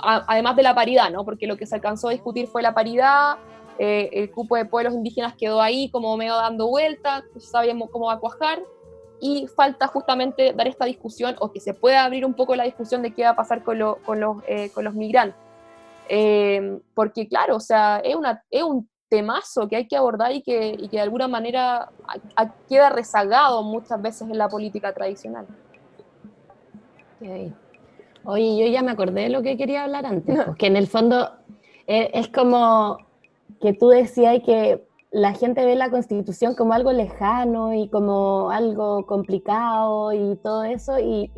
además 0.00 0.56
de 0.56 0.62
la 0.62 0.74
paridad, 0.74 1.10
¿no? 1.10 1.24
Porque 1.24 1.46
lo 1.46 1.56
que 1.56 1.66
se 1.66 1.74
alcanzó 1.74 2.08
a 2.08 2.12
discutir 2.12 2.48
fue 2.48 2.62
la 2.62 2.74
paridad, 2.74 3.36
eh, 3.78 4.10
el 4.12 4.30
cupo 4.30 4.56
de 4.56 4.64
pueblos 4.64 4.94
indígenas 4.94 5.34
quedó 5.36 5.60
ahí 5.60 5.90
como 5.90 6.16
medio 6.16 6.34
dando 6.34 6.66
vuelta, 6.66 7.24
no 7.32 7.40
sabíamos 7.40 7.90
cómo 7.90 8.06
va 8.06 8.14
a 8.14 8.18
cuajar, 8.18 8.60
y 9.20 9.46
falta 9.48 9.86
justamente 9.88 10.52
dar 10.52 10.68
esta 10.68 10.84
discusión, 10.84 11.36
o 11.40 11.52
que 11.52 11.60
se 11.60 11.74
pueda 11.74 12.04
abrir 12.04 12.24
un 12.24 12.34
poco 12.34 12.56
la 12.56 12.64
discusión 12.64 13.02
de 13.02 13.14
qué 13.14 13.24
va 13.24 13.30
a 13.30 13.36
pasar 13.36 13.62
con, 13.62 13.78
con, 14.04 14.20
los, 14.20 14.38
eh, 14.46 14.70
con 14.70 14.84
los, 14.84 14.94
migrantes. 14.94 15.38
Eh, 16.08 16.78
porque 16.94 17.28
claro, 17.28 17.56
o 17.56 17.60
sea, 17.60 17.98
es, 17.98 18.16
una, 18.16 18.42
es 18.50 18.62
un 18.62 18.88
temazo 19.08 19.68
que 19.68 19.76
hay 19.76 19.88
que 19.88 19.96
abordar 19.96 20.32
y 20.32 20.42
que, 20.42 20.76
y 20.78 20.88
que 20.88 20.96
de 20.96 21.02
alguna 21.02 21.28
manera 21.28 21.90
queda 22.68 22.90
rezagado 22.90 23.62
muchas 23.62 24.00
veces 24.00 24.22
en 24.22 24.38
la 24.38 24.48
política 24.48 24.92
tradicional. 24.92 25.46
Oye, 28.24 28.58
yo 28.58 28.70
ya 28.70 28.82
me 28.82 28.90
acordé 28.90 29.22
de 29.22 29.28
lo 29.30 29.42
que 29.42 29.56
quería 29.56 29.84
hablar 29.84 30.06
antes, 30.06 30.36
porque 30.36 30.58
pues, 30.58 30.70
en 30.70 30.76
el 30.76 30.86
fondo 30.86 31.30
eh, 31.86 32.10
es, 32.14 32.28
como 32.28 32.98
que 33.60 33.72
tú 33.72 33.88
decías 33.88 34.40
que 34.44 34.86
la 35.10 35.32
gente 35.32 35.64
ve 35.64 35.74
la 35.74 35.90
constitución 35.90 36.54
como 36.54 36.74
algo 36.74 36.92
lejano 36.92 37.72
y 37.72 37.88
como 37.88 38.50
algo 38.50 39.06
complicado 39.06 40.12
y 40.12 40.36
todo 40.36 40.64
eso, 40.64 40.98
y, 40.98 41.30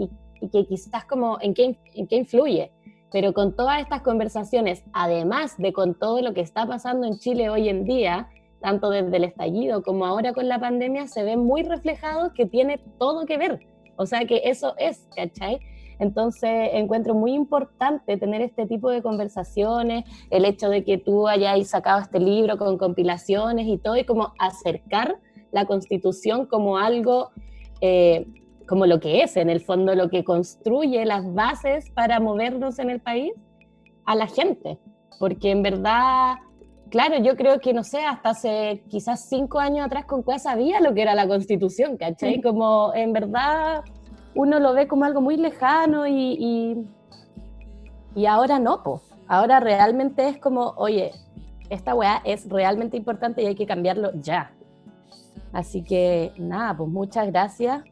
que 0.53 0.67
quizás 0.67 1.05
como 1.05 1.39
en 1.43 1.53
qué, 1.53 1.79
en 1.95 2.07
qué 2.07 2.17
influye. 2.17 2.73
Pero 3.13 3.33
con 3.33 3.55
todas 3.57 3.81
estas 3.81 4.03
conversaciones, 4.03 4.85
además 4.93 5.57
de 5.59 5.73
con 5.73 5.95
todo 5.95 6.23
lo 6.23 6.33
que 6.35 6.41
está 6.41 6.67
pasando 6.67 7.07
en 7.07 7.19
Chile 7.19 7.51
hoy 7.51 7.69
en 7.69 7.85
día, 7.85 8.29
tanto 8.61 8.91
desde 8.91 9.17
el 9.17 9.25
estallido 9.25 9.83
como 9.83 10.07
ahora 10.07 10.33
con 10.33 10.49
la 10.49 10.61
pandemia, 10.61 11.07
se 11.07 11.25
ve 11.25 11.37
muy 11.37 11.63
reflejado 11.63 12.33
que 12.35 12.47
tiene 12.47 12.79
todo 12.99 13.27
que 13.27 13.39
ver. 13.39 13.67
O 13.97 14.07
sea 14.07 14.25
que 14.27 14.43
eso 14.45 14.75
es, 14.79 15.09
¿cachai? 15.15 15.61
Entonces 15.99 16.71
encuentro 16.73 17.15
muy 17.15 17.33
importante 17.33 18.17
tener 18.17 18.41
este 18.41 18.67
tipo 18.67 18.91
de 18.91 19.03
conversaciones, 19.03 20.05
el 20.31 20.47
hecho 20.47 20.71
de 20.71 20.83
que 20.83 20.97
tú 20.97 21.29
hayáis 21.29 21.69
sacado 21.69 22.01
este 22.01 22.19
libro 22.19 22.57
con 22.57 22.79
compilaciones 22.79 23.67
y 23.67 23.77
todo, 23.77 23.97
y 23.97 24.05
como 24.05 24.33
acercar 24.39 25.19
la 25.53 25.67
constitución 25.67 26.47
como 26.47 26.79
algo, 26.79 27.31
eh, 27.83 28.27
como 28.71 28.87
lo 28.87 29.01
que 29.01 29.25
es, 29.25 29.37
en 29.37 29.51
el 29.51 29.61
fondo 29.61 29.97
lo 29.97 30.09
que 30.09 30.23
construye 30.23 31.05
las 31.05 31.35
bases 31.35 31.91
para 31.91 32.21
movernos 32.21 32.79
en 32.79 32.89
el 32.89 33.01
país 33.01 33.33
a 34.05 34.15
la 34.15 34.29
gente, 34.29 34.79
porque 35.19 35.51
en 35.51 35.65
verdad... 35.65 36.37
Claro, 36.89 37.19
yo 37.19 37.37
creo 37.37 37.59
que, 37.59 37.73
no 37.73 37.83
sé, 37.83 38.05
hasta 38.05 38.31
hace 38.31 38.85
quizás 38.89 39.29
cinco 39.29 39.59
años 39.59 39.87
atrás 39.87 40.05
con 40.05 40.23
cuál 40.23 40.39
sabía 40.39 40.81
lo 40.81 40.95
que 40.95 41.03
era 41.03 41.17
la 41.17 41.27
constitución, 41.27 41.97
¿cachai? 41.97 42.41
Como 42.41 42.93
en 42.95 43.13
verdad 43.13 43.83
uno 44.37 44.61
lo 44.61 44.73
ve 44.73 44.87
como 44.87 45.05
algo 45.05 45.21
muy 45.21 45.37
lejano 45.37 46.07
y, 46.07 46.85
y, 48.15 48.27
ahora 48.27 48.61
no, 48.61 48.85
pues. 48.85 49.03
Ahora 49.27 49.59
realmente 49.59 50.29
es 50.29 50.39
como, 50.39 50.75
oye, 50.77 51.11
esta 51.71 51.95
weá 51.95 52.23
es 52.25 52.49
realmente 52.49 52.97
importante 52.97 53.43
y 53.43 53.47
hay 53.47 53.55
que 53.57 53.67
cambiarlo 53.67 54.13
ya. 54.15 54.53
Así 55.53 55.83
que 55.83 56.33
nada, 56.39 56.77
pues 56.77 56.89
muchas 56.89 57.27
gracias 57.29 57.83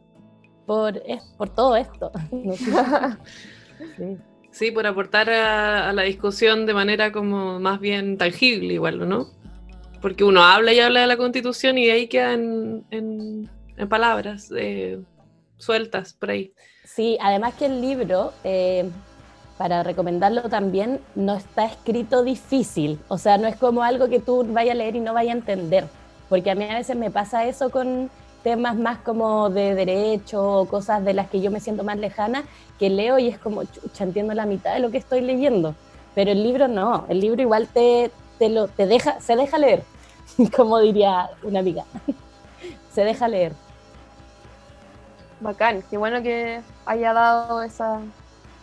por, 0.68 1.02
por 1.38 1.48
todo 1.48 1.76
esto. 1.76 2.12
sí. 4.50 4.70
por 4.70 4.86
aportar 4.86 5.30
a, 5.30 5.94
la 5.94 6.02
discusión 6.02 6.66
de 6.66 6.74
manera 6.74 7.10
como 7.10 7.58
más 7.58 7.80
bien 7.80 8.18
tangible 8.18 8.74
igual, 8.74 9.08
¿no? 9.08 9.28
Porque 10.02 10.24
uno 10.24 10.44
habla 10.44 10.74
y 10.74 10.80
habla 10.80 11.00
de 11.00 11.06
la 11.06 11.16
constitución 11.16 11.78
y 11.78 11.88
ahí 11.88 12.06
queda 12.06 12.34
en, 12.34 12.84
en, 12.90 13.88
palabras. 13.88 14.52
Eh, 14.54 15.00
sueltas 15.56 16.12
por 16.12 16.30
ahí. 16.30 16.52
Sí, 16.84 17.16
además 17.22 17.54
que 17.54 17.64
el 17.64 17.80
libro, 17.80 18.34
eh, 18.44 18.90
para 19.56 19.82
recomendarlo 19.82 20.50
también, 20.50 21.00
no 21.14 21.34
está 21.34 21.64
escrito 21.64 22.22
difícil, 22.22 22.98
o 23.08 23.16
sea, 23.16 23.38
no 23.38 23.48
es 23.48 23.56
como 23.56 23.82
algo 23.82 24.08
que 24.10 24.20
tú 24.20 24.44
vayas 24.52 24.74
a 24.74 24.78
leer 24.78 24.96
y 24.96 25.00
no 25.00 25.14
vayas 25.14 25.34
a 25.34 25.38
entender, 25.38 25.86
porque 26.28 26.50
a 26.50 26.54
mí 26.54 26.64
a 26.64 26.76
veces 26.76 26.94
me 26.96 27.10
pasa 27.10 27.46
eso 27.46 27.70
con 27.70 28.10
temas 28.42 28.76
más 28.76 28.98
como 28.98 29.50
de 29.50 29.74
derecho 29.74 30.60
o 30.60 30.66
cosas 30.66 31.04
de 31.04 31.14
las 31.14 31.28
que 31.28 31.40
yo 31.40 31.50
me 31.50 31.60
siento 31.60 31.84
más 31.84 31.98
lejana, 31.98 32.44
que 32.78 32.90
leo 32.90 33.18
y 33.18 33.28
es 33.28 33.38
como, 33.38 33.64
chucha, 33.64 34.06
la 34.06 34.46
mitad 34.46 34.74
de 34.74 34.80
lo 34.80 34.90
que 34.90 34.98
estoy 34.98 35.20
leyendo, 35.20 35.74
pero 36.14 36.30
el 36.30 36.42
libro 36.42 36.68
no, 36.68 37.06
el 37.08 37.20
libro 37.20 37.42
igual 37.42 37.68
te, 37.68 38.10
te, 38.38 38.48
lo, 38.48 38.68
te 38.68 38.86
deja, 38.86 39.20
se 39.20 39.36
deja 39.36 39.58
leer, 39.58 39.82
como 40.56 40.78
diría 40.78 41.30
una 41.42 41.60
amiga, 41.60 41.84
se 42.92 43.04
deja 43.04 43.28
leer. 43.28 43.52
Bacán, 45.40 45.82
qué 45.88 45.96
bueno 45.96 46.22
que 46.22 46.60
haya 46.84 47.12
dado 47.12 47.62
esa, 47.62 48.00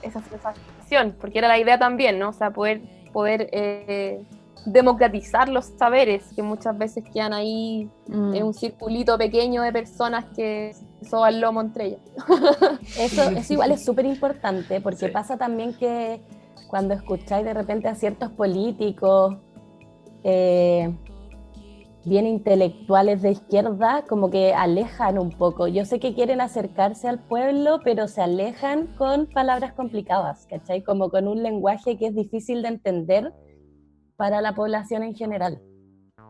esa 0.02 0.22
sensación, 0.22 1.16
porque 1.20 1.40
era 1.40 1.48
la 1.48 1.58
idea 1.58 1.80
también, 1.80 2.20
¿no? 2.20 2.30
O 2.30 2.34
sea, 2.34 2.52
poder, 2.52 2.82
poder 3.14 3.50
eh, 3.52 4.22
democratizar 4.66 5.50
los 5.50 5.66
saberes 5.78 6.26
que 6.36 6.42
muchas 6.42 6.78
veces 6.78 7.04
quedan 7.14 7.34
ahí 7.34 7.90
en 8.08 8.32
mm. 8.32 8.46
un 8.46 8.54
circulito 8.54 9.18
pequeño 9.18 9.62
de 9.62 9.72
personas 9.72 10.26
que 10.36 10.74
soban 11.08 11.40
lomo 11.40 11.62
entre 11.62 11.86
ellas. 11.86 12.02
Eso, 13.00 13.24
eso 13.30 13.54
igual 13.54 13.72
es 13.72 13.86
súper 13.86 14.06
importante, 14.06 14.82
porque 14.82 15.10
pasa 15.10 15.38
también 15.38 15.74
que 15.74 16.22
cuando 16.68 16.94
escucháis 16.94 17.46
de 17.46 17.54
repente 17.54 17.88
a 17.88 17.96
ciertos 17.96 18.32
políticos, 18.32 19.38
eh, 20.24 20.92
bien 22.06 22.28
intelectuales 22.28 23.22
de 23.22 23.32
izquierda 23.32 24.06
como 24.08 24.30
que 24.30 24.54
alejan 24.54 25.18
un 25.18 25.32
poco. 25.32 25.68
Yo 25.68 25.86
sé 25.86 26.00
que 26.00 26.14
quieren 26.14 26.40
acercarse 26.40 27.08
al 27.08 27.20
pueblo, 27.20 27.80
pero 27.84 28.08
se 28.08 28.22
alejan 28.22 28.88
con 28.98 29.26
palabras 29.28 29.74
complicadas, 29.74 30.46
¿cachai? 30.48 30.84
Como 30.84 31.10
con 31.10 31.28
un 31.28 31.42
lenguaje 31.42 31.98
que 31.98 32.08
es 32.08 32.16
difícil 32.16 32.62
de 32.62 32.70
entender 32.70 33.34
para 34.18 34.42
la 34.42 34.54
población 34.54 35.04
en 35.04 35.16
general. 35.16 35.62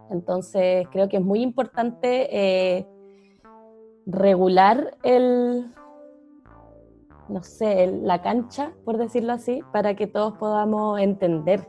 Entonces 0.10 0.88
creo 0.92 1.10
que 1.10 1.18
es 1.18 1.24
muy 1.24 1.42
importante 1.42 2.28
eh, 2.32 2.88
regular 4.06 4.98
el, 5.04 5.72
no 7.28 7.44
sé, 7.44 7.88
la 7.88 8.22
cancha, 8.22 8.74
por 8.84 8.98
decirlo 8.98 9.34
así, 9.34 9.62
para 9.72 9.96
que 9.96 10.08
todos 10.08 10.38
podamos 10.38 11.00
entender 11.00 11.68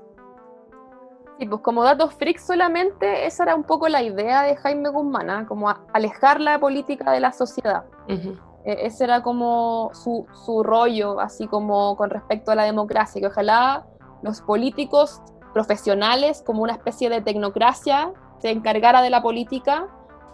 Sí, 1.39 1.45
pues 1.45 1.61
como 1.61 1.85
datos 1.85 2.15
freaks 2.15 2.47
solamente, 2.47 3.27
esa 3.27 3.43
era 3.43 3.55
un 3.55 3.65
poco 3.65 3.89
la 3.89 4.03
idea 4.03 4.43
de 4.43 4.57
Jaime 4.57 4.89
Guzmán, 4.89 5.29
¿ah? 5.29 5.45
como 5.47 5.69
alejar 5.93 6.41
la 6.41 6.59
política 6.59 7.13
de 7.13 7.21
la 7.21 7.33
sociedad. 7.33 7.85
E, 8.09 8.87
ese 8.87 9.05
era 9.05 9.23
como 9.23 9.91
su, 9.93 10.27
su, 10.47 10.63
rollo, 10.63 11.21
así 11.21 11.47
como 11.47 11.95
con 11.97 12.09
respecto 12.09 12.53
a 12.53 12.55
la 12.55 12.65
democracia, 12.65 13.21
que 13.21 13.27
ojalá 13.27 13.87
los 14.23 14.41
políticos 14.41 15.21
profesionales, 15.57 16.43
como 16.45 16.63
una 16.63 16.75
especie 16.75 17.09
de 17.09 17.23
tecnocracia, 17.23 18.13
se 18.43 18.51
encargara 18.51 19.01
de 19.01 19.09
la 19.09 19.23
política 19.23 19.87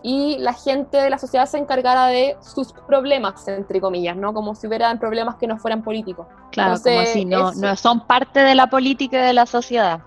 y 0.02 0.36
la 0.38 0.52
gente 0.52 0.96
de 0.96 1.10
la 1.10 1.18
sociedad 1.18 1.46
se 1.46 1.58
encargara 1.58 2.08
de 2.08 2.36
sus 2.40 2.72
problemas, 2.72 3.46
entre 3.46 3.80
comillas, 3.80 4.16
¿no? 4.16 4.34
Como 4.34 4.56
si 4.56 4.66
hubieran 4.66 4.98
problemas 4.98 5.36
que 5.36 5.46
no 5.46 5.58
fueran 5.58 5.84
políticos. 5.84 6.26
Claro, 6.50 6.74
como 6.82 7.02
si 7.04 7.24
no, 7.24 7.52
no 7.52 7.76
son 7.76 8.04
parte 8.04 8.40
de 8.40 8.56
la 8.56 8.66
política 8.66 9.16
y 9.20 9.26
de 9.28 9.32
la 9.32 9.46
sociedad. 9.46 10.00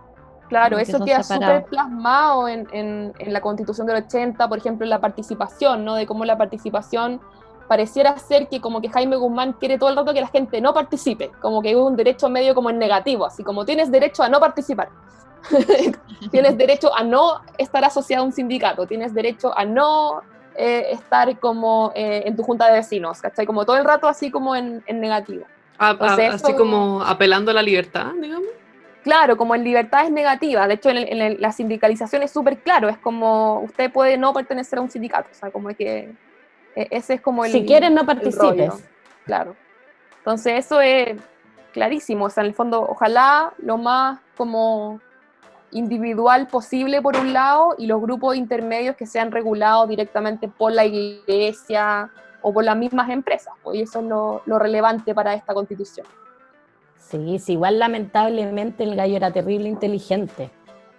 Claro, 0.49 0.78
eso 0.80 0.99
queda 1.05 1.24
súper 1.24 1.63
plasmado 1.63 2.49
en, 2.49 2.68
en, 2.74 3.13
en, 3.18 3.32
la 3.32 3.39
constitución 3.39 3.88
del 3.88 4.03
80, 4.03 4.49
por 4.49 4.57
ejemplo, 4.57 4.84
en 4.84 4.89
la 4.89 4.99
participación, 4.99 5.86
¿no? 5.86 5.95
De 5.95 6.05
cómo 6.05 6.26
la 6.26 6.38
participación 6.38 7.22
pareciera 7.68 8.18
ser 8.18 8.47
que 8.47 8.61
como 8.61 8.82
que 8.82 8.89
Jaime 8.89 9.16
Guzmán 9.16 9.53
quiere 9.53 9.78
todo 9.78 9.89
el 9.89 9.95
rato 9.95 10.13
que 10.13 10.22
la 10.22 10.28
gente 10.28 10.61
no 10.61 10.74
participe, 10.74 11.32
como 11.41 11.61
que 11.61 11.76
un 11.76 11.95
derecho 11.95 12.30
medio 12.30 12.55
como 12.55 12.70
en 12.70 12.80
negativo, 12.80 13.26
así 13.26 13.43
como 13.43 13.66
tienes 13.66 13.91
derecho 13.91 14.24
a 14.24 14.30
no 14.30 14.39
participar, 14.39 14.89
tienes 16.32 16.57
derecho 16.57 16.95
a 16.95 17.03
no 17.03 17.41
estar 17.57 17.84
asociado 17.84 18.24
a 18.24 18.26
un 18.28 18.34
sindicato, 18.34 18.86
tienes 18.86 19.13
derecho 19.13 19.57
a 19.57 19.66
no 19.66 20.22
eh, 20.55 20.88
estar 20.91 21.39
como 21.39 21.91
eh, 21.95 22.24
en 22.26 22.36
tu 22.36 22.43
junta 22.43 22.68
de 22.68 22.74
vecinos, 22.74 23.22
¿cachai? 23.22 23.45
Como 23.45 23.66
todo 23.66 23.78
el 23.78 23.84
rato 23.84 24.07
así 24.07 24.32
como 24.32 24.55
en, 24.55 24.84
en 24.86 25.01
negativo. 25.01 25.45
así 25.78 26.53
como 26.55 27.03
apelando 27.03 27.51
a 27.51 27.53
la 27.53 27.61
libertad, 27.61 28.11
digamos. 28.22 28.47
Claro, 29.05 29.38
como 29.38 29.53
en 29.53 29.63
libertades 29.63 30.09
negativas. 30.09 30.68
De 30.68 30.74
hecho, 30.74 30.89
en, 30.89 31.39
la 31.39 31.51
sindicalización 31.51 32.24
es 32.24 32.32
súper 32.32 32.57
claro. 32.57 32.89
Es 32.89 32.97
como 32.97 33.59
usted 33.59 33.91
puede 33.91 34.18
no 34.18 34.34
pertenecer 34.34 34.80
a 34.80 34.82
un 34.82 34.89
sindicato. 34.89 35.30
O 35.32 35.36
sea, 35.36 35.51
como 35.51 35.70
que 35.76 35.99
e, 35.99 36.16
ese 36.76 37.16
es 37.16 37.22
como 37.22 37.46
el. 37.46 37.52
Si 37.52 37.66
quieren, 37.66 37.94
no 37.94 38.06
participes. 38.06 38.74
Claro. 39.26 39.56
Entonces, 40.18 40.66
eso 40.66 40.82
es. 40.82 41.18
clarísimo. 41.74 42.26
O 42.26 42.30
sea, 42.30 42.42
en 42.42 42.48
el 42.48 42.54
fondo, 42.54 42.82
ojalá 42.82 43.54
lo 43.58 43.78
más 43.78 44.20
como 44.38 45.00
individual 45.72 46.48
posible 46.48 47.02
por 47.02 47.18
un 47.18 47.34
lado 47.34 47.76
y 47.78 47.88
los 47.88 48.02
grupos 48.02 48.36
intermedios 48.36 48.96
que 48.96 49.06
sean 49.06 49.32
regulados 49.32 49.90
directamente 49.90 50.48
por 50.48 50.72
la 50.72 50.86
iglesia 50.86 52.10
o 52.42 52.54
por 52.54 52.64
las 52.64 52.78
mismas 52.78 53.10
empresas. 53.10 53.54
Pues, 53.64 53.78
y 53.78 53.82
eso 53.82 54.00
es 54.00 54.06
lo, 54.06 54.42
lo 54.46 54.60
relevante 54.60 55.14
para 55.14 55.34
esta 55.34 55.54
constitución. 55.54 56.06
Sí, 56.98 57.40
sí, 57.40 57.54
igual 57.54 57.80
lamentablemente 57.80 58.84
el 58.84 58.96
gallo 58.96 59.16
era 59.18 59.32
terrible 59.32 59.70
inteligente. 59.70 60.50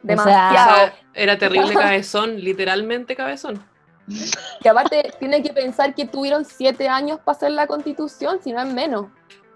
Demasiado. 0.02 0.92
era 1.14 1.36
terrible 1.36 1.74
cabezón, 1.74 2.36
literalmente 2.40 3.16
cabezón. 3.16 3.60
Que 4.62 4.68
aparte 4.68 5.12
tiene 5.18 5.42
que 5.42 5.52
pensar 5.52 5.94
que 5.94 6.06
tuvieron 6.06 6.44
siete 6.44 6.88
años 6.88 7.20
para 7.24 7.36
hacer 7.36 7.50
la 7.52 7.66
constitución, 7.66 8.40
si 8.42 8.52
no 8.52 8.60
es 8.60 8.72
menos. 8.72 9.06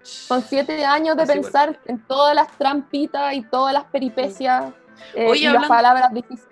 Son 0.02 0.42
siete 0.42 0.84
años 0.84 1.16
de 1.16 1.26
pensar 1.26 1.78
en 1.86 1.98
todas 2.06 2.34
las 2.34 2.50
trampitas 2.56 3.34
y 3.34 3.42
todas 3.42 3.74
las 3.74 3.84
peripecias 3.84 4.72
eh, 5.14 5.32
y 5.36 5.44
las 5.44 5.66
palabras 5.66 6.12
difíciles. 6.12 6.48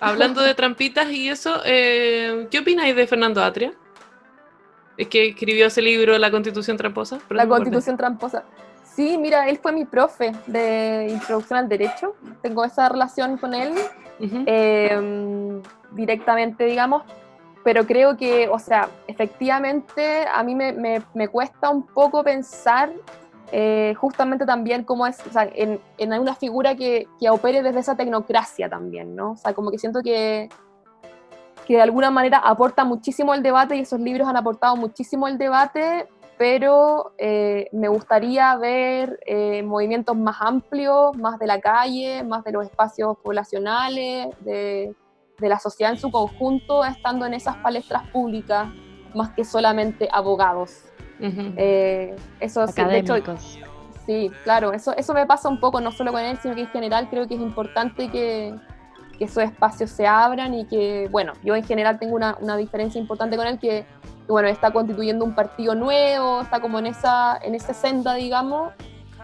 Hablando 0.00 0.42
de 0.42 0.54
trampitas 0.54 1.10
y 1.10 1.28
eso, 1.28 1.60
eh, 1.64 2.46
¿qué 2.50 2.60
opináis 2.60 2.94
de 2.94 3.06
Fernando 3.06 3.42
Atria? 3.42 3.72
Es 4.96 5.08
que 5.08 5.28
escribió 5.28 5.66
ese 5.66 5.80
libro, 5.80 6.18
La 6.18 6.30
Constitución 6.30 6.76
Tramposa. 6.76 7.18
La 7.30 7.46
Constitución 7.46 7.96
Tramposa. 7.96 8.44
Sí, 8.84 9.16
mira, 9.16 9.48
él 9.48 9.58
fue 9.58 9.70
mi 9.70 9.84
profe 9.84 10.32
de 10.46 11.06
introducción 11.10 11.58
al 11.58 11.68
derecho. 11.68 12.16
Tengo 12.42 12.64
esa 12.64 12.88
relación 12.88 13.38
con 13.38 13.54
él 13.54 13.74
em, 14.20 15.62
directamente, 15.92 16.64
digamos. 16.64 17.04
Pero 17.64 17.86
creo 17.86 18.16
que, 18.16 18.48
o 18.48 18.58
sea, 18.58 18.88
efectivamente 19.06 20.26
a 20.32 20.42
mí 20.42 20.54
me, 20.54 20.72
me, 21.14 21.28
cuesta 21.28 21.70
un 21.70 21.86
poco 21.86 22.22
pensar 22.22 22.92
eh, 23.52 23.94
justamente 23.98 24.46
también 24.46 24.84
cómo 24.84 25.06
es, 25.06 25.18
o 25.20 25.40
en, 25.54 25.80
en 25.98 26.12
una 26.12 26.34
figura 26.34 26.74
que, 26.74 27.08
que 27.18 27.30
opere 27.30 27.62
desde 27.62 27.80
esa 27.80 27.96
tecnocracia 27.96 28.68
también, 28.68 29.16
¿no? 29.16 29.32
O 29.32 29.36
sea, 29.36 29.54
como 29.54 29.70
que 29.70 29.78
siento 29.78 30.02
que, 30.02 30.48
que 31.66 31.74
de 31.74 31.82
alguna 31.82 32.10
manera 32.10 32.38
aporta 32.38 32.84
muchísimo 32.84 33.34
el 33.34 33.42
debate 33.42 33.76
y 33.76 33.80
esos 33.80 34.00
libros 34.00 34.28
han 34.28 34.36
aportado 34.36 34.76
muchísimo 34.76 35.28
el 35.28 35.36
debate, 35.36 36.06
pero 36.38 37.12
eh, 37.18 37.68
me 37.72 37.88
gustaría 37.88 38.56
ver 38.56 39.18
eh, 39.26 39.62
movimientos 39.64 40.16
más 40.16 40.36
amplios, 40.40 41.16
más 41.16 41.38
de 41.38 41.46
la 41.46 41.60
calle, 41.60 42.22
más 42.22 42.44
de 42.44 42.52
los 42.52 42.64
espacios 42.64 43.18
poblacionales, 43.18 44.28
de, 44.40 44.94
la 45.40 45.58
sociedad 45.58 45.92
en 45.92 45.98
su 45.98 46.10
conjunto, 46.10 46.84
estando 46.84 47.26
en 47.26 47.34
esas 47.34 47.56
palestras 47.58 48.08
públicas, 48.08 48.68
más 49.14 49.30
que 49.30 49.44
solamente 49.44 50.08
abogados. 50.12 50.84
Eh, 51.20 52.16
eso 52.40 52.66
sí, 52.66 52.82
de 52.82 52.98
hecho, 52.98 53.14
sí, 54.06 54.30
claro, 54.44 54.72
eso, 54.72 54.96
eso 54.96 55.14
me 55.14 55.26
pasa 55.26 55.48
un 55.48 55.60
poco, 55.60 55.80
no 55.80 55.92
solo 55.92 56.12
con 56.12 56.22
él, 56.22 56.38
sino 56.40 56.54
que 56.54 56.62
en 56.62 56.68
general 56.68 57.08
creo 57.10 57.26
que 57.28 57.34
es 57.34 57.40
importante 57.40 58.08
que, 58.08 58.54
que 59.18 59.24
esos 59.24 59.42
espacios 59.42 59.90
se 59.90 60.06
abran 60.06 60.54
y 60.54 60.64
que, 60.66 61.08
bueno, 61.10 61.32
yo 61.42 61.54
en 61.56 61.64
general 61.64 61.98
tengo 61.98 62.16
una, 62.16 62.36
una 62.40 62.56
diferencia 62.56 63.00
importante 63.00 63.36
con 63.36 63.46
él 63.46 63.58
que 63.58 63.84
bueno, 64.28 64.48
está 64.48 64.70
constituyendo 64.70 65.24
un 65.24 65.34
partido 65.34 65.74
nuevo, 65.74 66.42
está 66.42 66.60
como 66.60 66.78
en 66.78 66.86
esa, 66.86 67.38
en 67.42 67.54
esa 67.54 67.72
senda, 67.72 68.14
digamos, 68.14 68.72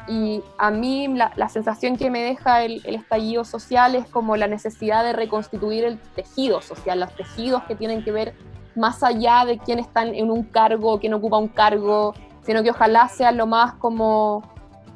y 0.07 0.43
a 0.59 0.71
mí 0.71 1.09
la, 1.09 1.33
la 1.37 1.49
sensación 1.49 1.97
que 1.97 2.11
me 2.11 2.23
deja 2.23 2.63
el, 2.63 2.85
estallido 2.85 3.45
social 3.45 3.95
es 3.95 4.07
como 4.09 4.37
la 4.37 4.47
necesidad 4.47 5.03
de 5.03 5.13
reconstituir 5.13 5.85
el 5.85 5.99
tejido 5.99 6.61
social, 6.61 7.01
los 7.01 7.15
tejidos 7.15 7.63
que 7.65 7.75
tienen 7.75 8.05
que 8.05 8.13
ver 8.13 8.35
más 8.77 9.03
allá 9.03 9.45
de 9.45 9.59
quién 9.59 9.79
está 9.79 10.03
en 10.03 10.31
un 10.31 10.43
cargo, 10.43 10.99
quién 10.99 11.15
ocupa 11.15 11.39
un 11.39 11.49
cargo, 11.49 12.15
sino 12.43 12.63
que 12.63 12.71
ojalá 12.71 13.09
sea 13.09 13.33
lo 13.33 13.47
más 13.47 13.75
como 13.75 14.43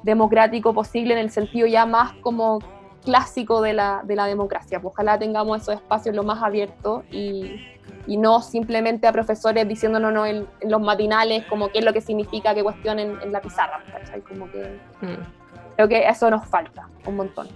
democrático 0.02 0.74
posible 0.74 1.14
en 1.14 1.20
el 1.20 1.30
sentido 1.30 1.66
ya 1.66 1.86
más 1.86 2.12
como 2.22 2.58
clásico 3.08 3.62
de 3.62 3.72
la, 3.72 4.02
de 4.04 4.14
la 4.14 4.26
democracia. 4.26 4.82
Pues 4.82 4.92
ojalá 4.92 5.18
tengamos 5.18 5.62
esos 5.62 5.76
espacios 5.76 6.14
lo 6.14 6.24
más 6.24 6.42
abiertos 6.42 7.04
y, 7.10 7.58
y 8.06 8.18
no 8.18 8.42
simplemente 8.42 9.06
a 9.06 9.12
profesores 9.12 9.66
diciéndonos 9.66 10.12
no, 10.12 10.26
en, 10.26 10.46
los 10.60 10.80
matinales 10.82 11.46
como 11.46 11.70
qué 11.70 11.78
es 11.78 11.86
lo 11.86 11.94
que 11.94 12.02
significa 12.02 12.54
qué 12.54 12.62
cuestión 12.62 12.98
en, 12.98 13.32
la 13.32 13.40
pizarra. 13.40 13.82
Como 14.28 14.50
que 14.50 14.78
mm. 15.00 15.74
creo 15.76 15.88
que 15.88 16.06
eso 16.06 16.30
nos 16.30 16.46
falta 16.46 16.86
un 17.06 17.16
montón. 17.16 17.48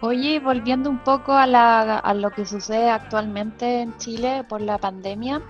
Oye, 0.00 0.40
volviendo 0.40 0.88
un 0.88 0.98
poco 1.00 1.34
a, 1.34 1.46
la, 1.46 1.98
a 1.98 2.14
lo 2.14 2.30
que 2.30 2.46
sucede 2.46 2.88
actualmente 2.88 3.82
en 3.82 3.98
Chile 3.98 4.44
por 4.48 4.62
la 4.62 4.78
pandemia, 4.78 5.42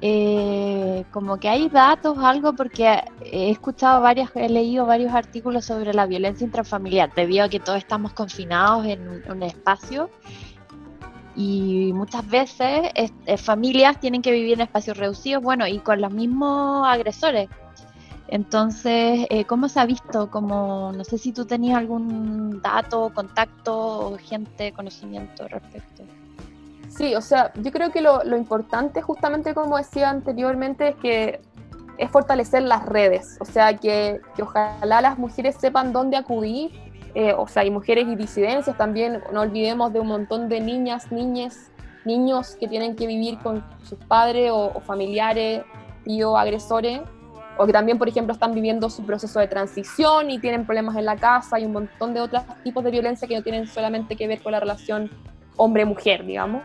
eh, 0.00 1.04
como 1.10 1.38
que 1.38 1.48
hay 1.48 1.68
datos, 1.68 2.18
algo, 2.18 2.54
porque 2.54 3.02
he 3.22 3.50
escuchado 3.50 4.00
varias, 4.00 4.30
he 4.34 4.48
leído 4.48 4.86
varios 4.86 5.12
artículos 5.12 5.64
sobre 5.64 5.92
la 5.92 6.06
violencia 6.06 6.44
intrafamiliar, 6.44 7.12
debido 7.14 7.44
a 7.44 7.48
que 7.48 7.60
todos 7.60 7.78
estamos 7.78 8.12
confinados 8.12 8.86
en 8.86 9.08
un 9.30 9.42
espacio 9.42 10.10
y 11.36 11.92
muchas 11.94 12.28
veces 12.28 12.90
familias 13.38 14.00
tienen 14.00 14.20
que 14.20 14.32
vivir 14.32 14.54
en 14.54 14.62
espacios 14.62 14.96
reducidos, 14.96 15.42
bueno, 15.42 15.66
y 15.66 15.78
con 15.78 16.00
los 16.00 16.12
mismos 16.12 16.86
agresores. 16.86 17.48
Entonces, 18.28 19.26
eh, 19.28 19.44
¿cómo 19.44 19.68
se 19.68 19.80
ha 19.80 19.86
visto? 19.86 20.30
Como, 20.30 20.92
no 20.94 21.04
sé 21.04 21.18
si 21.18 21.32
tú 21.32 21.46
tenías 21.46 21.78
algún 21.78 22.62
dato, 22.62 23.10
contacto 23.12 24.16
gente, 24.22 24.72
conocimiento 24.72 25.48
respecto. 25.48 26.04
Sí, 27.00 27.14
o 27.14 27.22
sea, 27.22 27.50
yo 27.54 27.72
creo 27.72 27.90
que 27.90 28.02
lo, 28.02 28.22
lo 28.24 28.36
importante, 28.36 29.00
justamente 29.00 29.54
como 29.54 29.78
decía 29.78 30.10
anteriormente, 30.10 30.88
es 30.88 30.96
que 30.96 31.40
es 31.96 32.10
fortalecer 32.10 32.62
las 32.62 32.84
redes, 32.84 33.38
o 33.40 33.46
sea, 33.46 33.74
que, 33.74 34.20
que 34.36 34.42
ojalá 34.42 35.00
las 35.00 35.18
mujeres 35.18 35.56
sepan 35.58 35.94
dónde 35.94 36.18
acudir 36.18 36.70
eh, 37.14 37.32
o 37.32 37.48
sea, 37.48 37.62
hay 37.62 37.70
mujeres 37.70 38.06
y 38.06 38.14
disidencias 38.14 38.76
también, 38.76 39.22
no 39.32 39.40
olvidemos 39.40 39.92
de 39.92 40.00
un 40.00 40.08
montón 40.08 40.48
de 40.48 40.60
niñas, 40.60 41.10
niñas, 41.10 41.72
niños 42.04 42.56
que 42.60 42.68
tienen 42.68 42.94
que 42.94 43.06
vivir 43.06 43.38
con 43.38 43.64
sus 43.82 43.98
padres 43.98 44.50
o, 44.52 44.80
familiares, 44.80 45.62
tíos, 46.04 46.38
agresores, 46.38 47.00
o 47.56 47.66
que 47.66 47.72
también, 47.72 47.98
por 47.98 48.08
ejemplo, 48.08 48.32
están 48.32 48.54
viviendo 48.54 48.88
su 48.90 49.04
proceso 49.04 49.40
de 49.40 49.48
transición 49.48 50.30
y 50.30 50.38
tienen 50.38 50.66
problemas 50.66 50.96
en 50.96 51.04
la 51.04 51.16
casa, 51.16 51.56
hay 51.56 51.64
un 51.64 51.72
montón 51.72 52.14
de 52.14 52.20
otros 52.20 52.42
tipos 52.62 52.84
de 52.84 52.90
violencia 52.90 53.26
que 53.26 53.36
no 53.36 53.42
tienen 53.42 53.66
solamente 53.66 54.16
que 54.16 54.28
ver 54.28 54.40
con 54.40 54.52
la 54.52 54.60
relación 54.60 55.10
hombre-mujer, 55.56 56.24
digamos. 56.24 56.62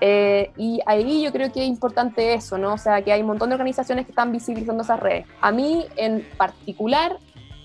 Eh, 0.00 0.50
y 0.56 0.80
ahí 0.86 1.22
yo 1.22 1.32
creo 1.32 1.52
que 1.52 1.62
es 1.62 1.68
importante 1.68 2.34
eso, 2.34 2.56
¿no? 2.56 2.74
O 2.74 2.78
sea, 2.78 3.02
que 3.02 3.12
hay 3.12 3.20
un 3.20 3.26
montón 3.26 3.50
de 3.50 3.54
organizaciones 3.54 4.06
que 4.06 4.12
están 4.12 4.32
visibilizando 4.32 4.82
esas 4.82 5.00
redes. 5.00 5.26
A 5.40 5.52
mí 5.52 5.86
en 5.96 6.26
particular 6.36 7.18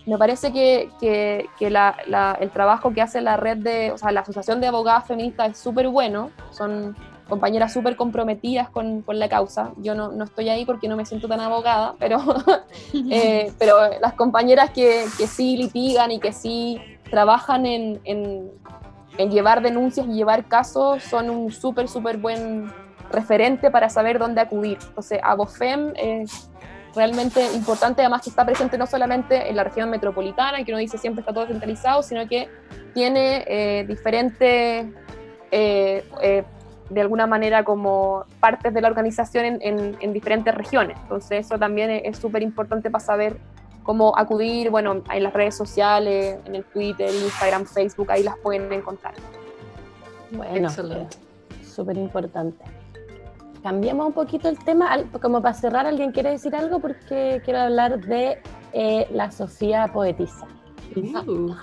me 0.05 0.17
parece 0.17 0.53
que, 0.53 0.89
que, 0.99 1.47
el 1.59 2.51
trabajo 2.51 2.93
que 2.93 3.01
hace 3.01 3.21
la 3.21 3.37
red 3.37 3.57
de, 3.57 3.91
o 3.91 3.97
sea, 3.97 4.11
la 4.11 4.21
Asociación 4.21 4.61
de 4.61 4.67
Abogadas 4.67 5.07
Feministas 5.07 5.51
es 5.51 5.57
súper 5.57 5.87
bueno, 5.87 6.29
son 6.51 6.95
compañeras 7.27 7.73
súper 7.73 7.95
comprometidas 7.95 8.69
con, 8.69 9.01
con, 9.01 9.17
la 9.17 9.27
causa. 9.27 9.71
Yo 9.77 9.95
no, 9.95 10.11
no, 10.11 10.25
estoy 10.25 10.49
ahí 10.49 10.63
porque 10.63 10.87
no 10.87 10.95
me 10.95 11.05
siento 11.05 11.27
tan 11.27 11.39
abogada, 11.39 11.95
pero, 11.97 12.19
eh, 12.93 13.51
pero 13.57 13.77
las 13.99 14.13
compañeras 14.13 14.69
que, 14.69 15.05
que, 15.17 15.25
sí 15.25 15.57
litigan 15.57 16.11
y 16.11 16.19
que 16.19 16.31
sí 16.31 16.79
trabajan 17.09 17.65
en, 17.65 18.51
en 19.17 19.31
llevar 19.31 19.61
denuncias 19.61 20.05
y 20.07 20.13
llevar 20.13 20.45
casos 20.45 21.03
son 21.03 21.29
un 21.29 21.51
súper, 21.51 21.87
súper 21.87 22.17
buen 22.17 22.71
referente 23.11 23.71
para 23.71 23.89
saber 23.89 24.19
dónde 24.19 24.41
acudir. 24.41 24.77
Entonces, 24.87 25.19
Abofem 25.23 25.93
es 25.95 26.49
realmente 26.95 27.45
importante, 27.53 28.01
además 28.01 28.21
que 28.21 28.29
está 28.29 28.45
presente 28.45 28.77
no 28.77 28.87
solamente 28.87 29.49
en 29.49 29.55
la 29.55 29.63
región 29.63 29.89
metropolitana, 29.89 30.63
que 30.63 30.71
uno 30.71 30.79
dice 30.79 30.97
siempre 30.97 31.21
está 31.21 31.33
todo 31.33 31.45
centralizado, 31.45 32.01
sino 32.01 32.27
que 32.27 32.49
tiene 32.93 33.43
eh, 33.47 33.85
diferentes, 33.87 34.87
eh, 35.51 36.03
eh, 36.21 36.43
de 36.89 37.01
alguna 37.01 37.27
manera, 37.27 37.63
como 37.63 38.25
partes 38.39 38.73
de 38.73 38.81
la 38.81 38.87
organización 38.87 39.59
en, 39.61 39.97
en, 39.99 40.13
diferentes 40.13 40.53
regiones. 40.53 40.97
Entonces 41.01 41.45
eso 41.45 41.57
también 41.57 41.89
es 41.89 42.17
súper 42.17 42.43
importante 42.43 42.89
para 42.91 43.03
saber 43.03 43.37
cómo 43.85 44.17
acudir, 44.17 44.69
bueno, 44.71 45.03
en 45.09 45.23
las 45.23 45.33
redes 45.33 45.55
sociales, 45.55 46.39
en 46.45 46.55
el 46.55 46.65
Twitter, 46.65 47.09
Instagram, 47.13 47.65
Facebook, 47.65 48.11
ahí 48.11 48.23
las 48.23 48.37
pueden 48.39 48.71
encontrar. 48.73 49.13
Bueno, 50.31 50.69
súper 51.63 51.97
importante. 51.97 52.65
Cambiemos 53.61 54.07
un 54.07 54.13
poquito 54.13 54.49
el 54.49 54.59
tema, 54.59 54.97
como 55.21 55.41
para 55.41 55.53
cerrar, 55.53 55.85
¿alguien 55.85 56.11
quiere 56.11 56.31
decir 56.31 56.55
algo? 56.55 56.79
Porque 56.79 57.41
quiero 57.45 57.61
hablar 57.61 57.99
de 58.05 58.39
eh, 58.73 59.07
la 59.11 59.31
Sofía 59.31 59.89
poetisa. 59.93 60.47
Uh. 60.95 61.53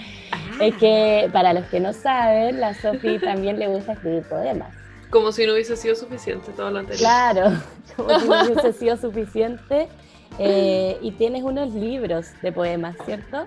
es 0.60 0.74
que 0.76 1.28
para 1.32 1.52
los 1.52 1.64
que 1.66 1.80
no 1.80 1.92
saben, 1.92 2.60
la 2.60 2.74
Sofía 2.74 3.20
también 3.20 3.58
le 3.58 3.68
gusta 3.68 3.92
escribir 3.92 4.22
poemas. 4.28 4.74
Como 5.10 5.30
si 5.30 5.46
no 5.46 5.52
hubiese 5.52 5.76
sido 5.76 5.94
suficiente 5.94 6.52
todo 6.52 6.70
lo 6.70 6.78
anterior. 6.78 7.00
Claro, 7.00 7.52
como 7.96 8.18
si 8.18 8.28
no 8.28 8.42
hubiese 8.44 8.72
sido 8.72 8.96
suficiente. 8.96 9.88
Eh, 10.38 10.98
y 11.02 11.12
tienes 11.12 11.42
unos 11.42 11.72
libros 11.74 12.32
de 12.42 12.52
poemas, 12.52 12.96
¿cierto? 13.04 13.46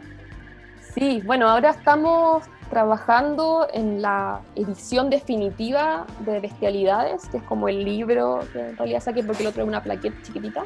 Sí, 0.94 1.22
bueno, 1.26 1.50
ahora 1.50 1.72
estamos 1.72 2.44
trabajando 2.70 3.68
en 3.74 4.02
la 4.02 4.42
edición 4.56 5.10
definitiva 5.10 6.06
de 6.20 6.40
Bestialidades, 6.40 7.28
que 7.30 7.38
es 7.38 7.44
como 7.44 7.68
el 7.68 7.84
libro 7.84 8.40
que 8.54 8.70
en 8.70 8.78
realidad 8.78 9.02
saqué 9.02 9.24
porque 9.24 9.44
el 9.44 9.50
otro 9.50 9.64
es 9.64 9.68
una 9.68 9.84
plaqueta 9.84 10.16
chiquitita. 10.24 10.66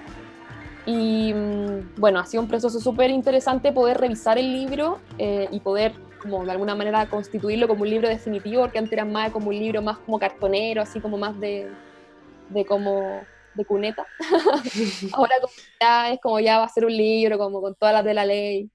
Y 0.85 1.33
mm, 1.33 1.95
bueno, 1.97 2.19
ha 2.19 2.25
sido 2.25 2.43
un 2.43 2.49
proceso 2.49 2.79
súper 2.79 3.09
interesante 3.09 3.71
poder 3.71 3.97
revisar 3.97 4.37
el 4.37 4.51
libro 4.51 4.99
eh, 5.17 5.47
y 5.51 5.59
poder 5.59 5.93
como 6.21 6.45
de 6.45 6.51
alguna 6.51 6.75
manera 6.75 7.05
constituirlo 7.07 7.67
como 7.67 7.83
un 7.83 7.89
libro 7.89 8.07
definitivo, 8.07 8.63
porque 8.63 8.79
antes 8.79 8.93
era 8.93 9.05
más 9.05 9.31
como 9.31 9.49
un 9.49 9.57
libro 9.57 9.81
más 9.81 9.97
como 9.99 10.19
cartonero, 10.19 10.81
así 10.81 10.99
como 10.99 11.17
más 11.17 11.39
de, 11.39 11.69
de 12.49 12.65
como 12.65 13.21
de 13.59 13.65
cuneta. 13.65 14.07
Ahora 15.13 15.35
como 15.41 15.53
ya 15.79 16.11
es 16.11 16.19
como 16.19 16.39
ya 16.39 16.57
va 16.57 16.65
a 16.65 16.69
ser 16.69 16.85
un 16.85 16.95
libro, 16.95 17.37
como 17.37 17.61
con 17.61 17.75
todas 17.75 17.93
las 17.93 18.03
de 18.03 18.13
la 18.13 18.25
ley. 18.25 18.69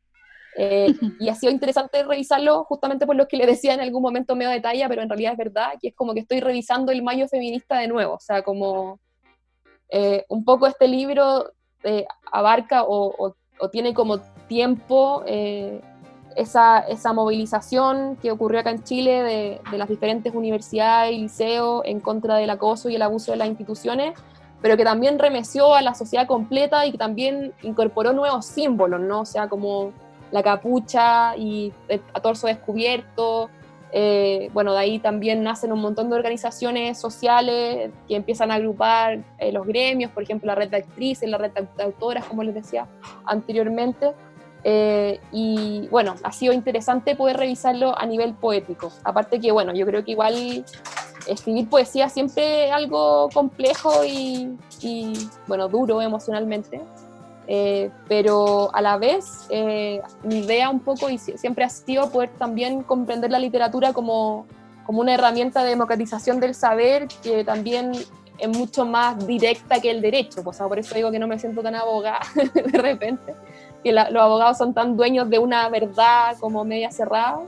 Eh, 0.56 0.94
y 1.18 1.28
ha 1.28 1.34
sido 1.34 1.52
interesante 1.52 2.04
revisarlo 2.04 2.64
justamente 2.64 3.06
por 3.06 3.16
lo 3.16 3.26
que 3.26 3.36
le 3.36 3.46
decía 3.46 3.74
en 3.74 3.80
algún 3.80 4.02
momento 4.02 4.36
medio 4.36 4.50
detalle, 4.50 4.86
pero 4.88 5.02
en 5.02 5.08
realidad 5.08 5.32
es 5.32 5.38
verdad, 5.38 5.72
que 5.80 5.88
es 5.88 5.94
como 5.94 6.14
que 6.14 6.20
estoy 6.20 6.40
revisando 6.40 6.92
el 6.92 7.02
mayo 7.02 7.26
feminista 7.26 7.78
de 7.78 7.88
nuevo, 7.88 8.14
o 8.14 8.20
sea, 8.20 8.42
como 8.42 9.00
eh, 9.88 10.24
un 10.28 10.44
poco 10.44 10.68
este 10.68 10.86
libro 10.86 11.50
eh, 11.82 12.06
abarca 12.30 12.84
o, 12.86 13.34
tiene 13.72 13.94
como 13.94 14.18
tiempo 14.46 15.24
esa, 16.36 16.80
esa, 16.80 17.12
movilización 17.12 18.16
que 18.16 18.30
ocurrió 18.30 18.60
acá 18.60 18.70
en 18.70 18.82
Chile 18.82 19.22
de, 19.22 19.60
de 19.70 19.78
las 19.78 19.88
diferentes 19.88 20.34
universidades 20.34 21.14
y 21.14 21.18
liceos 21.18 21.82
en 21.84 22.00
contra 22.00 22.36
del 22.36 22.50
acoso 22.50 22.90
y 22.90 22.96
el 22.96 23.02
abuso 23.02 23.30
de 23.32 23.38
las 23.38 23.48
instituciones, 23.48 24.14
pero 24.64 24.78
que 24.78 24.84
también 24.84 25.18
remeció 25.18 25.74
a 25.74 25.82
la 25.82 25.92
sociedad 25.92 26.26
completa 26.26 26.86
y 26.86 26.92
que 26.92 26.96
también 26.96 27.52
incorporó 27.60 28.14
nuevos 28.14 28.46
símbolos, 28.46 28.98
¿no? 28.98 29.20
O 29.20 29.24
sea, 29.26 29.46
como 29.46 29.92
la 30.30 30.42
capucha 30.42 31.36
y 31.36 31.70
a 32.14 32.20
torso 32.20 32.46
descubierto. 32.46 33.50
Eh, 33.92 34.48
bueno, 34.54 34.72
de 34.72 34.78
ahí 34.78 34.98
también 35.00 35.42
nacen 35.42 35.70
un 35.70 35.82
montón 35.82 36.08
de 36.08 36.16
organizaciones 36.16 36.98
sociales 36.98 37.90
que 38.08 38.16
empiezan 38.16 38.50
a 38.50 38.54
agrupar 38.54 39.18
eh, 39.38 39.52
los 39.52 39.66
gremios, 39.66 40.10
por 40.12 40.22
ejemplo, 40.22 40.46
la 40.46 40.54
red 40.54 40.70
de 40.70 40.78
actrices, 40.78 41.28
la 41.28 41.36
red 41.36 41.50
de 41.50 41.82
autoras, 41.82 42.24
como 42.24 42.42
les 42.42 42.54
decía 42.54 42.86
anteriormente. 43.26 44.12
Eh, 44.66 45.20
y 45.30 45.88
bueno, 45.90 46.14
ha 46.22 46.32
sido 46.32 46.54
interesante 46.54 47.14
poder 47.14 47.36
revisarlo 47.36 47.96
a 47.98 48.06
nivel 48.06 48.32
poético. 48.34 48.90
Aparte 49.04 49.38
que, 49.38 49.52
bueno, 49.52 49.74
yo 49.74 49.84
creo 49.84 50.04
que 50.04 50.12
igual 50.12 50.64
escribir 51.28 51.68
poesía 51.68 52.08
siempre 52.08 52.68
es 52.68 52.72
algo 52.72 53.28
complejo 53.32 54.04
y, 54.04 54.56
bueno, 55.46 55.68
duro 55.68 56.00
emocionalmente. 56.00 56.80
Eh, 57.46 57.90
pero 58.08 58.74
a 58.74 58.80
la 58.80 58.96
vez 58.96 59.46
eh, 59.50 60.00
mi 60.22 60.38
idea 60.38 60.70
un 60.70 60.80
poco 60.80 61.10
y 61.10 61.18
siempre 61.18 61.62
ha 61.64 61.68
sido 61.68 62.10
poder 62.10 62.30
también 62.38 62.82
comprender 62.82 63.30
la 63.30 63.38
literatura 63.38 63.92
como, 63.92 64.46
como 64.86 65.02
una 65.02 65.12
herramienta 65.12 65.62
de 65.62 65.68
democratización 65.68 66.40
del 66.40 66.54
saber 66.54 67.06
que 67.22 67.44
también 67.44 67.92
es 68.38 68.48
mucho 68.48 68.86
más 68.86 69.26
directa 69.26 69.80
que 69.80 69.90
el 69.90 70.00
derecho, 70.00 70.42
pues, 70.42 70.58
por 70.58 70.78
eso 70.78 70.94
digo 70.94 71.10
que 71.10 71.18
no 71.18 71.28
me 71.28 71.38
siento 71.38 71.62
tan 71.62 71.74
abogada 71.74 72.20
de 72.54 72.78
repente, 72.78 73.34
que 73.84 73.92
los 73.92 74.16
abogados 74.16 74.58
son 74.58 74.74
tan 74.74 74.96
dueños 74.96 75.28
de 75.28 75.38
una 75.38 75.68
verdad 75.68 76.36
como 76.40 76.64
media 76.64 76.90
cerrada. 76.90 77.40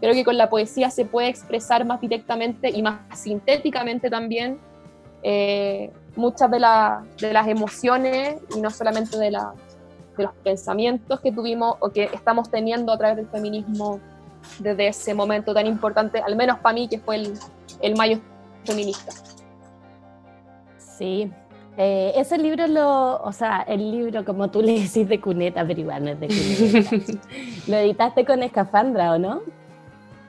Creo 0.00 0.14
que 0.14 0.24
con 0.24 0.36
la 0.36 0.50
poesía 0.50 0.90
se 0.90 1.04
puede 1.04 1.28
expresar 1.28 1.84
más 1.84 2.00
directamente 2.00 2.70
y 2.70 2.82
más 2.82 2.98
sintéticamente 3.14 4.10
también 4.10 4.58
eh, 5.22 5.92
muchas 6.16 6.50
de, 6.50 6.58
de, 7.18 7.32
las 7.32 7.48
emociones 7.48 8.36
y 8.54 8.60
no 8.60 8.70
solamente 8.70 9.18
de, 9.18 9.30
la, 9.30 9.52
de 10.16 10.24
los 10.24 10.32
pensamientos 10.42 11.20
que 11.20 11.30
tuvimos 11.30 11.76
o 11.80 11.90
que 11.90 12.04
estamos 12.04 12.50
teniendo 12.50 12.92
a 12.92 12.98
través 12.98 13.16
del 13.16 13.28
feminismo 13.28 14.00
desde 14.58 14.88
ese 14.88 15.14
momento 15.14 15.52
tan 15.52 15.66
importante, 15.66 16.20
al 16.20 16.36
menos 16.36 16.58
para 16.58 16.74
mí, 16.74 16.88
que 16.88 16.98
fue 16.98 17.16
el, 17.16 17.34
el 17.80 17.96
mayo 17.96 18.18
feminista. 18.64 19.12
Sí, 20.78 21.30
eh, 21.78 22.12
ese 22.16 22.38
libro 22.38 22.66
lo, 22.66 23.20
o 23.22 23.32
sea, 23.32 23.62
el 23.68 23.90
libro 23.90 24.24
como 24.24 24.48
tú 24.48 24.62
le 24.62 24.80
decís 24.80 25.08
de 25.08 25.20
cuneta, 25.20 25.64
pero 25.66 25.80
igual 25.80 26.04
no 26.04 26.10
es 26.10 26.20
de 26.20 26.28
cuneta. 26.28 27.18
lo 27.66 27.76
editaste 27.76 28.24
con 28.24 28.42
Escafandra, 28.42 29.12
¿o 29.12 29.18
no? 29.18 29.42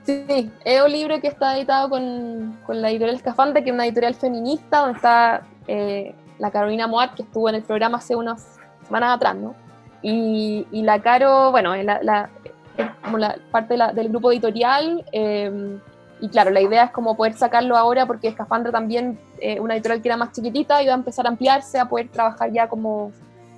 Sí, 0.04 0.52
es 0.64 0.82
un 0.82 0.92
libro 0.92 1.20
que 1.20 1.28
está 1.28 1.56
editado 1.58 1.90
con, 1.90 2.58
con 2.66 2.82
la 2.82 2.90
editorial 2.90 3.16
Escafandra, 3.16 3.62
que 3.62 3.70
es 3.70 3.74
una 3.74 3.86
editorial 3.86 4.16
feminista, 4.16 4.80
donde 4.80 4.96
está 4.96 5.42
eh, 5.68 6.16
la 6.40 6.52
Carolina 6.52 6.88
Moat, 6.88 7.14
que 7.16 7.24
estuvo 7.24 7.50
en 7.50 7.56
el 7.56 7.64
programa 7.64 7.98
hace 7.98 8.16
unas 8.16 8.58
semanas 8.86 9.16
atrás, 9.16 9.36
¿no? 9.36 9.56
Y, 10.02 10.66
la 10.72 11.02
Caro, 11.02 11.52
bueno, 11.52 11.74
es, 11.74 11.84
la, 11.84 12.30
como 13.04 13.18
la 13.18 13.38
parte 13.52 13.76
del 13.94 14.10
grupo 14.10 14.32
editorial, 14.32 15.04
eh, 15.12 15.80
y 16.20 16.30
claro, 16.30 16.50
la 16.50 16.62
idea 16.62 16.86
es 16.86 16.92
como 16.92 17.16
poder 17.16 17.34
sacarlo 17.34 17.78
ahora 17.78 18.06
porque 18.06 18.28
Escafandra 18.28 18.72
también, 18.72 19.20
eh, 19.40 19.60
una 19.60 19.76
editorial 19.76 20.02
que 20.02 20.10
era 20.10 20.18
más 20.18 20.32
chiquitita, 20.32 20.82
iba 20.82 20.94
a 20.94 20.98
empezar 20.98 21.26
a 21.26 21.30
ampliarse, 21.30 21.80
a 21.80 21.86
poder 21.86 22.10
trabajar 22.10 22.52
ya 22.52 22.68
como 22.68 23.12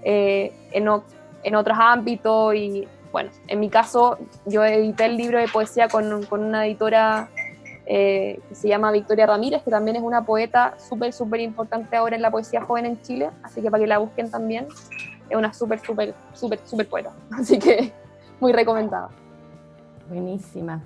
en, 0.03 0.53
en, 1.43 1.55
otros 1.55 1.77
ámbitos 1.79 2.55
y 2.55 2.87
bueno, 3.11 3.29
en 3.47 3.59
mi 3.59 3.69
caso 3.69 4.17
yo 4.45 4.63
edité 4.63 5.05
el 5.05 5.17
libro 5.17 5.39
de 5.39 5.47
poesía 5.47 5.87
con, 5.87 6.25
con 6.25 6.43
una 6.43 6.65
editora 6.65 7.29
eh, 7.91 8.39
que 8.47 8.53
se 8.53 8.67
llama 8.67 8.91
Victoria 8.91 9.25
Ramírez, 9.25 9.63
que 9.63 9.71
también 9.71 9.97
es 9.97 10.03
una 10.03 10.23
poeta 10.23 10.75
súper, 10.77 11.11
súper 11.11 11.39
importante 11.39 11.95
ahora 11.95 12.15
en 12.15 12.21
la 12.21 12.29
poesía 12.29 12.61
joven 12.61 12.85
en 12.85 13.01
Chile, 13.01 13.31
así 13.41 13.63
que 13.63 13.71
para 13.71 13.81
que 13.81 13.87
la 13.87 13.97
busquen 13.97 14.29
también, 14.29 14.67
es 15.27 15.35
una 15.35 15.51
súper, 15.53 15.79
súper, 15.79 16.13
súper, 16.33 16.59
súper 16.65 16.87
poeta, 16.87 17.11
así 17.31 17.57
que 17.57 17.91
muy 18.39 18.53
recomendada. 18.53 19.09
Buenísima. 20.07 20.83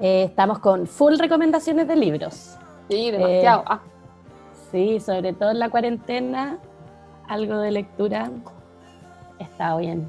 Eh, 0.00 0.24
estamos 0.24 0.58
con 0.58 0.86
full 0.86 1.18
recomendaciones 1.18 1.86
de 1.86 1.96
libros. 1.96 2.56
Sí, 2.88 3.10
demasiado. 3.10 3.60
Eh, 3.60 3.66
ah. 3.66 3.80
Sí, 4.72 5.00
sobre 5.00 5.32
todo 5.32 5.50
en 5.50 5.58
la 5.58 5.68
cuarentena, 5.68 6.58
algo 7.28 7.58
de 7.58 7.72
lectura 7.72 8.30
está 9.38 9.76
bien. 9.76 10.08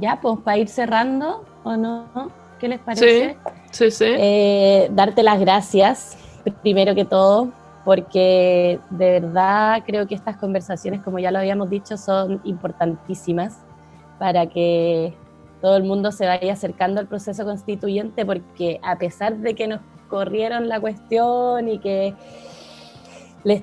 ya, 0.00 0.20
pues 0.20 0.38
para 0.40 0.58
ir 0.58 0.68
cerrando, 0.68 1.44
¿o 1.64 1.76
no? 1.76 2.30
¿Qué 2.58 2.68
les 2.68 2.80
parece? 2.80 3.36
Sí, 3.70 3.90
sí, 3.90 3.90
sí. 3.90 4.04
Eh, 4.06 4.88
darte 4.92 5.22
las 5.22 5.40
gracias, 5.40 6.16
primero 6.62 6.94
que 6.94 7.04
todo, 7.04 7.52
porque 7.84 8.80
de 8.90 9.20
verdad 9.20 9.82
creo 9.86 10.06
que 10.06 10.14
estas 10.14 10.36
conversaciones, 10.36 11.00
como 11.02 11.18
ya 11.18 11.30
lo 11.30 11.38
habíamos 11.38 11.70
dicho, 11.70 11.96
son 11.96 12.40
importantísimas 12.44 13.58
para 14.18 14.46
que 14.46 15.14
todo 15.62 15.76
el 15.76 15.84
mundo 15.84 16.12
se 16.12 16.26
vaya 16.26 16.52
acercando 16.52 17.00
al 17.00 17.06
proceso 17.06 17.44
constituyente, 17.44 18.26
porque 18.26 18.80
a 18.82 18.98
pesar 18.98 19.38
de 19.38 19.54
que 19.54 19.68
nos 19.68 19.80
corrieron 20.08 20.68
la 20.68 20.80
cuestión 20.80 21.68
y 21.68 21.78
que 21.78 22.14
les 23.44 23.62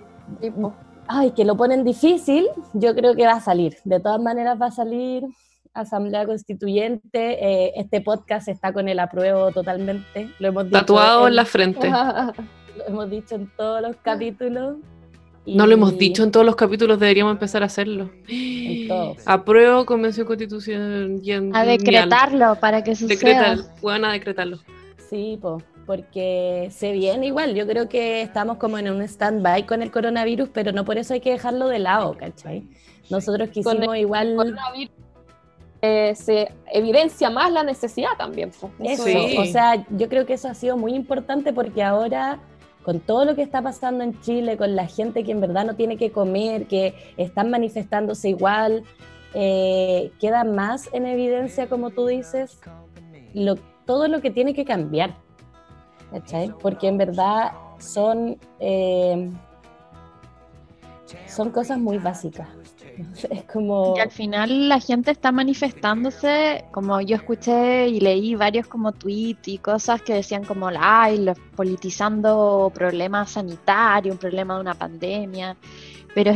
ay, 1.07 1.31
que 1.31 1.43
lo 1.43 1.57
ponen 1.57 1.83
difícil, 1.83 2.47
yo 2.73 2.95
creo 2.95 3.15
que 3.15 3.25
va 3.25 3.33
a 3.33 3.41
salir. 3.41 3.75
De 3.83 3.99
todas 3.99 4.21
maneras 4.21 4.59
va 4.61 4.67
a 4.67 4.71
salir 4.71 5.23
Asamblea 5.73 6.25
Constituyente. 6.25 7.45
Eh, 7.45 7.73
este 7.75 8.01
podcast 8.01 8.47
está 8.47 8.71
con 8.71 8.87
el 8.87 8.99
apruebo 8.99 9.51
totalmente. 9.51 10.29
Lo 10.39 10.49
hemos 10.49 10.69
Tatuado 10.69 11.27
en, 11.27 11.35
la 11.35 11.45
frente. 11.45 11.89
lo 12.77 12.87
hemos 12.87 13.09
dicho 13.09 13.35
en 13.35 13.51
todos 13.57 13.81
los 13.81 13.95
capítulos. 13.97 14.77
No 15.45 15.65
lo 15.65 15.73
hemos 15.73 15.97
dicho 15.97 16.23
en 16.23 16.31
todos 16.31 16.45
los 16.45 16.55
capítulos, 16.55 16.99
deberíamos 16.99 17.31
empezar 17.31 17.63
a 17.63 17.65
hacerlo. 17.65 18.09
Apruebo 19.25 19.85
Convención 19.85 20.27
Constitucional. 20.27 21.21
A 21.53 21.65
decretarlo 21.65 22.55
para 22.59 22.83
que 22.83 22.95
suceda. 22.95 23.15
Decretar, 23.15 23.75
puedan 23.81 24.05
a 24.05 24.13
decretarlo. 24.13 24.59
Sí, 25.09 25.39
porque 25.85 26.69
se 26.71 26.91
viene 26.91 27.27
igual. 27.27 27.55
Yo 27.55 27.65
creo 27.65 27.89
que 27.89 28.21
estamos 28.21 28.57
como 28.57 28.77
en 28.77 28.91
un 28.91 29.01
stand-by 29.01 29.65
con 29.65 29.81
el 29.81 29.89
coronavirus, 29.91 30.49
pero 30.53 30.71
no 30.71 30.85
por 30.85 30.97
eso 30.97 31.15
hay 31.15 31.19
que 31.19 31.31
dejarlo 31.31 31.67
de 31.67 31.79
lado, 31.79 32.15
¿cachai? 32.17 32.67
Nosotros 33.09 33.49
quisimos 33.49 33.97
igual... 33.97 34.35
Eh, 35.81 36.13
se 36.13 36.51
evidencia 36.73 37.29
más 37.29 37.53
la 37.53 37.63
necesidad 37.63 38.09
también. 38.17 38.51
Eso, 38.83 39.05
o 39.37 39.45
sea, 39.45 39.85
yo 39.91 40.09
creo 40.09 40.25
que 40.25 40.33
eso 40.33 40.49
ha 40.49 40.53
sido 40.53 40.75
muy 40.75 40.93
importante 40.93 41.53
porque 41.53 41.81
ahora 41.81 42.41
con 42.89 43.01
todo 43.01 43.23
lo 43.23 43.35
que 43.35 43.43
está 43.43 43.61
pasando 43.61 44.03
en 44.03 44.19
Chile, 44.21 44.57
con 44.57 44.75
la 44.75 44.87
gente 44.87 45.23
que 45.23 45.31
en 45.31 45.39
verdad 45.39 45.63
no 45.63 45.75
tiene 45.75 45.95
que 45.95 46.11
comer, 46.11 46.65
que 46.65 46.95
están 47.17 47.51
manifestándose 47.51 48.29
igual, 48.29 48.81
eh, 49.35 50.11
queda 50.19 50.43
más 50.43 50.89
en 50.91 51.05
evidencia, 51.05 51.69
como 51.69 51.91
tú 51.91 52.07
dices, 52.07 52.59
todo 53.85 54.07
lo 54.07 54.21
que 54.21 54.31
tiene 54.31 54.55
que 54.55 54.65
cambiar. 54.65 55.15
Porque 56.63 56.87
en 56.87 56.97
verdad 56.97 57.51
son, 57.77 58.39
eh, 58.59 59.29
son 61.27 61.51
cosas 61.51 61.77
muy 61.77 61.99
básicas. 61.99 62.47
Y 63.95 63.99
al 63.99 64.11
final 64.11 64.69
la 64.69 64.79
gente 64.79 65.11
está 65.11 65.31
manifestándose, 65.31 66.65
como 66.71 67.01
yo 67.01 67.15
escuché 67.15 67.87
y 67.87 67.99
leí 67.99 68.35
varios 68.35 68.67
como 68.67 68.91
tweets 68.91 69.47
y 69.47 69.57
cosas 69.57 70.01
que 70.01 70.13
decían 70.13 70.43
como, 70.43 70.69
ay, 70.79 71.19
los 71.19 71.37
politizando 71.55 72.71
problemas 72.73 73.31
sanitarios, 73.31 74.13
un 74.13 74.19
problema 74.19 74.55
de 74.55 74.61
una 74.61 74.73
pandemia, 74.73 75.55
pero 76.13 76.33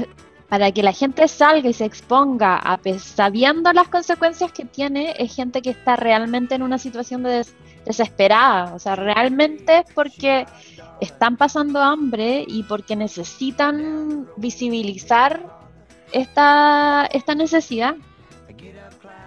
para 0.50 0.72
que 0.72 0.84
la 0.84 0.94
gente 0.94 1.28
salga 1.28 1.70
y 1.70 1.74
se 1.74 1.86
exponga, 1.86 2.58
a 2.58 2.80
sabiendo 3.00 3.74
las 3.74 3.88
consecuencias 3.88 4.52
que 4.52 4.66
tiene, 4.66 5.16
es 5.18 5.36
gente 5.36 5.62
que 5.62 5.72
está 5.72 5.96
realmente 5.96 6.56
en 6.56 6.62
una 6.62 6.78
situación 6.78 7.24
de 7.24 7.46
desesperada, 7.86 8.74
o 8.76 8.80
sea, 8.80 8.96
realmente 8.96 9.80
es 9.80 9.86
porque 9.94 10.46
están 11.02 11.38
pasando 11.38 11.82
hambre 11.82 12.46
y 12.48 12.64
porque 12.64 12.96
necesitan 12.96 14.28
visibilizar 14.38 15.63
esta, 16.14 17.06
esta 17.12 17.36
necesidad. 17.36 17.96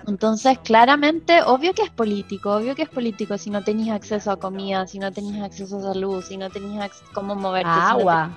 Entonces, 0.07 0.59
claramente, 0.61 1.43
obvio 1.43 1.75
que 1.75 1.83
es 1.83 1.91
político, 1.91 2.53
obvio 2.55 2.77
que 2.77 2.83
es 2.83 2.89
político 2.89 3.37
si 3.39 3.51
no 3.51 3.63
tenéis 3.65 3.91
acceso 3.91 4.31
a 4.31 4.37
comida, 4.39 4.87
si 4.87 4.99
no 5.01 5.11
tenéis 5.13 5.43
acceso 5.43 5.79
a 5.79 5.93
salud, 5.93 6.23
si 6.23 6.37
no 6.37 6.49
tenéis 6.49 6.93
cómo 7.13 7.35
moverte. 7.35 7.69
Agua. 7.69 8.31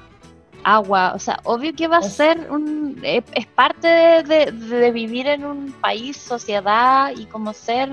agua, 0.64 1.14
o 1.16 1.20
sea, 1.20 1.40
obvio 1.44 1.74
que 1.76 1.88
va 1.88 1.98
a 1.98 2.02
ser 2.02 2.52
un... 2.52 3.00
eh, 3.04 3.24
Es, 3.34 3.46
parte 3.46 3.88
de, 3.88 4.24
de- 4.24 4.52
de 4.52 4.92
vivir 4.92 5.28
en 5.28 5.46
un 5.46 5.72
país, 5.74 6.18
sociedad 6.18 7.12
y 7.16 7.26
como 7.28 7.54
ser 7.54 7.90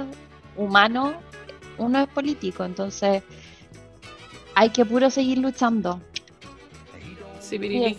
humano, 0.56 1.12
uno 1.78 2.00
es 2.00 2.08
político, 2.08 2.64
entonces 2.64 3.22
hay 4.54 4.70
que 4.70 4.86
puro 4.86 5.10
seguir 5.10 5.36
luchando. 5.38 6.00
Sí. 7.40 7.98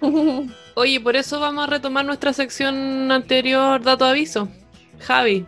Oye, 0.78 1.00
por 1.00 1.16
eso 1.16 1.40
vamos 1.40 1.64
a 1.64 1.66
retomar 1.68 2.04
nuestra 2.04 2.34
sección 2.34 3.10
anterior, 3.10 3.80
dato 3.82 4.04
aviso. 4.04 4.48
Javi, 5.00 5.46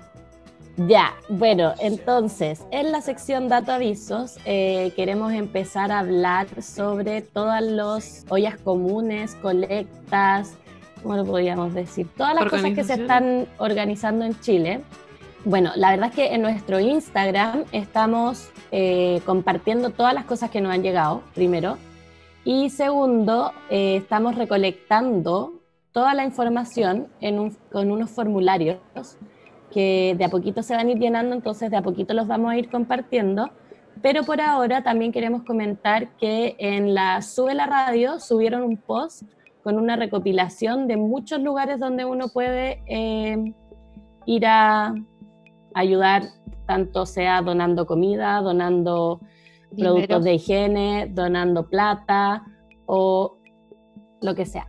Ya, 0.78 1.12
bueno, 1.28 1.74
entonces, 1.80 2.64
en 2.70 2.92
la 2.92 3.02
sección 3.02 3.46
Dato 3.46 3.72
Avisos 3.72 4.38
eh, 4.46 4.90
queremos 4.96 5.34
empezar 5.34 5.92
a 5.92 5.98
hablar 5.98 6.46
sobre 6.62 7.20
todas 7.20 7.62
las 7.62 8.24
ollas 8.30 8.58
comunes, 8.58 9.34
colectas, 9.34 10.54
¿cómo 11.02 11.16
lo 11.16 11.26
podríamos 11.26 11.74
decir? 11.74 12.08
Todas 12.16 12.34
las 12.34 12.48
cosas 12.48 12.72
que 12.72 12.84
se 12.84 12.94
están 12.94 13.46
organizando 13.58 14.24
en 14.24 14.40
Chile. 14.40 14.80
Bueno, 15.44 15.72
la 15.76 15.90
verdad 15.90 16.08
es 16.08 16.14
que 16.14 16.34
en 16.34 16.40
nuestro 16.40 16.80
Instagram 16.80 17.64
estamos 17.72 18.48
eh, 18.72 19.20
compartiendo 19.26 19.90
todas 19.90 20.14
las 20.14 20.24
cosas 20.24 20.50
que 20.50 20.62
nos 20.62 20.72
han 20.72 20.82
llegado, 20.82 21.22
primero. 21.34 21.76
Y 22.50 22.70
segundo, 22.70 23.52
eh, 23.68 23.96
estamos 23.96 24.34
recolectando 24.34 25.60
toda 25.92 26.14
la 26.14 26.24
información 26.24 27.08
con 27.70 27.90
unos 27.90 28.08
formularios 28.08 28.78
que 29.70 30.14
de 30.16 30.24
a 30.24 30.30
poquito 30.30 30.62
se 30.62 30.74
van 30.74 30.86
a 30.86 30.92
ir 30.92 30.98
llenando, 30.98 31.34
entonces 31.34 31.70
de 31.70 31.76
a 31.76 31.82
poquito 31.82 32.14
los 32.14 32.26
vamos 32.26 32.50
a 32.50 32.56
ir 32.56 32.70
compartiendo. 32.70 33.50
Pero 34.00 34.22
por 34.22 34.40
ahora 34.40 34.82
también 34.82 35.12
queremos 35.12 35.42
comentar 35.42 36.16
que 36.16 36.56
en 36.58 36.94
la 36.94 37.20
Sube 37.20 37.52
la 37.52 37.66
Radio 37.66 38.18
subieron 38.18 38.62
un 38.62 38.78
post 38.78 39.24
con 39.62 39.76
una 39.76 39.96
recopilación 39.96 40.88
de 40.88 40.96
muchos 40.96 41.42
lugares 41.42 41.78
donde 41.78 42.06
uno 42.06 42.28
puede 42.28 42.82
eh, 42.86 43.52
ir 44.24 44.46
a 44.46 44.94
ayudar, 45.74 46.22
tanto 46.66 47.04
sea 47.04 47.42
donando 47.42 47.84
comida, 47.84 48.40
donando 48.40 49.20
Dinero. 49.70 49.94
productos 49.94 50.24
de 50.24 50.34
higiene, 50.34 51.10
donando 51.12 51.68
plata 51.68 52.44
o 52.86 53.38
lo 54.20 54.34
que 54.34 54.46
sea. 54.46 54.66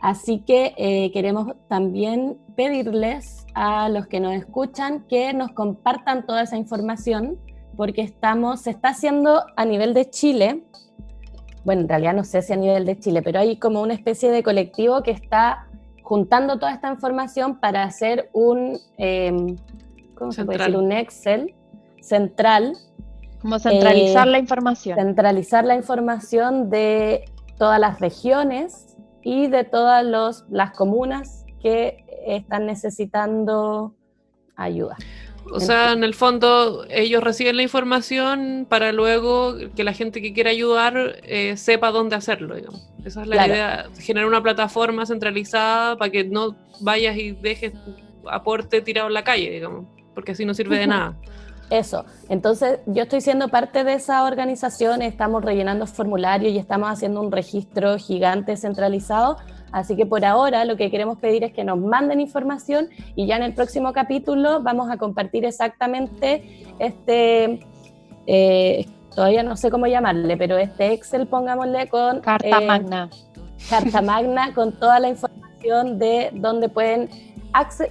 Así 0.00 0.40
que 0.40 0.74
eh, 0.78 1.10
queremos 1.12 1.54
también 1.68 2.38
pedirles 2.56 3.46
a 3.54 3.88
los 3.88 4.06
que 4.06 4.20
nos 4.20 4.32
escuchan 4.32 5.06
que 5.08 5.34
nos 5.34 5.52
compartan 5.52 6.24
toda 6.24 6.42
esa 6.42 6.56
información 6.56 7.38
porque 7.76 8.02
estamos, 8.02 8.62
se 8.62 8.70
está 8.70 8.90
haciendo 8.90 9.42
a 9.56 9.64
nivel 9.64 9.94
de 9.94 10.08
Chile, 10.08 10.64
bueno, 11.64 11.82
en 11.82 11.88
realidad 11.88 12.14
no 12.14 12.24
sé 12.24 12.42
si 12.42 12.52
a 12.52 12.56
nivel 12.56 12.84
de 12.86 12.98
Chile, 12.98 13.22
pero 13.22 13.40
hay 13.40 13.56
como 13.56 13.82
una 13.82 13.94
especie 13.94 14.30
de 14.30 14.42
colectivo 14.42 15.02
que 15.02 15.10
está 15.10 15.66
juntando 16.02 16.58
toda 16.58 16.72
esta 16.72 16.90
información 16.90 17.60
para 17.60 17.84
hacer 17.84 18.30
un, 18.32 18.78
eh, 18.98 19.56
¿cómo 20.14 20.32
se 20.32 20.44
puede 20.44 20.58
decir? 20.58 20.76
Un 20.76 20.92
Excel 20.92 21.54
central 22.00 22.76
Como 23.40 23.58
centralizar 23.58 24.28
Eh, 24.28 24.30
la 24.32 24.38
información. 24.38 24.98
centralizar 24.98 25.64
la 25.64 25.74
información 25.74 26.70
de 26.70 27.24
todas 27.58 27.80
las 27.80 28.00
regiones 28.00 28.96
y 29.22 29.46
de 29.48 29.64
todas 29.64 30.04
los- 30.04 30.44
las 30.50 30.72
comunas 30.72 31.44
que 31.62 32.04
están 32.26 32.66
necesitando 32.66 33.94
ayuda. 34.56 34.96
o 35.52 35.58
sea, 35.58 35.92
en 35.92 36.04
el 36.04 36.14
fondo 36.14 36.84
ellos 36.90 37.24
reciben 37.24 37.56
la 37.56 37.62
información 37.62 38.66
para 38.68 38.92
luego 38.92 39.56
que 39.74 39.82
la 39.82 39.92
gente 39.94 40.20
que 40.22 40.32
quiera 40.32 40.50
ayudar 40.50 41.16
eh, 41.24 41.56
sepa 41.56 41.90
dónde 41.90 42.14
hacerlo, 42.14 42.54
digamos. 42.54 42.88
Esa 43.04 43.22
es 43.22 43.26
la 43.26 43.34
Claro. 43.36 43.52
idea, 43.54 43.86
generar 43.98 44.28
una 44.28 44.42
plataforma 44.42 45.06
centralizada 45.06 45.96
para 45.96 46.10
que 46.12 46.22
no 46.24 46.54
vayas 46.80 47.16
y 47.16 47.32
dejes 47.32 47.72
tu 47.72 48.28
aporte 48.28 48.80
tirado 48.80 49.08
en 49.08 49.14
la 49.14 49.24
calle, 49.24 49.50
digamos, 49.50 49.86
porque 50.14 50.32
así 50.32 50.44
no 50.44 50.54
sirve 50.54 50.78
de 50.78 50.86
nada. 50.86 51.16
Eso. 51.70 52.04
Entonces, 52.28 52.80
yo 52.86 53.04
estoy 53.04 53.20
siendo 53.20 53.48
parte 53.48 53.84
de 53.84 53.94
esa 53.94 54.24
organización, 54.24 55.02
estamos 55.02 55.44
rellenando 55.44 55.86
formularios 55.86 56.52
y 56.52 56.58
estamos 56.58 56.90
haciendo 56.90 57.20
un 57.20 57.30
registro 57.30 57.96
gigante 57.96 58.56
centralizado. 58.56 59.36
Así 59.70 59.94
que 59.94 60.04
por 60.04 60.24
ahora 60.24 60.64
lo 60.64 60.76
que 60.76 60.90
queremos 60.90 61.18
pedir 61.18 61.44
es 61.44 61.52
que 61.52 61.62
nos 61.62 61.78
manden 61.78 62.20
información 62.20 62.88
y 63.14 63.26
ya 63.28 63.36
en 63.36 63.44
el 63.44 63.54
próximo 63.54 63.92
capítulo 63.92 64.60
vamos 64.62 64.90
a 64.90 64.96
compartir 64.96 65.44
exactamente 65.44 66.64
este, 66.80 67.60
eh, 68.26 68.86
todavía 69.14 69.44
no 69.44 69.56
sé 69.56 69.70
cómo 69.70 69.86
llamarle, 69.86 70.36
pero 70.36 70.58
este 70.58 70.92
Excel, 70.92 71.28
pongámosle 71.28 71.88
con 71.88 72.20
Carta 72.20 72.60
eh, 72.60 72.66
magna. 72.66 73.10
carta 73.68 74.02
magna 74.02 74.54
con 74.54 74.72
toda 74.72 74.98
la 74.98 75.08
información 75.08 75.98
de 75.98 76.30
dónde 76.32 76.68
pueden 76.68 77.08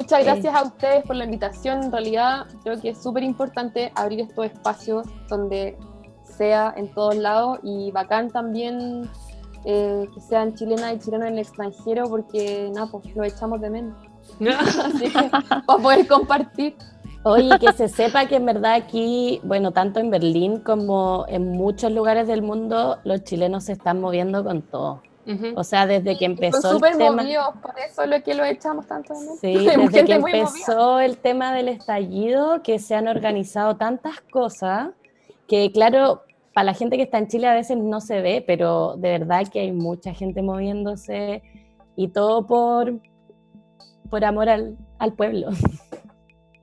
Muchas 0.00 0.24
gracias 0.24 0.54
a 0.54 0.62
ustedes 0.62 1.04
por 1.04 1.14
la 1.14 1.24
invitación. 1.26 1.84
En 1.84 1.92
realidad, 1.92 2.46
creo 2.64 2.80
que 2.80 2.88
es 2.88 3.02
súper 3.02 3.22
importante 3.22 3.92
abrir 3.94 4.20
estos 4.20 4.46
espacios 4.46 5.06
donde 5.28 5.76
sea 6.24 6.72
en 6.74 6.88
todos 6.94 7.16
lados 7.16 7.58
y 7.62 7.90
bacán 7.90 8.30
también 8.30 9.10
eh, 9.66 10.08
que 10.14 10.20
sean 10.22 10.54
chilenas 10.54 10.94
y 10.94 10.98
chilenos 11.00 11.26
en 11.26 11.34
el 11.34 11.40
extranjero 11.40 12.08
porque 12.08 12.70
nada, 12.74 12.90
pues 12.90 13.14
lo 13.14 13.24
echamos 13.24 13.60
de 13.60 13.68
menos. 13.68 13.94
Así 14.40 15.12
que 15.12 15.28
para 15.28 15.82
poder 15.82 16.08
compartir. 16.08 16.76
Oye, 17.22 17.58
que 17.58 17.70
se 17.74 17.88
sepa 17.88 18.24
que 18.24 18.36
en 18.36 18.46
verdad 18.46 18.72
aquí, 18.72 19.38
bueno, 19.44 19.72
tanto 19.72 20.00
en 20.00 20.10
Berlín 20.10 20.60
como 20.60 21.26
en 21.28 21.52
muchos 21.52 21.92
lugares 21.92 22.26
del 22.26 22.40
mundo, 22.40 23.00
los 23.04 23.22
chilenos 23.24 23.64
se 23.64 23.72
están 23.72 24.00
moviendo 24.00 24.42
con 24.42 24.62
todo. 24.62 25.02
O 25.54 25.64
sea, 25.64 25.86
desde 25.86 26.16
que 26.16 26.24
empezó 26.24 26.60
Son 26.60 26.84
el 26.84 26.96
tema... 26.98 27.22
movidos, 27.22 27.54
por 27.62 27.78
eso 27.78 28.02
es 28.02 28.08
lo 28.08 28.22
que 28.22 28.34
lo 28.34 28.44
echamos 28.44 28.86
tanto 28.86 29.14
de. 29.14 29.36
Sí, 29.40 29.54
desde 29.64 29.88
gente 29.88 30.04
que 30.04 30.18
movida. 30.18 30.38
empezó 30.38 31.00
el 31.00 31.18
tema 31.18 31.54
del 31.54 31.68
estallido, 31.68 32.62
que 32.62 32.78
se 32.78 32.94
han 32.94 33.08
organizado 33.08 33.76
tantas 33.76 34.20
cosas, 34.20 34.88
que 35.46 35.70
claro, 35.72 36.22
para 36.52 36.64
la 36.64 36.74
gente 36.74 36.96
que 36.96 37.04
está 37.04 37.18
en 37.18 37.28
Chile 37.28 37.46
a 37.46 37.54
veces 37.54 37.76
no 37.76 38.00
se 38.00 38.20
ve, 38.20 38.42
pero 38.46 38.96
de 38.96 39.10
verdad 39.18 39.46
que 39.48 39.60
hay 39.60 39.72
mucha 39.72 40.14
gente 40.14 40.42
moviéndose 40.42 41.42
y 41.96 42.08
todo 42.08 42.46
por, 42.46 43.00
por 44.08 44.24
amor 44.24 44.48
al, 44.48 44.76
al 44.98 45.12
pueblo, 45.12 45.48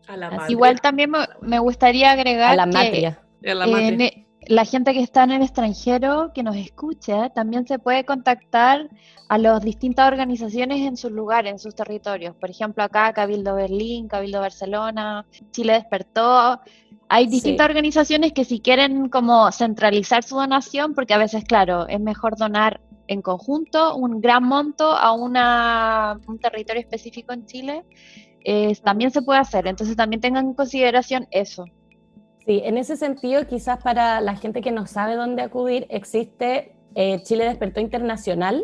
A 0.07 0.17
la. 0.17 0.45
Igual 0.49 0.81
también 0.81 1.11
me, 1.11 1.19
me 1.41 1.59
gustaría 1.59 2.11
agregar 2.11 2.51
a 2.51 2.55
la 2.55 2.65
que 2.65 2.71
matria. 2.71 3.19
A 3.45 3.53
la 3.53 3.67
matria. 3.67 4.26
La 4.49 4.65
gente 4.65 4.93
que 4.93 5.01
está 5.01 5.23
en 5.23 5.31
el 5.31 5.41
extranjero, 5.41 6.31
que 6.33 6.43
nos 6.43 6.55
escucha, 6.55 7.29
también 7.29 7.67
se 7.67 7.79
puede 7.79 8.05
contactar 8.05 8.89
a 9.29 9.37
las 9.37 9.61
distintas 9.61 10.07
organizaciones 10.07 10.79
en 10.81 10.95
sus 10.97 11.11
lugares, 11.11 11.51
en 11.51 11.59
sus 11.59 11.75
territorios. 11.75 12.35
Por 12.35 12.49
ejemplo, 12.49 12.83
acá 12.83 13.11
Cabildo 13.13 13.55
Berlín, 13.55 14.07
Cabildo 14.07 14.39
Barcelona, 14.39 15.25
Chile 15.51 15.73
Despertó. 15.73 16.59
Hay 17.09 17.25
Sí. 17.25 17.31
distintas 17.31 17.67
organizaciones 17.67 18.33
que 18.33 18.45
si 18.45 18.59
quieren 18.59 19.09
como 19.09 19.51
centralizar 19.51 20.23
su 20.23 20.35
donación, 20.35 20.93
porque 20.93 21.13
a 21.13 21.17
veces, 21.17 21.43
claro, 21.43 21.87
es 21.87 21.99
mejor 21.99 22.37
donar 22.37 22.81
en 23.07 23.21
conjunto 23.21 23.95
un 23.95 24.19
gran 24.21 24.43
monto 24.43 24.91
a 24.91 25.13
una, 25.13 26.19
un 26.27 26.39
territorio 26.39 26.81
específico 26.81 27.33
en 27.33 27.45
Chile, 27.45 27.85
eh, 28.43 28.75
también 28.83 29.11
se 29.11 29.21
puede 29.21 29.39
hacer. 29.39 29.67
Entonces 29.67 29.95
también 29.95 30.21
tengan 30.21 30.47
en 30.47 30.53
consideración 30.53 31.27
eso. 31.31 31.65
Sí, 32.47 32.61
en 32.63 32.77
ese 32.77 32.95
sentido, 32.95 33.45
quizás 33.45 33.83
para 33.83 34.21
la 34.21 34.37
gente 34.37 34.61
que 34.61 34.71
no 34.71 34.87
sabe 34.87 35.15
dónde 35.15 35.41
acudir, 35.41 35.85
existe 35.89 36.71
eh, 36.95 37.21
Chile 37.23 37.43
Despertó 37.43 37.81
Internacional 37.81 38.63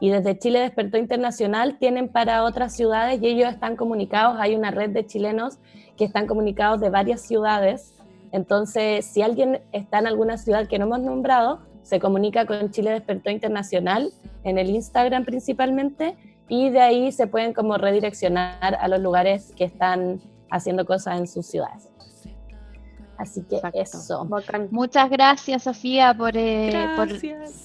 y 0.00 0.10
desde 0.10 0.36
Chile 0.36 0.58
Despertó 0.58 0.98
Internacional 0.98 1.78
tienen 1.78 2.08
para 2.08 2.42
otras 2.42 2.74
ciudades 2.74 3.22
y 3.22 3.28
ellos 3.28 3.48
están 3.48 3.76
comunicados, 3.76 4.34
hay 4.40 4.56
una 4.56 4.72
red 4.72 4.90
de 4.90 5.06
chilenos 5.06 5.58
que 5.96 6.06
están 6.06 6.26
comunicados 6.26 6.80
de 6.80 6.90
varias 6.90 7.20
ciudades. 7.20 7.94
Entonces, 8.32 9.06
si 9.06 9.22
alguien 9.22 9.60
está 9.70 10.00
en 10.00 10.08
alguna 10.08 10.36
ciudad 10.36 10.66
que 10.66 10.80
no 10.80 10.86
hemos 10.86 10.98
nombrado, 10.98 11.60
se 11.82 12.00
comunica 12.00 12.46
con 12.46 12.72
Chile 12.72 12.90
Despertó 12.90 13.30
Internacional 13.30 14.10
en 14.42 14.58
el 14.58 14.70
Instagram 14.70 15.24
principalmente 15.24 16.16
y 16.48 16.70
de 16.70 16.80
ahí 16.80 17.12
se 17.12 17.28
pueden 17.28 17.52
como 17.52 17.78
redireccionar 17.78 18.74
a 18.74 18.88
los 18.88 18.98
lugares 18.98 19.52
que 19.54 19.62
están 19.62 20.20
haciendo 20.50 20.84
cosas 20.84 21.20
en 21.20 21.28
sus 21.28 21.46
ciudades. 21.46 21.89
Así 23.20 23.42
que 23.42 23.60
eso. 23.74 24.26
Muchas 24.70 25.10
gracias, 25.10 25.64
Sofía, 25.64 26.14
por, 26.14 26.32
eh, 26.34 26.72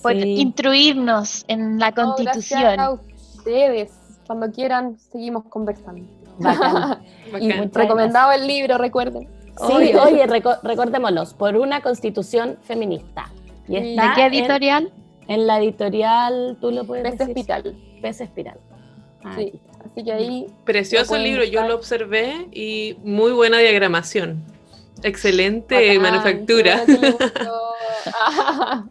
por, 0.02 0.14
instruirnos 0.14 1.46
en 1.48 1.80
la 1.80 1.94
constitución. 1.94 2.62
gracias 2.62 2.80
a 2.80 2.92
ustedes. 2.92 3.92
Cuando 4.28 4.52
quieran, 4.52 4.98
seguimos 5.00 5.46
conversando. 5.46 6.04
y 7.40 7.52
recomendado 7.52 8.34
el 8.34 8.46
libro, 8.46 8.78
recuerden. 8.78 9.30
Sí, 9.66 9.94
oye, 9.96 10.28
recordémoslos, 10.28 11.34
por 11.34 11.56
una 11.56 11.82
constitución 11.82 12.58
feminista. 12.64 13.32
Y 13.70 13.96
¿De 13.96 14.04
qué 14.14 14.26
editorial? 14.26 14.92
En, 15.30 15.48
la 15.48 15.60
editorial, 15.60 16.58
tú 16.60 16.72
lo 16.72 16.84
puedes 16.84 17.16
Pez 17.16 17.30
Espiral. 17.30 17.76
Pez 18.02 18.20
Espiral. 18.20 18.58
sí, 19.38 19.54
así 19.86 20.04
que 20.04 20.12
ahí... 20.12 20.48
Precioso 20.66 21.16
el 21.16 21.24
libro, 21.24 21.46
yo 21.46 21.66
lo 21.66 21.76
observé 21.76 22.50
y 22.52 22.98
muy 23.06 23.32
buena 23.32 23.60
diagramación. 23.60 24.55
Excelente 25.04 26.00
manufactura. 26.00 26.84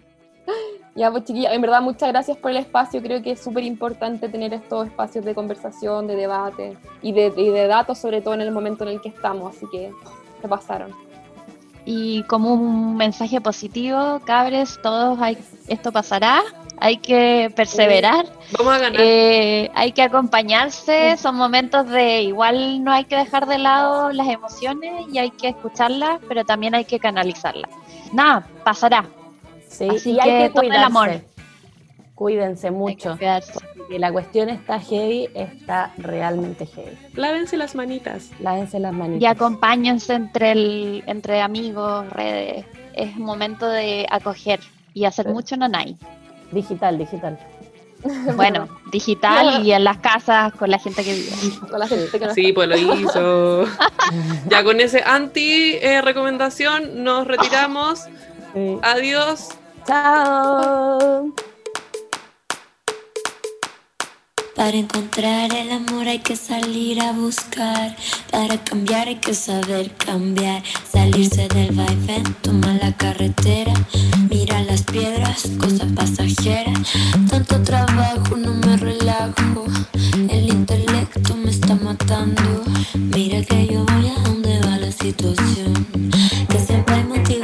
ya, 0.95 1.11
pues 1.11 1.25
chiquilla, 1.25 1.53
en 1.53 1.61
verdad 1.61 1.83
muchas 1.83 2.11
gracias 2.11 2.37
por 2.37 2.51
el 2.51 2.59
espacio. 2.59 3.03
Creo 3.03 3.23
que 3.23 3.33
es 3.33 3.41
súper 3.41 3.65
importante 3.65 4.29
tener 4.29 4.55
estos 4.55 4.87
espacios 4.87 5.25
de 5.25 5.35
conversación, 5.35 6.07
de 6.07 6.17
debate 6.17 6.77
y 7.03 7.13
de, 7.13 7.31
de, 7.31 7.67
datos, 7.67 7.99
sobre 7.99 8.21
todo 8.21 8.35
en 8.35 8.43
el 8.43 8.53
momento 8.53 8.85
en 8.85 8.91
el 8.91 9.01
que 9.01 9.09
estamos. 9.09 9.57
Así 9.57 9.67
que 9.71 9.91
se 10.41 10.49
pasaron. 10.49 10.93
Y 11.87 12.23
como 12.25 12.55
un 12.55 12.97
mensaje 12.97 13.41
positivo, 13.41 14.21
cabres, 14.25 14.79
todos 14.83 15.19
hay, 15.21 15.37
esto 15.69 15.93
pasará, 15.93 16.43
hay 16.79 16.99
que 16.99 17.53
perseverar. 17.55 18.27
Vamos 18.59 18.75
a 18.75 18.79
ganar. 18.79 19.01
Eh, 19.01 19.71
hay 19.75 19.93
que 19.93 20.03
acompañarse, 20.03 21.17
son 21.17 21.37
momentos 21.37 21.89
de 21.89 22.23
igual 22.23 22.83
no 22.85 22.93
hay 22.93 23.05
que 23.05 23.17
dejar 23.17 23.47
de 23.47 23.59
lado 23.59 24.13
las 24.13 24.29
emociones 24.29 25.07
y 25.13 25.19
hay 25.19 25.31
que 25.31 25.49
escucharlas, 25.49 26.21
pero 26.29 26.45
también 26.45 26.75
hay 26.75 26.85
que 26.85 26.99
canalizarlas. 26.99 27.71
Nada, 28.13 28.47
pasará. 28.65 29.07
Sí, 29.69 29.89
y 30.05 30.21
hay 30.21 30.49
que 30.49 30.51
todo 30.51 30.63
el 30.63 30.73
amor. 30.73 31.21
Cuídense 32.15 32.71
mucho. 32.71 33.11
Porque 33.11 33.99
la 33.99 34.13
cuestión 34.13 34.49
está 34.49 34.79
heavy, 34.79 35.29
está 35.35 35.93
realmente 35.99 36.65
heavy. 36.67 36.97
Lávense 37.15 37.57
las 37.57 37.75
manitas. 37.75 38.31
Lávense 38.39 38.79
las 38.79 38.93
manitas. 38.93 39.23
Y 39.23 39.27
acompáñense 39.27 40.15
entre, 40.15 40.53
el, 40.53 41.05
entre 41.07 41.41
amigos, 41.41 42.09
redes. 42.11 42.67
Es 42.95 43.17
momento 43.17 43.69
de 43.69 44.07
acoger 44.11 44.61
y 44.95 45.07
hacer 45.07 45.29
mucho 45.29 45.57
nanay. 45.57 45.97
Digital, 46.53 46.99
digital. 46.99 47.39
Bueno, 48.37 48.69
digital 48.93 49.65
y 49.65 49.73
en 49.73 49.83
las 49.83 49.97
casas 49.99 50.53
con 50.55 50.71
la 50.71 50.79
gente 50.79 51.03
que 51.03 51.15
vive. 51.15 52.35
sí, 52.35 52.53
pues 52.53 52.69
lo 52.69 52.77
hizo. 52.95 53.65
ya 54.51 54.63
con 54.63 54.81
ese 54.81 55.03
anti 55.05 55.77
eh, 55.81 56.03
recomendación 56.03 57.03
nos 57.03 57.27
retiramos. 57.27 58.03
Adiós. 58.83 59.49
Chao. 59.87 61.33
Para 64.55 64.77
encontrar 64.77 65.53
el 65.53 65.73
amor 65.73 66.07
hay 66.07 66.21
que 66.21 66.37
salir 66.37 67.01
a 67.01 67.13
buscar. 67.13 67.97
Para 68.31 68.57
cambiar 68.63 69.09
hay 69.09 69.17
que 69.17 69.35
saber 69.35 69.91
cambiar. 69.97 70.63
Salirse 70.93 71.49
del 71.49 71.75
vaivén, 71.75 72.23
tomar 72.41 72.77
la 72.81 72.93
carretera. 72.97 73.73
Mira 74.31 74.63
las 74.63 74.83
piedras, 74.83 75.49
cosa 75.59 75.87
pasajera. 75.95 76.73
Tanto 77.29 77.63
trabajo, 77.63 78.37
no 78.37 78.55
me 78.55 78.77
relajo. 78.77 79.65
El 80.29 80.49
intelecto 80.49 81.37
me 81.37 81.51
está 81.51 81.75
matando. 81.75 82.63
Mira 82.95 83.43
que 83.43 83.67
yo 83.67 83.85
voy 83.85 84.09
a 84.09 84.21
donde 84.21 84.61
va 84.61 84.79
la 84.79 84.93
situación. 84.93 85.87
Que 86.49 86.59
siempre 86.61 86.95
hay 86.95 87.05
motivo 87.05 87.44